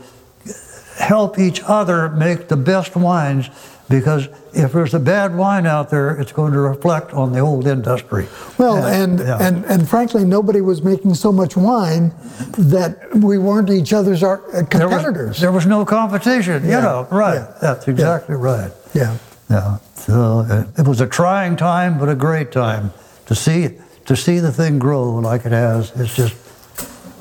help 0.97 1.39
each 1.39 1.61
other 1.65 2.09
make 2.09 2.47
the 2.47 2.57
best 2.57 2.95
wines 2.95 3.49
because 3.89 4.27
if 4.53 4.71
there's 4.71 4.93
a 4.93 4.99
bad 4.99 5.35
wine 5.35 5.65
out 5.65 5.89
there, 5.89 6.11
it's 6.19 6.31
going 6.31 6.53
to 6.53 6.59
reflect 6.59 7.11
on 7.13 7.31
the 7.33 7.39
old 7.39 7.67
industry. 7.67 8.27
Well, 8.57 8.77
Yeah, 8.77 9.03
and, 9.03 9.19
yeah. 9.19 9.37
and 9.41 9.65
and 9.65 9.89
frankly, 9.89 10.23
nobody 10.23 10.61
was 10.61 10.81
making 10.81 11.15
so 11.15 11.31
much 11.31 11.57
wine 11.57 12.13
that 12.57 13.13
we 13.15 13.37
weren't 13.37 13.69
each 13.69 13.91
other's 13.93 14.23
ar- 14.23 14.41
uh, 14.49 14.51
there 14.51 14.63
competitors. 14.65 15.27
was, 15.29 15.39
there 15.41 15.51
was 15.51 15.65
no 15.65 15.83
competition, 15.85 16.63
Yeah, 16.63 16.77
you 16.77 16.81
know, 16.83 17.07
right. 17.11 17.35
yeah, 17.35 17.53
That's 17.61 17.87
exactly 17.87 18.35
right. 18.35 18.71
yeah. 18.93 19.17
Yeah. 19.49 19.77
So 19.95 20.45
uh, 20.49 20.65
it 20.77 20.87
was 20.87 21.01
a 21.01 21.07
trying 21.07 21.55
time, 21.57 21.99
but 21.99 22.07
a 22.09 22.15
great 22.15 22.51
time 22.51 22.91
to 23.25 23.35
see 23.35 23.69
to 24.05 24.15
see 24.15 24.39
the 24.39 24.51
thing 24.51 24.79
grow 24.79 25.15
like 25.15 25.45
it 25.45 25.51
has. 25.51 25.91
It's 25.95 26.15
just 26.15 26.35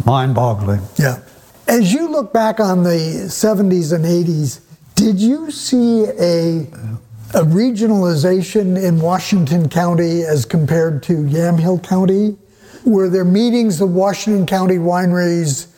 mind-boggling. 0.05 0.81
Yeah. 0.97 1.21
As 1.69 1.93
you 1.93 2.09
look 2.09 2.33
back 2.33 2.61
on 2.61 2.83
the 2.83 3.27
70s 3.29 3.93
and 3.93 4.05
80s, 4.05 4.61
did 4.95 5.21
you 5.21 5.51
see 5.51 6.05
a, 6.05 6.63
a 7.35 7.45
regionalization 7.45 8.83
in 8.83 9.01
Washington 9.01 9.69
County 9.69 10.23
as 10.23 10.45
compared 10.45 11.03
to 11.05 11.15
Yamhill 11.15 11.83
County? 11.83 12.37
Were 12.85 13.09
there 13.09 13.25
meetings 13.25 13.81
of 13.81 13.95
Washington 13.95 14.47
County 14.47 14.77
wineries 14.77 15.69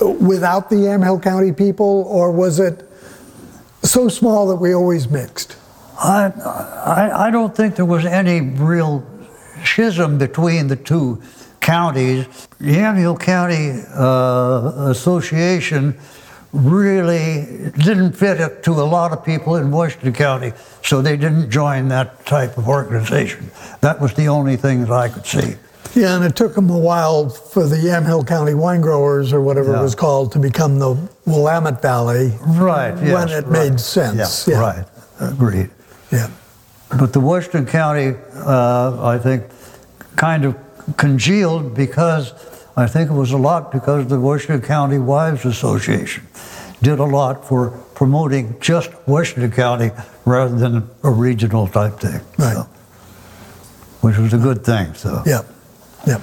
without 0.00 0.70
the 0.70 0.76
Yamhill 0.76 1.22
County 1.22 1.52
people, 1.52 2.04
or 2.08 2.30
was 2.30 2.60
it 2.60 2.88
so 3.82 4.08
small 4.08 4.48
that 4.48 4.56
we 4.56 4.74
always 4.74 5.08
mixed? 5.08 5.56
I, 5.98 6.32
I, 6.84 7.26
I 7.28 7.30
don't 7.30 7.56
think 7.56 7.76
there 7.76 7.84
was 7.84 8.04
any 8.04 8.40
real 8.40 9.06
schism 9.64 10.18
between 10.18 10.68
the 10.68 10.76
two 10.76 11.22
counties. 11.64 12.26
The 12.58 12.76
Yamhill 12.76 13.18
County 13.18 13.82
uh, 13.94 14.90
Association 14.90 15.96
really 16.52 17.72
didn't 17.78 18.12
fit 18.12 18.40
it 18.40 18.62
to 18.62 18.70
a 18.72 18.84
lot 18.84 19.10
of 19.12 19.24
people 19.24 19.56
in 19.56 19.70
Washington 19.72 20.12
County, 20.12 20.52
so 20.82 21.02
they 21.02 21.16
didn't 21.16 21.50
join 21.50 21.88
that 21.88 22.24
type 22.26 22.56
of 22.58 22.68
organization. 22.68 23.50
That 23.80 24.00
was 24.00 24.14
the 24.14 24.28
only 24.28 24.56
thing 24.56 24.82
that 24.82 24.92
I 24.92 25.08
could 25.08 25.26
see. 25.26 25.54
Yeah, 25.94 26.16
and 26.16 26.24
it 26.24 26.36
took 26.36 26.54
them 26.54 26.70
a 26.70 26.78
while 26.78 27.28
for 27.28 27.66
the 27.66 27.76
Yamhill 27.76 28.26
County 28.26 28.54
wine 28.54 28.80
growers, 28.80 29.32
or 29.32 29.40
whatever 29.40 29.74
it 29.74 29.80
was 29.82 29.94
called, 29.94 30.32
to 30.32 30.38
become 30.38 30.78
the 30.78 30.96
Willamette 31.24 31.80
Valley. 31.82 32.36
Right, 32.46 32.94
When 32.94 33.28
it 33.30 33.46
right. 33.46 33.48
made 33.70 33.80
sense. 33.80 34.46
Yeah, 34.46 34.54
Yeah. 34.54 34.60
right, 34.60 34.84
agreed. 35.20 35.70
Yeah. 36.12 36.28
But 36.98 37.12
the 37.12 37.20
Western 37.20 37.64
County, 37.66 38.14
uh, 38.34 39.04
I 39.04 39.18
think, 39.18 39.44
kind 40.16 40.44
of 40.44 40.54
congealed 40.96 41.74
because 41.74 42.32
I 42.76 42.86
think 42.86 43.10
it 43.10 43.14
was 43.14 43.32
a 43.32 43.36
lot 43.38 43.72
because 43.72 44.06
the 44.08 44.18
Washington 44.18 44.62
County 44.62 44.98
Wives 44.98 45.44
Association 45.44 46.26
did 46.82 46.98
a 46.98 47.04
lot 47.04 47.44
for 47.46 47.70
promoting 47.94 48.56
just 48.60 48.90
Washington 49.06 49.52
County 49.52 49.90
rather 50.24 50.56
than 50.56 50.88
a 51.02 51.10
regional 51.10 51.68
type 51.68 52.00
thing. 52.00 52.20
Right. 52.38 52.66
which 54.00 54.18
was 54.18 54.34
a 54.34 54.38
good 54.38 54.64
thing. 54.64 54.92
So 54.94 55.22
Yeah. 55.24 55.42
Yeah. 56.06 56.20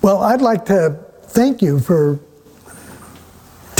Well, 0.00 0.22
I'd 0.22 0.42
like 0.42 0.64
to 0.66 0.98
thank 1.26 1.62
you 1.62 1.78
for 1.78 2.18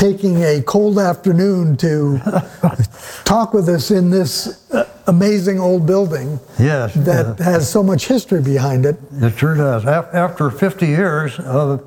taking 0.03 0.43
a 0.43 0.61
cold 0.63 0.99
afternoon 0.99 1.77
to 1.77 2.19
talk 3.25 3.55
with 3.55 3.69
us 3.69 3.93
in 3.93 4.11
this 4.11 4.69
amazing 5.07 5.61
old 5.61 5.87
building 5.87 6.41
yes, 6.59 6.93
that 6.95 7.41
uh, 7.41 7.45
has 7.45 7.71
so 7.71 7.85
much 7.85 8.09
history 8.09 8.43
behind 8.43 8.85
it. 8.85 8.97
it 9.13 9.39
sure 9.39 9.55
does. 9.55 9.87
After 9.87 10.51
50 10.51 10.87
years 10.87 11.39
of 11.39 11.83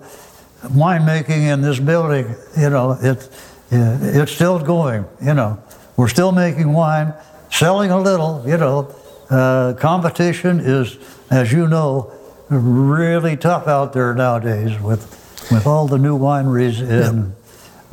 winemaking 0.64 1.52
in 1.52 1.60
this 1.60 1.78
building, 1.78 2.34
you 2.58 2.70
know, 2.70 2.98
it's 3.02 3.30
it's 3.70 4.32
still 4.32 4.60
going. 4.60 5.04
You 5.22 5.34
know, 5.34 5.62
we're 5.98 6.08
still 6.08 6.32
making 6.32 6.72
wine, 6.72 7.14
selling 7.52 7.92
a 7.92 8.00
little. 8.00 8.42
You 8.48 8.56
know, 8.56 8.96
uh, 9.30 9.74
competition 9.74 10.62
is, 10.62 10.98
as 11.30 11.52
you 11.52 11.68
know, 11.68 12.14
really 12.50 13.36
tough 13.36 13.68
out 13.68 13.92
there 13.92 14.14
nowadays 14.16 14.80
with 14.80 15.04
with 15.52 15.68
all 15.68 15.86
the 15.90 15.98
new 15.98 16.18
wineries 16.18 16.80
in. 16.80 17.36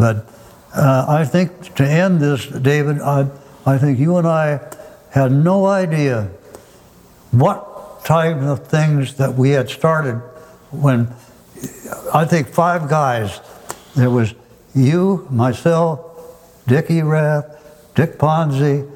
But 0.03 0.27
uh, 0.75 1.07
I 1.09 1.25
think 1.25 1.77
to 1.77 1.89
end 1.89 2.19
this, 2.19 2.45
David, 2.47 3.01
I, 3.01 3.31
I 3.65 3.79
think 3.79 4.01
you 4.01 4.17
and 4.17 4.27
I 4.27 4.59
had 5.11 5.31
no 5.31 5.67
idea 5.67 6.29
what 7.31 8.05
type 8.05 8.39
of 8.39 8.67
things 8.67 9.15
that 9.19 9.35
we 9.35 9.51
had 9.51 9.71
started 9.71 10.17
when 10.73 11.15
I 12.13 12.25
think 12.25 12.49
five 12.49 12.89
guys. 12.89 13.41
There 13.95 14.11
was 14.11 14.35
you, 14.75 15.25
myself, 15.31 16.01
Dick 16.67 16.91
Erath, 16.91 17.47
Dick 17.95 18.19
Ponzi, 18.19 18.91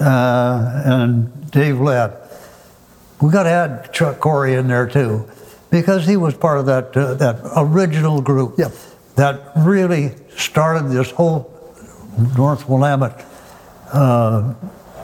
uh, 0.00 0.82
and 0.86 1.50
Dave 1.50 1.82
Lett. 1.82 2.32
We 3.20 3.30
got 3.30 3.42
to 3.42 3.50
add 3.50 3.92
Chuck 3.92 4.20
Coury 4.20 4.54
in 4.54 4.68
there 4.68 4.86
too, 4.86 5.28
because 5.68 6.06
he 6.06 6.16
was 6.16 6.32
part 6.32 6.58
of 6.58 6.64
that 6.64 6.96
uh, 6.96 7.12
that 7.12 7.42
original 7.56 8.22
group 8.22 8.54
Yep. 8.56 8.72
That 9.16 9.52
really 9.56 10.12
started 10.36 10.90
this 10.90 11.10
whole 11.10 11.52
North 12.36 12.68
Willamette 12.68 13.24
uh, 13.92 14.54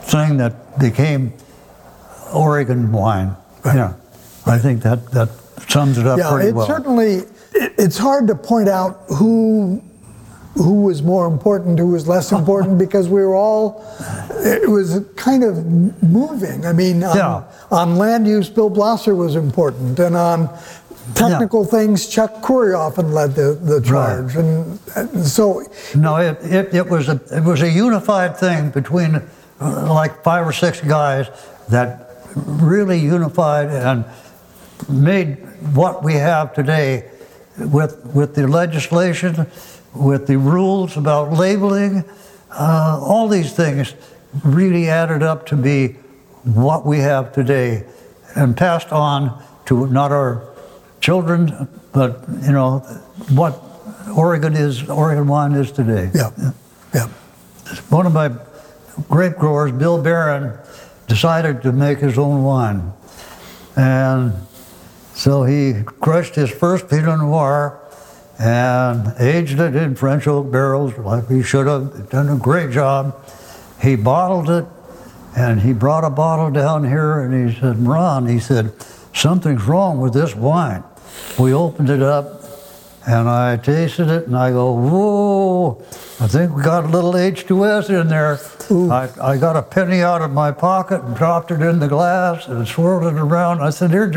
thing 0.03 0.37
that 0.37 0.79
became 0.79 1.33
Oregon 2.33 2.91
wine. 2.91 3.35
Yeah, 3.65 3.93
I 4.45 4.57
think 4.57 4.81
that 4.83 5.11
that 5.11 5.29
sums 5.69 5.97
it 5.97 6.05
up 6.05 6.17
Yeah, 6.19 6.31
pretty 6.31 6.49
it 6.49 6.55
well. 6.55 6.67
certainly, 6.67 7.13
it, 7.53 7.73
it's 7.77 7.97
hard 7.97 8.27
to 8.27 8.35
point 8.35 8.69
out 8.69 9.01
who 9.07 9.81
who 10.55 10.83
was 10.83 11.01
more 11.01 11.25
important, 11.25 11.79
who 11.79 11.87
was 11.87 12.07
less 12.07 12.31
important, 12.31 12.77
because 12.85 13.07
we 13.07 13.21
were 13.25 13.33
all, 13.35 13.83
it 14.29 14.69
was 14.69 15.03
kind 15.15 15.43
of 15.43 15.65
moving. 16.03 16.63
I 16.63 16.73
mean, 16.73 17.03
on, 17.03 17.17
Yeah. 17.17 17.43
on 17.71 17.95
land 17.95 18.27
use, 18.27 18.49
Bill 18.51 18.69
Blosser 18.69 19.15
was 19.17 19.35
important, 19.35 19.97
and 19.99 20.15
on 20.15 20.49
technical 21.15 21.65
things, 21.65 22.07
Chuck 22.07 22.41
Coury 22.41 22.73
often 22.73 23.11
led 23.11 23.35
the, 23.35 23.53
the 23.53 23.81
charge. 23.81 24.35
And, 24.35 24.79
and 24.95 25.25
so, 25.25 25.63
No, 25.95 26.17
it, 26.17 26.37
it, 26.41 26.73
it 26.73 26.89
was 26.89 27.09
a 27.09 27.19
it 27.31 27.43
was 27.43 27.61
a 27.61 27.69
unified 27.69 28.37
thing 28.37 28.71
between 28.71 29.15
uh, 29.15 29.93
like 29.93 30.23
five 30.23 30.47
or 30.47 30.53
six 30.53 30.81
guys 30.81 31.29
that 31.69 32.09
really 32.35 32.99
unified 32.99 33.69
and 33.69 34.05
made 34.89 35.37
what 35.75 36.03
we 36.03 36.13
have 36.13 36.53
today 36.53 37.09
with 37.57 38.05
with 38.13 38.35
the 38.35 38.47
legislation, 38.47 39.47
with 39.93 40.27
the 40.27 40.37
rules 40.37 40.97
about 40.97 41.33
labeling, 41.33 42.03
uh, 42.51 42.99
all 43.01 43.27
these 43.27 43.53
things 43.53 43.93
really 44.43 44.89
added 44.89 45.21
up 45.21 45.45
to 45.45 45.55
be 45.55 45.89
what 46.43 46.85
we 46.85 46.99
have 46.99 47.31
today 47.33 47.85
and 48.35 48.57
passed 48.57 48.91
on 48.91 49.41
to 49.65 49.87
not 49.87 50.11
our 50.11 50.52
children, 51.03 51.67
but 51.91 52.23
you 52.43 52.53
know 52.53 52.79
what 53.29 53.61
Oregon 54.15 54.53
is, 54.53 54.89
Oregon 54.89 55.27
wine 55.27 55.51
is 55.51 55.69
today. 55.69 56.09
yeah, 56.15 56.31
yeah. 56.93 57.07
One 57.89 58.05
of 58.05 58.13
my 58.13 58.31
grape 59.09 59.35
growers, 59.35 59.73
Bill 59.73 60.01
Barron, 60.01 60.57
decided 61.07 61.61
to 61.63 61.73
make 61.73 61.99
his 61.99 62.17
own 62.17 62.43
wine. 62.43 62.93
And 63.75 64.33
so 65.13 65.43
he 65.43 65.83
crushed 65.83 66.35
his 66.35 66.49
first 66.49 66.87
Pinot 66.87 67.19
Noir 67.19 67.79
and 68.39 69.13
aged 69.19 69.59
it 69.59 69.75
in 69.75 69.95
French 69.95 70.25
oak 70.25 70.51
barrels 70.51 70.97
like 70.97 71.27
he 71.27 71.43
should 71.43 71.67
have 71.67 72.09
done 72.09 72.29
a 72.29 72.37
great 72.37 72.71
job. 72.71 73.13
He 73.81 73.97
bottled 73.97 74.49
it 74.49 74.65
and 75.35 75.59
he 75.59 75.73
brought 75.73 76.05
a 76.05 76.09
bottle 76.09 76.49
down 76.49 76.87
here 76.87 77.19
and 77.19 77.49
he 77.49 77.59
said, 77.59 77.85
Ron, 77.85 78.27
he 78.27 78.39
said, 78.39 78.71
something's 79.13 79.63
wrong 79.63 79.99
with 79.99 80.13
this 80.13 80.33
wine. 80.33 80.83
We 81.39 81.53
opened 81.53 81.89
it 81.89 82.01
up 82.01 82.43
and 83.05 83.27
I 83.27 83.57
tasted 83.57 84.09
it 84.09 84.27
and 84.27 84.35
I 84.35 84.51
go, 84.51 84.71
whoa, 84.73 85.83
I 86.19 86.27
think 86.27 86.55
we 86.55 86.63
got 86.63 86.85
a 86.85 86.87
little 86.87 87.13
H2S 87.13 87.89
in 88.01 88.07
there. 88.07 88.39
I, 88.91 89.09
I 89.21 89.37
got 89.37 89.57
a 89.57 89.61
penny 89.61 90.01
out 90.01 90.21
of 90.21 90.31
my 90.31 90.51
pocket 90.51 91.01
and 91.01 91.15
dropped 91.15 91.51
it 91.51 91.61
in 91.61 91.79
the 91.79 91.87
glass 91.87 92.47
and 92.47 92.65
swirled 92.65 93.13
it 93.13 93.19
around. 93.19 93.61
I 93.61 93.71
said, 93.71 93.91
here, 93.91 94.07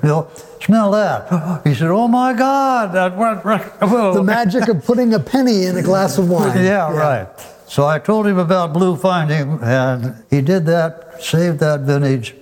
Bill, 0.00 0.30
smell 0.62 0.92
that. 0.92 1.66
He 1.66 1.74
said, 1.74 1.90
oh 1.90 2.06
my 2.06 2.34
God, 2.34 2.92
that 2.92 3.16
went 3.16 3.44
right. 3.44 3.62
whoa." 3.82 4.14
The 4.14 4.22
magic 4.22 4.68
of 4.68 4.84
putting 4.84 5.12
a 5.14 5.18
penny 5.20 5.64
in 5.64 5.76
a 5.76 5.82
glass 5.82 6.18
of 6.18 6.30
wine. 6.30 6.56
Yeah, 6.66 6.92
right. 6.92 7.28
So 7.66 7.84
I 7.84 7.98
told 7.98 8.26
him 8.28 8.38
about 8.38 8.72
blue 8.72 8.96
fining, 8.96 9.58
and 9.60 10.22
he 10.30 10.40
did 10.40 10.66
that, 10.66 11.20
saved 11.20 11.58
that 11.60 11.80
vintage. 11.80 12.34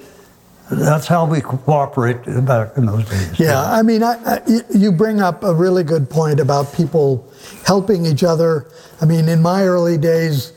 That's 0.70 1.06
how 1.06 1.26
we 1.26 1.40
cooperate 1.40 2.24
back 2.46 2.76
in 2.76 2.86
those 2.86 3.08
days. 3.08 3.38
Yeah, 3.38 3.62
I 3.62 3.82
mean, 3.82 4.02
I, 4.02 4.14
I, 4.24 4.40
you 4.74 4.92
bring 4.92 5.20
up 5.20 5.44
a 5.44 5.52
really 5.52 5.84
good 5.84 6.08
point 6.08 6.40
about 6.40 6.72
people 6.74 7.30
helping 7.66 8.06
each 8.06 8.24
other. 8.24 8.66
I 9.00 9.04
mean, 9.04 9.28
in 9.28 9.42
my 9.42 9.64
early 9.64 9.98
days, 9.98 10.52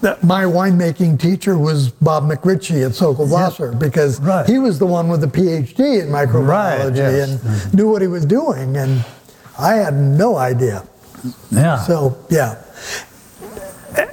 that 0.00 0.24
my 0.24 0.42
winemaking 0.42 1.20
teacher 1.20 1.56
was 1.56 1.90
Bob 1.90 2.24
McRitchie 2.24 2.84
at 2.84 2.94
Sokol 2.96 3.28
Blosser 3.28 3.78
because 3.78 4.20
Right. 4.20 4.44
he 4.46 4.58
was 4.58 4.80
the 4.80 4.86
one 4.86 5.08
with 5.08 5.20
the 5.20 5.28
PhD 5.28 6.02
in 6.02 6.08
microbiology 6.08 6.96
yes. 6.96 7.30
Mm-hmm. 7.30 7.48
and 7.48 7.74
knew 7.74 7.88
what 7.88 8.02
he 8.02 8.08
was 8.08 8.26
doing, 8.26 8.76
and 8.76 9.04
I 9.56 9.74
had 9.74 9.94
no 9.94 10.36
idea. 10.36 10.82
Yeah. 11.52 11.76
So 11.78 12.18
yeah. 12.28 12.56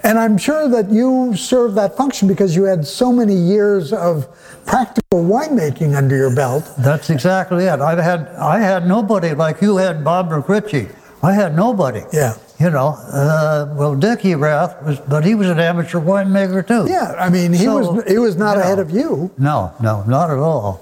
And 0.04 0.18
I'm 0.20 0.38
sure 0.38 0.68
that 0.70 0.90
you 0.92 1.36
served 1.36 1.76
that 1.76 1.96
function 1.96 2.28
because 2.28 2.56
you 2.56 2.64
had 2.64 2.86
so 2.86 3.12
many 3.12 3.36
years 3.36 3.94
of 3.94 4.28
practical 4.66 5.24
winemaking 5.24 5.96
under 5.96 6.16
your 6.16 6.36
belt. 6.36 6.70
That's 6.78 7.10
exactly 7.10 7.66
it. 7.66 7.80
I 7.80 8.02
had 8.02 8.28
I 8.38 8.60
had 8.60 8.88
nobody 8.88 9.34
like 9.34 9.62
you 9.62 9.78
had 9.78 10.04
Bob 10.04 10.30
McRitchie. 10.30 10.94
I 11.22 11.34
had 11.34 11.56
nobody. 11.56 12.02
Yeah. 12.14 12.36
You 12.60 12.70
know, 12.70 12.90
uh, 13.14 13.74
well, 13.78 13.96
Dick 13.96 14.26
Erath 14.26 14.84
was, 14.84 15.00
but 15.00 15.24
he 15.24 15.34
was 15.34 15.50
an 15.50 15.60
amateur 15.62 16.00
winemaker 16.00 16.66
too. 16.68 16.92
Yeah, 16.92 17.16
I 17.18 17.30
mean, 17.30 17.54
he 17.54 17.64
So, 17.64 17.94
was 17.94 18.04
he 18.06 18.18
was 18.18 18.36
not 18.36 18.58
yeah. 18.58 18.64
ahead 18.64 18.80
of 18.80 18.92
you. 18.92 19.32
No, 19.38 19.72
no, 19.82 20.04
not 20.04 20.30
at 20.30 20.40
all. 20.40 20.82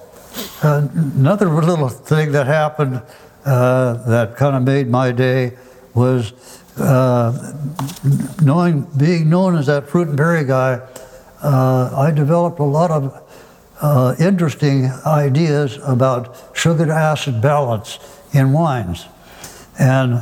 Uh, 0.64 0.88
another 1.16 1.50
little 1.50 1.88
thing 1.90 2.32
that 2.32 2.48
happened 2.48 3.02
uh, 3.46 3.94
that 4.08 4.36
kind 4.38 4.56
of 4.56 4.64
made 4.64 4.88
my 4.90 5.12
day 5.12 5.54
was 5.94 6.34
uh, 6.80 7.54
knowing, 8.42 8.88
being 8.98 9.30
known 9.30 9.56
as 9.58 9.66
that 9.68 9.90
fruit 9.90 10.08
and 10.08 10.18
berry 10.18 10.46
guy. 10.46 10.82
Uh, 11.42 11.94
I 11.96 12.12
developed 12.12 12.60
a 12.60 12.64
lot 12.64 12.92
of 12.92 13.24
uh, 13.82 14.16
interesting 14.20 14.86
ideas 15.06 15.80
about 15.84 16.36
sugar 16.54 16.86
to 16.86 16.94
acid 16.94 17.42
balance 17.42 18.00
in 18.34 18.52
wines. 18.52 19.06
And 19.80 20.16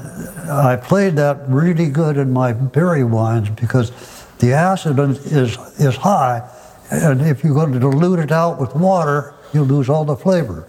I 0.52 0.76
played 0.76 1.16
that 1.16 1.48
really 1.48 1.90
good 1.90 2.18
in 2.18 2.34
my 2.34 2.52
berry 2.52 3.06
wines 3.06 3.50
because 3.50 3.92
the 4.40 4.52
acid 4.52 5.00
is, 5.00 5.58
is 5.80 5.96
high, 5.96 6.50
and 6.92 7.22
if 7.22 7.44
you're 7.44 7.54
going 7.54 7.72
to 7.72 7.80
dilute 7.80 8.20
it 8.20 8.32
out 8.32 8.60
with 8.60 8.76
water, 8.76 9.34
you 9.54 9.64
lose 9.64 9.88
all 9.88 10.04
the 10.04 10.18
flavor. 10.18 10.68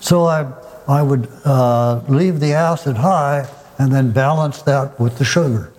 So 0.00 0.26
I, 0.26 0.52
I 0.86 1.02
would 1.02 1.28
uh, 1.44 2.02
leave 2.08 2.40
the 2.40 2.52
acid 2.52 2.96
high 2.98 3.48
and 3.80 3.90
then 3.90 4.10
balance 4.12 4.60
that 4.62 5.00
with 5.00 5.16
the 5.16 5.24
sugar 5.24 5.72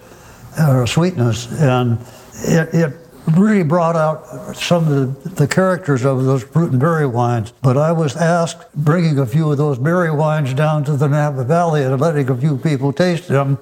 or 0.59 0.87
sweetness. 0.87 1.51
And 1.61 1.99
it, 2.33 2.73
it 2.73 2.93
really 3.37 3.61
brought 3.61 3.95
out 3.95 4.55
some 4.55 4.87
of 4.87 5.23
the, 5.23 5.29
the 5.29 5.47
characters 5.47 6.03
of 6.03 6.25
those 6.25 6.43
fruit 6.43 6.71
and 6.71 6.79
berry 6.79 7.05
wines. 7.05 7.53
But 7.61 7.77
I 7.77 7.91
was 7.91 8.17
asked, 8.17 8.73
bringing 8.73 9.19
a 9.19 9.25
few 9.27 9.51
of 9.51 9.59
those 9.59 9.77
berry 9.77 10.09
wines 10.09 10.55
down 10.55 10.83
to 10.85 10.93
the 10.93 11.07
Napa 11.07 11.43
Valley 11.43 11.83
and 11.83 12.01
letting 12.01 12.27
a 12.27 12.35
few 12.35 12.57
people 12.57 12.91
taste 12.91 13.27
them. 13.27 13.59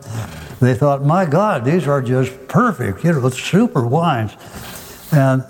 They 0.62 0.74
thought, 0.74 1.04
my 1.04 1.26
God, 1.26 1.66
these 1.66 1.86
are 1.86 2.02
just 2.02 2.48
perfect, 2.48 3.04
you 3.04 3.12
know, 3.12 3.30
super 3.30 3.86
wines. 3.86 4.38
And 5.12 5.44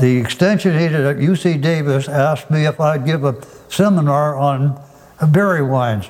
the 0.00 0.16
extension 0.16 0.76
agent 0.76 1.04
at 1.04 1.16
UC 1.16 1.60
Davis 1.60 2.08
asked 2.08 2.52
me 2.52 2.66
if 2.66 2.78
I'd 2.80 3.04
give 3.04 3.24
a 3.24 3.34
seminar 3.68 4.36
on 4.36 4.80
berry 5.32 5.62
wines. 5.62 6.08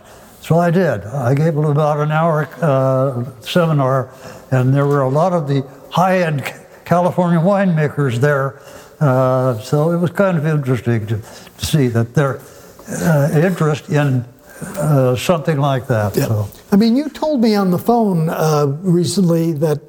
So 0.49 0.59
I 0.59 0.71
did. 0.71 1.05
I 1.05 1.35
gave 1.35 1.59
about 1.59 2.01
an 2.01 2.11
hour 2.11 2.49
uh, 2.63 3.23
seminar, 3.43 4.09
and 4.51 4.73
there 4.73 4.87
were 4.87 5.03
a 5.03 5.09
lot 5.11 5.35
of 5.35 5.47
the 5.47 5.63
high-end 5.91 6.43
California 6.87 7.39
winemakers 7.39 8.17
there. 8.17 8.59
Uh, 8.99 9.59
so 9.59 9.91
it 9.91 9.99
was 9.99 10.11
kind 10.11 10.39
of 10.39 10.47
interesting 10.47 11.07
to, 11.09 11.21
to 11.59 11.67
see 11.67 11.89
that 11.89 12.15
their 12.15 12.41
uh, 12.89 13.29
interest 13.35 13.91
in 13.91 14.25
uh, 14.63 15.15
something 15.17 15.59
like 15.59 15.87
that. 15.89 16.15
So. 16.15 16.49
I 16.73 16.77
mean, 16.77 16.97
you 16.97 17.11
told 17.11 17.43
me 17.43 17.55
on 17.55 17.71
the 17.71 17.79
phone 17.79 18.31
uh, 18.31 18.75
recently 18.81 19.53
that 19.53 19.81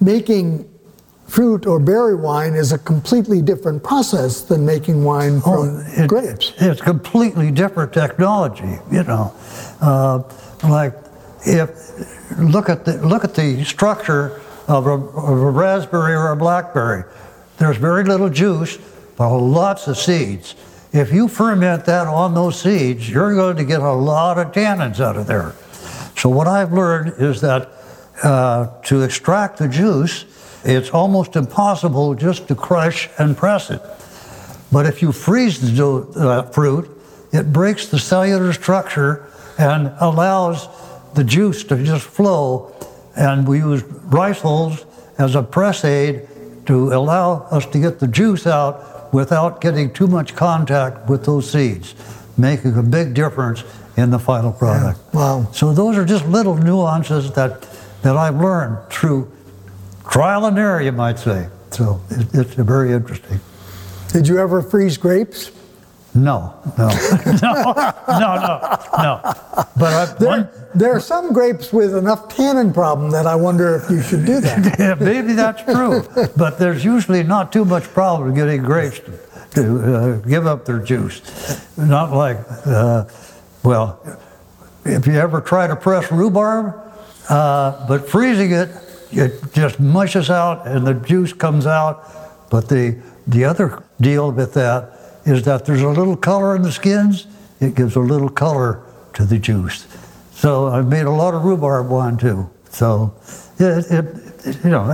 making 0.00 0.68
fruit 1.30 1.64
or 1.64 1.78
berry 1.78 2.14
wine 2.16 2.54
is 2.54 2.72
a 2.72 2.78
completely 2.78 3.40
different 3.40 3.82
process 3.84 4.42
than 4.42 4.66
making 4.66 5.04
wine 5.04 5.40
from 5.40 5.52
Oh, 5.52 5.84
it- 5.96 6.08
grapes. 6.08 6.52
It's 6.58 6.80
completely 6.80 7.50
different 7.52 7.92
technology, 7.92 8.78
you 8.90 9.04
know. 9.04 9.32
Uh, 9.80 10.22
like 10.64 10.94
if 11.46 11.70
look 12.38 12.68
at 12.68 12.84
the 12.84 12.94
look 13.06 13.24
at 13.24 13.34
the 13.34 13.64
structure 13.64 14.40
of 14.66 14.86
a, 14.86 14.90
of 14.92 15.38
a 15.42 15.50
raspberry 15.50 16.14
or 16.14 16.30
a 16.32 16.36
blackberry. 16.36 17.04
There's 17.58 17.76
very 17.76 18.04
little 18.04 18.28
juice, 18.30 18.78
but 19.16 19.36
lots 19.36 19.86
of 19.88 19.96
seeds. 19.98 20.54
If 20.92 21.12
you 21.12 21.28
ferment 21.28 21.84
that 21.86 22.06
on 22.06 22.34
those 22.34 22.60
seeds, 22.60 23.08
you're 23.08 23.34
going 23.34 23.56
to 23.56 23.64
get 23.64 23.80
a 23.80 23.92
lot 23.92 24.38
of 24.38 24.52
tannins 24.52 24.98
out 25.00 25.16
of 25.16 25.26
there. 25.26 25.54
So 26.16 26.28
what 26.28 26.46
I've 26.48 26.72
learned 26.72 27.14
is 27.18 27.40
that 27.40 27.70
uh, 28.22 28.66
to 28.84 29.02
extract 29.02 29.58
the 29.58 29.68
juice, 29.68 30.24
it's 30.64 30.90
almost 30.90 31.36
impossible 31.36 32.14
just 32.14 32.48
to 32.48 32.54
crush 32.54 33.08
and 33.18 33.36
press 33.36 33.70
it. 33.70 33.80
But 34.72 34.86
if 34.86 35.02
you 35.02 35.12
freeze 35.12 35.60
the 35.60 36.06
uh, 36.16 36.42
fruit, 36.50 36.88
it 37.32 37.52
breaks 37.52 37.86
the 37.88 37.98
cellular 37.98 38.52
structure 38.52 39.26
and 39.58 39.92
allows 40.00 40.68
the 41.14 41.24
juice 41.24 41.64
to 41.64 41.82
just 41.82 42.06
flow. 42.06 42.74
And 43.16 43.46
we 43.46 43.58
use 43.58 43.82
rice 43.82 44.40
hulls 44.40 44.84
as 45.18 45.34
a 45.34 45.42
press 45.42 45.84
aid 45.84 46.28
to 46.66 46.92
allow 46.92 47.42
us 47.50 47.66
to 47.66 47.78
get 47.78 47.98
the 47.98 48.06
juice 48.06 48.46
out 48.46 49.12
without 49.12 49.60
getting 49.60 49.92
too 49.92 50.06
much 50.06 50.36
contact 50.36 51.08
with 51.08 51.24
those 51.24 51.50
seeds, 51.50 51.94
making 52.38 52.76
a 52.76 52.82
big 52.82 53.12
difference 53.12 53.64
in 53.96 54.10
the 54.10 54.18
final 54.18 54.52
product. 54.52 55.00
Yeah. 55.12 55.18
Wow. 55.18 55.52
So 55.52 55.72
those 55.72 55.96
are 55.96 56.04
just 56.04 56.26
little 56.26 56.56
nuances 56.56 57.32
that, 57.32 57.62
that 58.02 58.16
I've 58.16 58.36
learned 58.36 58.88
through 58.88 59.30
trial 60.10 60.46
and 60.46 60.58
error, 60.58 60.82
you 60.82 60.92
might 60.92 61.18
say. 61.18 61.48
So 61.70 62.00
it, 62.10 62.26
it's 62.34 62.54
very 62.54 62.92
interesting. 62.92 63.40
Did 64.08 64.26
you 64.28 64.38
ever 64.38 64.60
freeze 64.60 64.96
grapes? 64.96 65.52
No, 66.12 66.52
no, 66.76 66.88
no, 67.40 67.52
no, 67.62 67.94
no, 68.18 68.78
no. 68.98 69.20
But 69.76 69.92
I, 69.92 70.14
There, 70.18 70.28
one, 70.28 70.48
there 70.74 70.92
are 70.92 70.98
some 70.98 71.32
grapes 71.32 71.72
with 71.72 71.96
enough 71.96 72.34
tannin 72.34 72.72
problem 72.72 73.12
that 73.12 73.28
I 73.28 73.36
wonder 73.36 73.76
if 73.76 73.88
you 73.88 74.02
should 74.02 74.26
do 74.26 74.40
that. 74.40 74.76
yeah, 74.78 74.96
maybe 74.98 75.34
that's 75.34 75.62
true. 75.62 76.02
But 76.36 76.58
there's 76.58 76.84
usually 76.84 77.22
not 77.22 77.52
too 77.52 77.64
much 77.64 77.84
problem 77.84 78.34
getting 78.34 78.62
grapes 78.62 78.98
to, 78.98 79.18
to 79.52 79.94
uh, 79.94 80.16
give 80.26 80.48
up 80.48 80.64
their 80.64 80.80
juice. 80.80 81.22
Not 81.78 82.12
like, 82.12 82.38
uh, 82.66 83.04
well, 83.62 84.00
if 84.84 85.06
you 85.06 85.12
ever 85.12 85.40
try 85.40 85.68
to 85.68 85.76
press 85.76 86.10
rhubarb, 86.10 86.74
uh, 87.28 87.86
but 87.86 88.08
freezing 88.08 88.50
it, 88.50 88.68
it 89.12 89.52
just 89.52 89.80
mushes 89.80 90.30
out 90.30 90.66
and 90.66 90.86
the 90.86 90.94
juice 90.94 91.32
comes 91.32 91.66
out. 91.66 92.04
But 92.50 92.68
the 92.68 92.98
the 93.26 93.44
other 93.44 93.82
deal 94.00 94.32
with 94.32 94.54
that 94.54 94.92
is 95.24 95.42
that 95.44 95.64
there's 95.66 95.82
a 95.82 95.88
little 95.88 96.16
color 96.16 96.56
in 96.56 96.62
the 96.62 96.72
skins. 96.72 97.26
It 97.60 97.74
gives 97.74 97.94
a 97.96 98.00
little 98.00 98.28
color 98.28 98.82
to 99.14 99.24
the 99.24 99.38
juice. 99.38 99.86
So 100.32 100.68
I've 100.68 100.88
made 100.88 101.04
a 101.06 101.10
lot 101.10 101.34
of 101.34 101.44
rhubarb 101.44 101.90
wine 101.90 102.16
too. 102.16 102.48
So 102.70 103.14
it, 103.58 103.84
it, 103.90 104.46
it 104.46 104.64
you 104.64 104.70
know, 104.70 104.86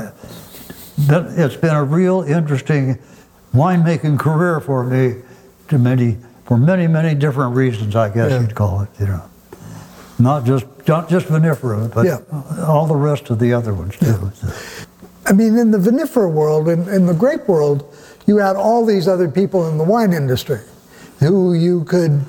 that, 1.07 1.39
it's 1.39 1.57
been 1.57 1.75
a 1.77 1.85
real 1.85 2.23
interesting 2.23 2.99
winemaking 3.55 4.19
career 4.19 4.61
for 4.61 4.83
me 4.83 5.23
to 5.69 5.79
many, 5.79 6.17
for 6.45 6.57
many, 6.57 6.87
many 6.87 7.15
different 7.15 7.55
reasons, 7.55 7.95
I 7.95 8.09
guess 8.09 8.31
Yeah. 8.33 8.41
you'd 8.41 8.55
call 8.55 8.81
it, 8.83 8.89
you 8.99 9.07
know. 9.07 9.23
Not 10.19 10.45
just, 10.45 10.65
not 10.89 11.09
just 11.09 11.27
vinifera, 11.27 11.93
but 11.93 12.07
Yeah. 12.07 12.19
all 12.67 12.87
the 12.87 12.97
rest 12.97 13.29
of 13.31 13.39
the 13.39 13.53
other 13.53 13.75
ones 13.75 13.97
too. 13.99 14.33
I 15.27 15.33
mean, 15.33 15.59
in 15.59 15.71
the 15.73 15.79
vinifera 15.79 16.31
world, 16.31 16.69
in, 16.69 16.89
in 16.89 17.07
the 17.07 17.13
grape 17.15 17.49
world, 17.49 17.85
you 18.27 18.39
had 18.39 18.57
all 18.57 18.85
these 18.87 19.09
other 19.09 19.29
people 19.29 19.69
in 19.69 19.77
the 19.79 19.85
wine 19.85 20.13
industry 20.13 20.61
who 21.21 21.55
you 21.55 21.85
could 21.85 22.23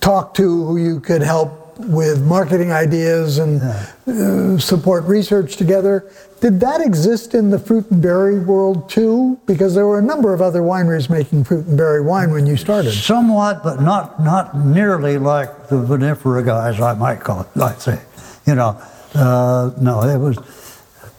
talk 0.00 0.34
to, 0.34 0.42
who 0.64 0.76
you 0.76 1.00
could 1.00 1.22
help 1.22 1.76
with 1.78 2.22
marketing 2.24 2.72
ideas 2.72 3.38
and 3.38 3.62
uh, 3.62 4.58
support 4.58 5.04
research 5.04 5.56
together. 5.56 6.10
Did 6.40 6.60
that 6.60 6.80
exist 6.80 7.34
in 7.34 7.50
the 7.50 7.58
fruit 7.58 7.90
and 7.90 8.00
berry 8.00 8.38
world 8.38 8.88
too? 8.88 9.40
Because 9.46 9.74
there 9.74 9.86
were 9.86 9.98
a 9.98 10.02
number 10.02 10.32
of 10.32 10.40
other 10.40 10.60
wineries 10.60 11.10
making 11.10 11.44
fruit 11.44 11.66
and 11.66 11.76
berry 11.76 12.00
wine 12.00 12.30
when 12.30 12.46
you 12.46 12.56
started. 12.56 12.92
Somewhat, 12.92 13.64
but 13.64 13.80
not 13.80 14.22
not 14.22 14.56
nearly 14.56 15.18
like 15.18 15.68
the 15.68 15.76
vinifera 15.76 16.44
guys, 16.44 16.80
I 16.80 16.94
might 16.94 17.20
call 17.20 17.40
it. 17.40 17.60
I'd 17.60 17.80
say, 17.80 18.00
you 18.46 18.54
know, 18.54 18.80
uh, 19.14 19.72
no, 19.80 20.02
it 20.02 20.18
was 20.18 20.38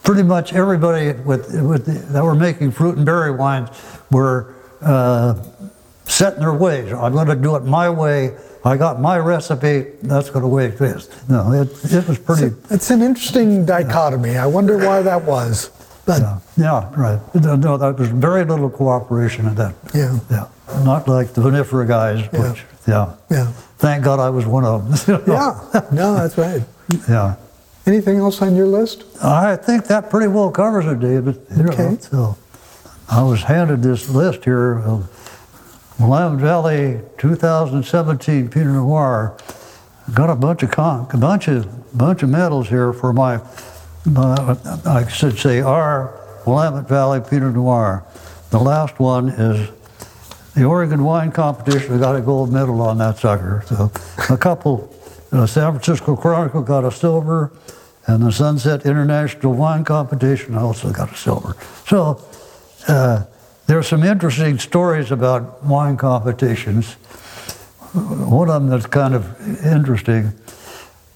pretty 0.04 0.24
much 0.24 0.54
everybody 0.54 1.12
with 1.24 1.54
with 1.62 1.86
the, 1.86 2.00
that 2.14 2.24
were 2.24 2.36
making 2.36 2.72
fruit 2.72 2.96
and 2.96 3.06
berry 3.06 3.32
wines 3.32 3.70
were 4.12 4.56
uh, 4.82 5.36
set 6.06 6.36
in 6.36 6.40
their 6.40 6.54
ways. 6.54 6.94
I'm 6.94 7.12
going 7.12 7.28
to 7.28 7.36
do 7.36 7.58
it 7.58 7.64
my 7.66 7.90
way. 7.90 8.38
I 8.66 8.76
got 8.78 9.00
my 9.00 9.18
recipe. 9.18 9.86
That's 10.02 10.30
going 10.30 10.42
to 10.44 10.48
way 10.48 10.66
it 10.68 10.82
is. 10.82 11.10
No, 11.30 11.52
it 11.54 11.70
it 11.94 12.08
was 12.08 12.20
pretty. 12.20 12.56
It's 12.70 12.90
an 12.92 13.02
interesting 13.02 13.66
dichotomy. 13.66 14.38
I 14.38 14.46
wonder 14.48 14.78
why 14.78 15.02
that 15.02 15.24
was. 15.24 15.70
But 16.06 16.22
Yeah, 16.22 16.40
yeah, 16.58 16.90
right. 16.98 17.20
No, 17.36 17.56
no, 17.56 17.78
there 17.78 17.94
was 17.94 18.10
very 18.10 18.44
little 18.44 18.70
cooperation 18.70 19.48
in 19.48 19.56
that. 19.56 19.76
Yeah. 19.94 20.20
Yeah. 20.30 20.48
Not 20.84 21.08
like 21.08 21.34
the 21.34 21.42
vinifera 21.42 21.88
guys, 21.88 22.28
Yeah. 22.34 22.52
which, 22.52 22.64
yeah. 22.88 23.14
yeah. 23.30 23.52
Thank 23.78 24.04
God 24.04 24.20
I 24.20 24.30
was 24.30 24.46
one 24.46 24.66
of 24.66 25.06
them. 25.06 25.22
Yeah. 25.28 25.60
No, 25.92 26.16
that's 26.16 26.38
right. 26.38 26.64
yeah. 27.08 27.36
Anything 27.86 28.18
else 28.20 28.42
on 28.42 28.56
your 28.56 28.68
list? 28.68 29.04
I 29.24 29.56
think 29.56 29.86
that 29.86 30.10
pretty 30.10 30.28
well 30.28 30.52
covers 30.52 30.86
it, 30.86 31.00
David. 31.00 31.40
Okay. 31.60 31.98
so 32.02 32.38
I 33.10 33.24
was 33.24 33.44
handed 33.44 33.82
this 33.84 34.10
list 34.10 34.44
here 34.46 34.80
of 34.80 35.08
Willamette 36.00 36.40
Valley 36.40 37.02
2017 37.18 38.50
Pinot 38.50 38.74
Noir. 38.74 39.36
Got 40.14 40.30
a 40.30 40.36
bunch 40.36 40.64
of 40.64 40.72
con- 40.72 41.08
a 41.12 41.18
bunch 41.18 41.48
of 41.50 41.98
bunch 41.98 42.24
of 42.24 42.30
medals 42.30 42.70
here 42.70 42.94
for 42.94 43.12
my, 43.12 43.42
my 44.06 44.58
I 44.86 45.08
should 45.08 45.38
say 45.38 45.60
our 45.60 46.18
Willamette 46.46 46.88
Valley 46.88 47.20
Pinot 47.20 47.54
Noir. 47.54 48.06
The 48.50 48.60
last 48.60 49.00
one 49.00 49.30
is 49.30 49.70
the 50.56 50.64
Oregon 50.64 51.04
Wine 51.04 51.32
Competition. 51.32 51.94
I 51.94 52.00
got 52.00 52.16
a 52.16 52.22
gold 52.22 52.52
medal 52.52 52.82
on 52.82 52.98
that 53.00 53.18
sucker. 53.18 53.64
So 53.68 53.92
a 54.34 54.38
couple, 54.38 54.96
the 55.32 55.48
San 55.48 55.74
Francisco 55.74 56.16
Chronicle 56.16 56.62
got 56.62 56.86
a 56.86 56.92
silver, 56.92 57.52
and 58.08 58.24
the 58.24 58.32
Sunset 58.32 58.86
International 58.86 59.54
Wine 59.54 59.84
Competition 59.84 60.56
also 60.56 60.92
got 60.92 61.12
a 61.12 61.16
silver. 61.16 61.56
So 61.86 62.26
uh, 62.88 63.26
there's 63.70 63.88
some 63.88 64.04
interesting 64.04 64.58
stories 64.58 65.12
about 65.12 65.64
wine 65.64 65.96
competitions. 65.96 66.94
One 67.94 68.50
of 68.50 68.64
them 68.64 68.68
that's 68.72 68.88
kind 68.88 69.14
of 69.14 69.64
interesting. 69.64 70.34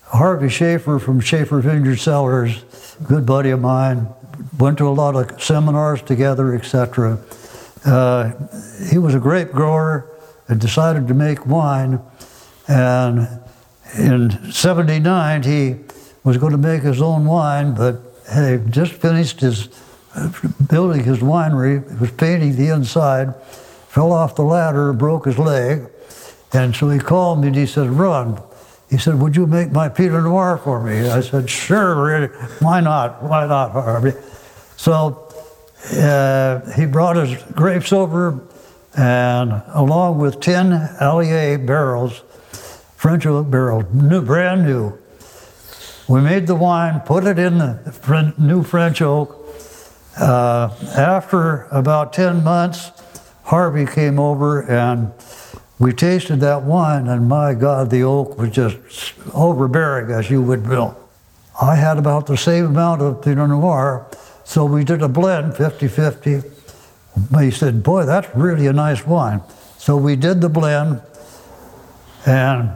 Harvey 0.03 0.49
Shafer 0.49 0.99
from 0.99 1.19
Shafer 1.19 1.61
Vineyard 1.61 1.95
Cellars, 1.95 2.63
good 3.07 3.25
buddy 3.25 3.49
of 3.49 3.59
mine, 3.59 4.07
went 4.59 4.77
to 4.77 4.87
a 4.87 4.93
lot 4.93 5.15
of 5.15 5.41
seminars 5.41 6.03
together, 6.03 6.53
etc. 6.53 7.17
Uh, 7.85 8.33
he 8.87 8.99
was 8.99 9.15
a 9.15 9.19
grape 9.19 9.49
grower 9.49 10.07
and 10.47 10.61
decided 10.61 11.07
to 11.07 11.15
make 11.15 11.47
wine. 11.47 11.99
And 12.67 13.27
in 13.97 14.51
79, 14.51 15.41
he 15.41 15.77
was 16.23 16.37
going 16.37 16.51
to 16.51 16.59
make 16.59 16.83
his 16.83 17.01
own 17.01 17.25
wine, 17.25 17.73
but 17.73 17.99
had 18.29 18.71
just 18.71 18.91
finished 18.93 19.39
his 19.39 19.69
building 20.67 21.03
his 21.03 21.19
winery, 21.19 21.99
was 21.99 22.11
painting 22.11 22.55
the 22.55 22.69
inside, 22.69 23.33
fell 23.87 24.11
off 24.11 24.35
the 24.35 24.43
ladder, 24.43 24.93
broke 24.93 25.25
his 25.25 25.37
leg. 25.37 25.89
And 26.53 26.75
so 26.75 26.89
he 26.89 26.99
called 26.99 27.41
me 27.41 27.47
and 27.47 27.55
he 27.55 27.65
said, 27.65 27.89
Ron, 27.89 28.41
he 28.89 28.97
said, 28.97 29.19
would 29.19 29.35
you 29.35 29.47
make 29.47 29.71
my 29.71 29.89
Pinot 29.89 30.23
Noir 30.23 30.59
for 30.63 30.83
me? 30.83 31.09
I 31.09 31.21
said, 31.21 31.49
sure, 31.49 31.95
really. 31.95 32.27
why 32.59 32.79
not? 32.79 33.23
Why 33.23 33.47
not, 33.47 33.71
Harvey? 33.71 34.13
So 34.77 35.31
uh, 35.93 36.71
he 36.73 36.85
brought 36.85 37.15
his 37.15 37.41
grapes 37.53 37.91
over 37.91 38.39
and 38.95 39.63
along 39.69 40.19
with 40.19 40.39
10 40.39 40.71
Allier 40.99 41.57
barrels, 41.57 42.21
French 42.95 43.25
oak 43.25 43.49
barrels, 43.49 43.85
new, 43.91 44.21
brand 44.21 44.63
new, 44.63 44.97
we 46.07 46.21
made 46.21 46.47
the 46.47 46.55
wine, 46.55 46.99
put 47.01 47.25
it 47.25 47.39
in 47.39 47.57
the 47.57 48.33
new 48.37 48.61
French 48.63 49.01
oak. 49.01 49.42
Uh, 50.17 50.69
after 50.95 51.63
about 51.71 52.13
10 52.13 52.43
months, 52.43 52.91
Harvey 53.43 53.85
came 53.85 54.19
over 54.19 54.61
and 54.61 55.11
we 55.79 55.91
tasted 55.91 56.39
that 56.41 56.63
wine, 56.63 57.07
and 57.07 57.27
my 57.27 57.53
God, 57.53 57.89
the 57.89 58.03
oak 58.03 58.37
was 58.37 58.51
just 58.51 58.77
overbearing, 59.33 60.11
as 60.11 60.29
you 60.29 60.41
would 60.41 60.65
know. 60.65 60.95
I 61.61 61.75
had 61.75 61.97
about 61.97 62.25
the 62.27 62.37
same 62.37 62.65
amount 62.65 63.01
of 63.01 63.21
Pinot 63.21 63.49
Noir, 63.49 64.07
so 64.43 64.65
we 64.65 64.83
did 64.83 65.01
a 65.01 65.09
blend 65.09 65.57
50 65.57 65.87
50. 65.87 66.41
He 67.39 67.51
said, 67.51 67.83
Boy, 67.83 68.05
that's 68.05 68.33
really 68.35 68.67
a 68.67 68.73
nice 68.73 69.05
wine. 69.05 69.41
So 69.77 69.97
we 69.97 70.15
did 70.15 70.41
the 70.41 70.49
blend, 70.49 71.01
and 72.25 72.71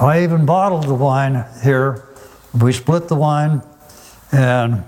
I 0.00 0.22
even 0.22 0.46
bottled 0.46 0.84
the 0.84 0.94
wine 0.94 1.44
here. 1.64 2.06
We 2.58 2.72
split 2.72 3.08
the 3.08 3.16
wine, 3.16 3.62
and 4.32 4.84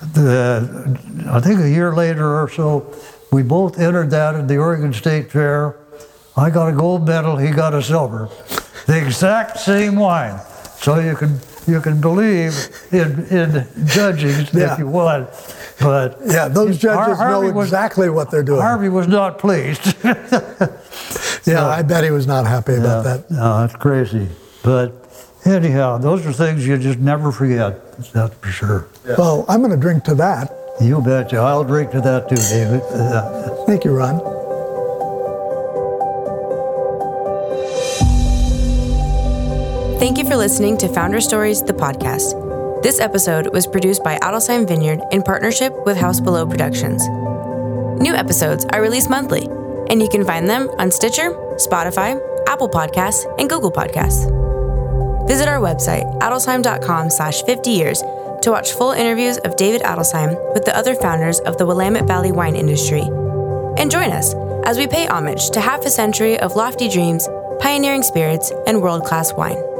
the, 0.00 0.98
I 1.30 1.40
think 1.40 1.60
a 1.60 1.68
year 1.70 1.94
later 1.94 2.40
or 2.42 2.48
so, 2.50 2.94
we 3.32 3.42
both 3.42 3.78
entered 3.78 4.10
that 4.10 4.34
at 4.34 4.48
the 4.48 4.56
Oregon 4.58 4.92
State 4.92 5.30
Fair. 5.30 5.76
I 6.36 6.50
got 6.50 6.68
a 6.68 6.72
gold 6.72 7.06
medal, 7.06 7.36
he 7.36 7.50
got 7.50 7.74
a 7.74 7.82
silver. 7.82 8.28
The 8.86 8.98
exact 9.04 9.58
same 9.58 9.96
wine. 9.96 10.38
So 10.80 10.98
you 11.00 11.16
can 11.16 11.40
you 11.66 11.80
can 11.80 12.00
believe 12.00 12.68
in, 12.92 13.24
in 13.26 13.66
judging 13.86 14.46
Yeah. 14.52 14.72
if 14.74 14.78
you 14.78 14.86
want. 14.86 15.28
But 15.80 16.18
Yeah, 16.24 16.46
those 16.48 16.78
judges 16.78 17.18
know 17.18 17.40
was- 17.52 17.66
exactly 17.66 18.08
what 18.10 18.30
they're 18.30 18.44
doing. 18.44 18.60
Harvey 18.60 18.88
was 18.88 19.08
not 19.08 19.38
pleased. 19.38 19.94
yeah, 20.04 21.66
I 21.66 21.82
bet 21.82 22.04
he 22.04 22.10
was 22.10 22.26
not 22.26 22.46
happy 22.46 22.74
about 22.76 23.04
that. 23.04 23.30
No, 23.30 23.60
that's 23.60 23.74
crazy. 23.76 24.28
But 24.62 24.92
anyhow, 25.44 25.98
those 25.98 26.24
are 26.26 26.32
things 26.32 26.66
you 26.66 26.76
just 26.78 26.98
never 26.98 27.32
forget. 27.32 27.96
That's 28.12 28.34
for 28.36 28.48
sure. 28.50 28.88
Well, 29.06 29.44
I'm 29.48 29.60
going 29.60 29.70
to 29.70 29.76
drink 29.76 30.04
to 30.04 30.14
that. 30.16 30.52
You 30.80 31.00
betcha. 31.00 31.36
I'll 31.38 31.64
drink 31.64 31.90
to 31.92 32.00
that 32.00 32.28
too, 32.28 32.36
David. 32.36 32.82
Uh, 32.92 33.64
Thank 33.66 33.84
you, 33.84 33.92
Ron. 33.96 34.18
Thank 39.98 40.18
you 40.18 40.24
for 40.24 40.36
listening 40.36 40.76
to 40.78 40.88
Founder 40.88 41.20
Stories, 41.20 41.62
the 41.62 41.72
podcast. 41.72 42.82
This 42.82 43.00
episode 43.00 43.52
was 43.52 43.66
produced 43.66 44.04
by 44.04 44.18
Adelsheim 44.18 44.68
Vineyard 44.68 45.00
in 45.10 45.22
partnership 45.22 45.72
with 45.86 45.96
House 45.96 46.20
Below 46.20 46.46
Productions. 46.46 47.06
New 48.00 48.12
episodes 48.14 48.66
are 48.72 48.82
released 48.82 49.08
monthly, 49.08 49.46
and 49.88 50.02
you 50.02 50.08
can 50.08 50.24
find 50.24 50.48
them 50.48 50.68
on 50.78 50.90
Stitcher, 50.90 51.30
Spotify, 51.56 52.20
Apple 52.46 52.68
Podcasts, 52.68 53.24
and 53.40 53.48
Google 53.48 53.72
Podcasts. 53.72 54.26
Visit 55.26 55.48
our 55.48 55.58
website, 55.58 56.04
adelsheim.com 56.20 57.10
slash 57.10 57.42
50 57.42 57.70
years 57.70 58.02
to 58.46 58.52
watch 58.52 58.74
full 58.74 58.92
interviews 58.92 59.38
of 59.38 59.56
David 59.56 59.82
Adelsheim 59.82 60.36
with 60.54 60.64
the 60.64 60.76
other 60.76 60.94
founders 60.94 61.40
of 61.40 61.58
the 61.58 61.66
Willamette 61.66 62.06
Valley 62.06 62.30
wine 62.30 62.54
industry. 62.54 63.02
And 63.76 63.90
join 63.90 64.12
us 64.12 64.34
as 64.64 64.78
we 64.78 64.86
pay 64.86 65.06
homage 65.06 65.50
to 65.50 65.60
half 65.60 65.84
a 65.84 65.90
century 65.90 66.38
of 66.38 66.54
lofty 66.54 66.88
dreams, 66.88 67.28
pioneering 67.58 68.04
spirits, 68.04 68.52
and 68.68 68.80
world-class 68.80 69.32
wine. 69.32 69.75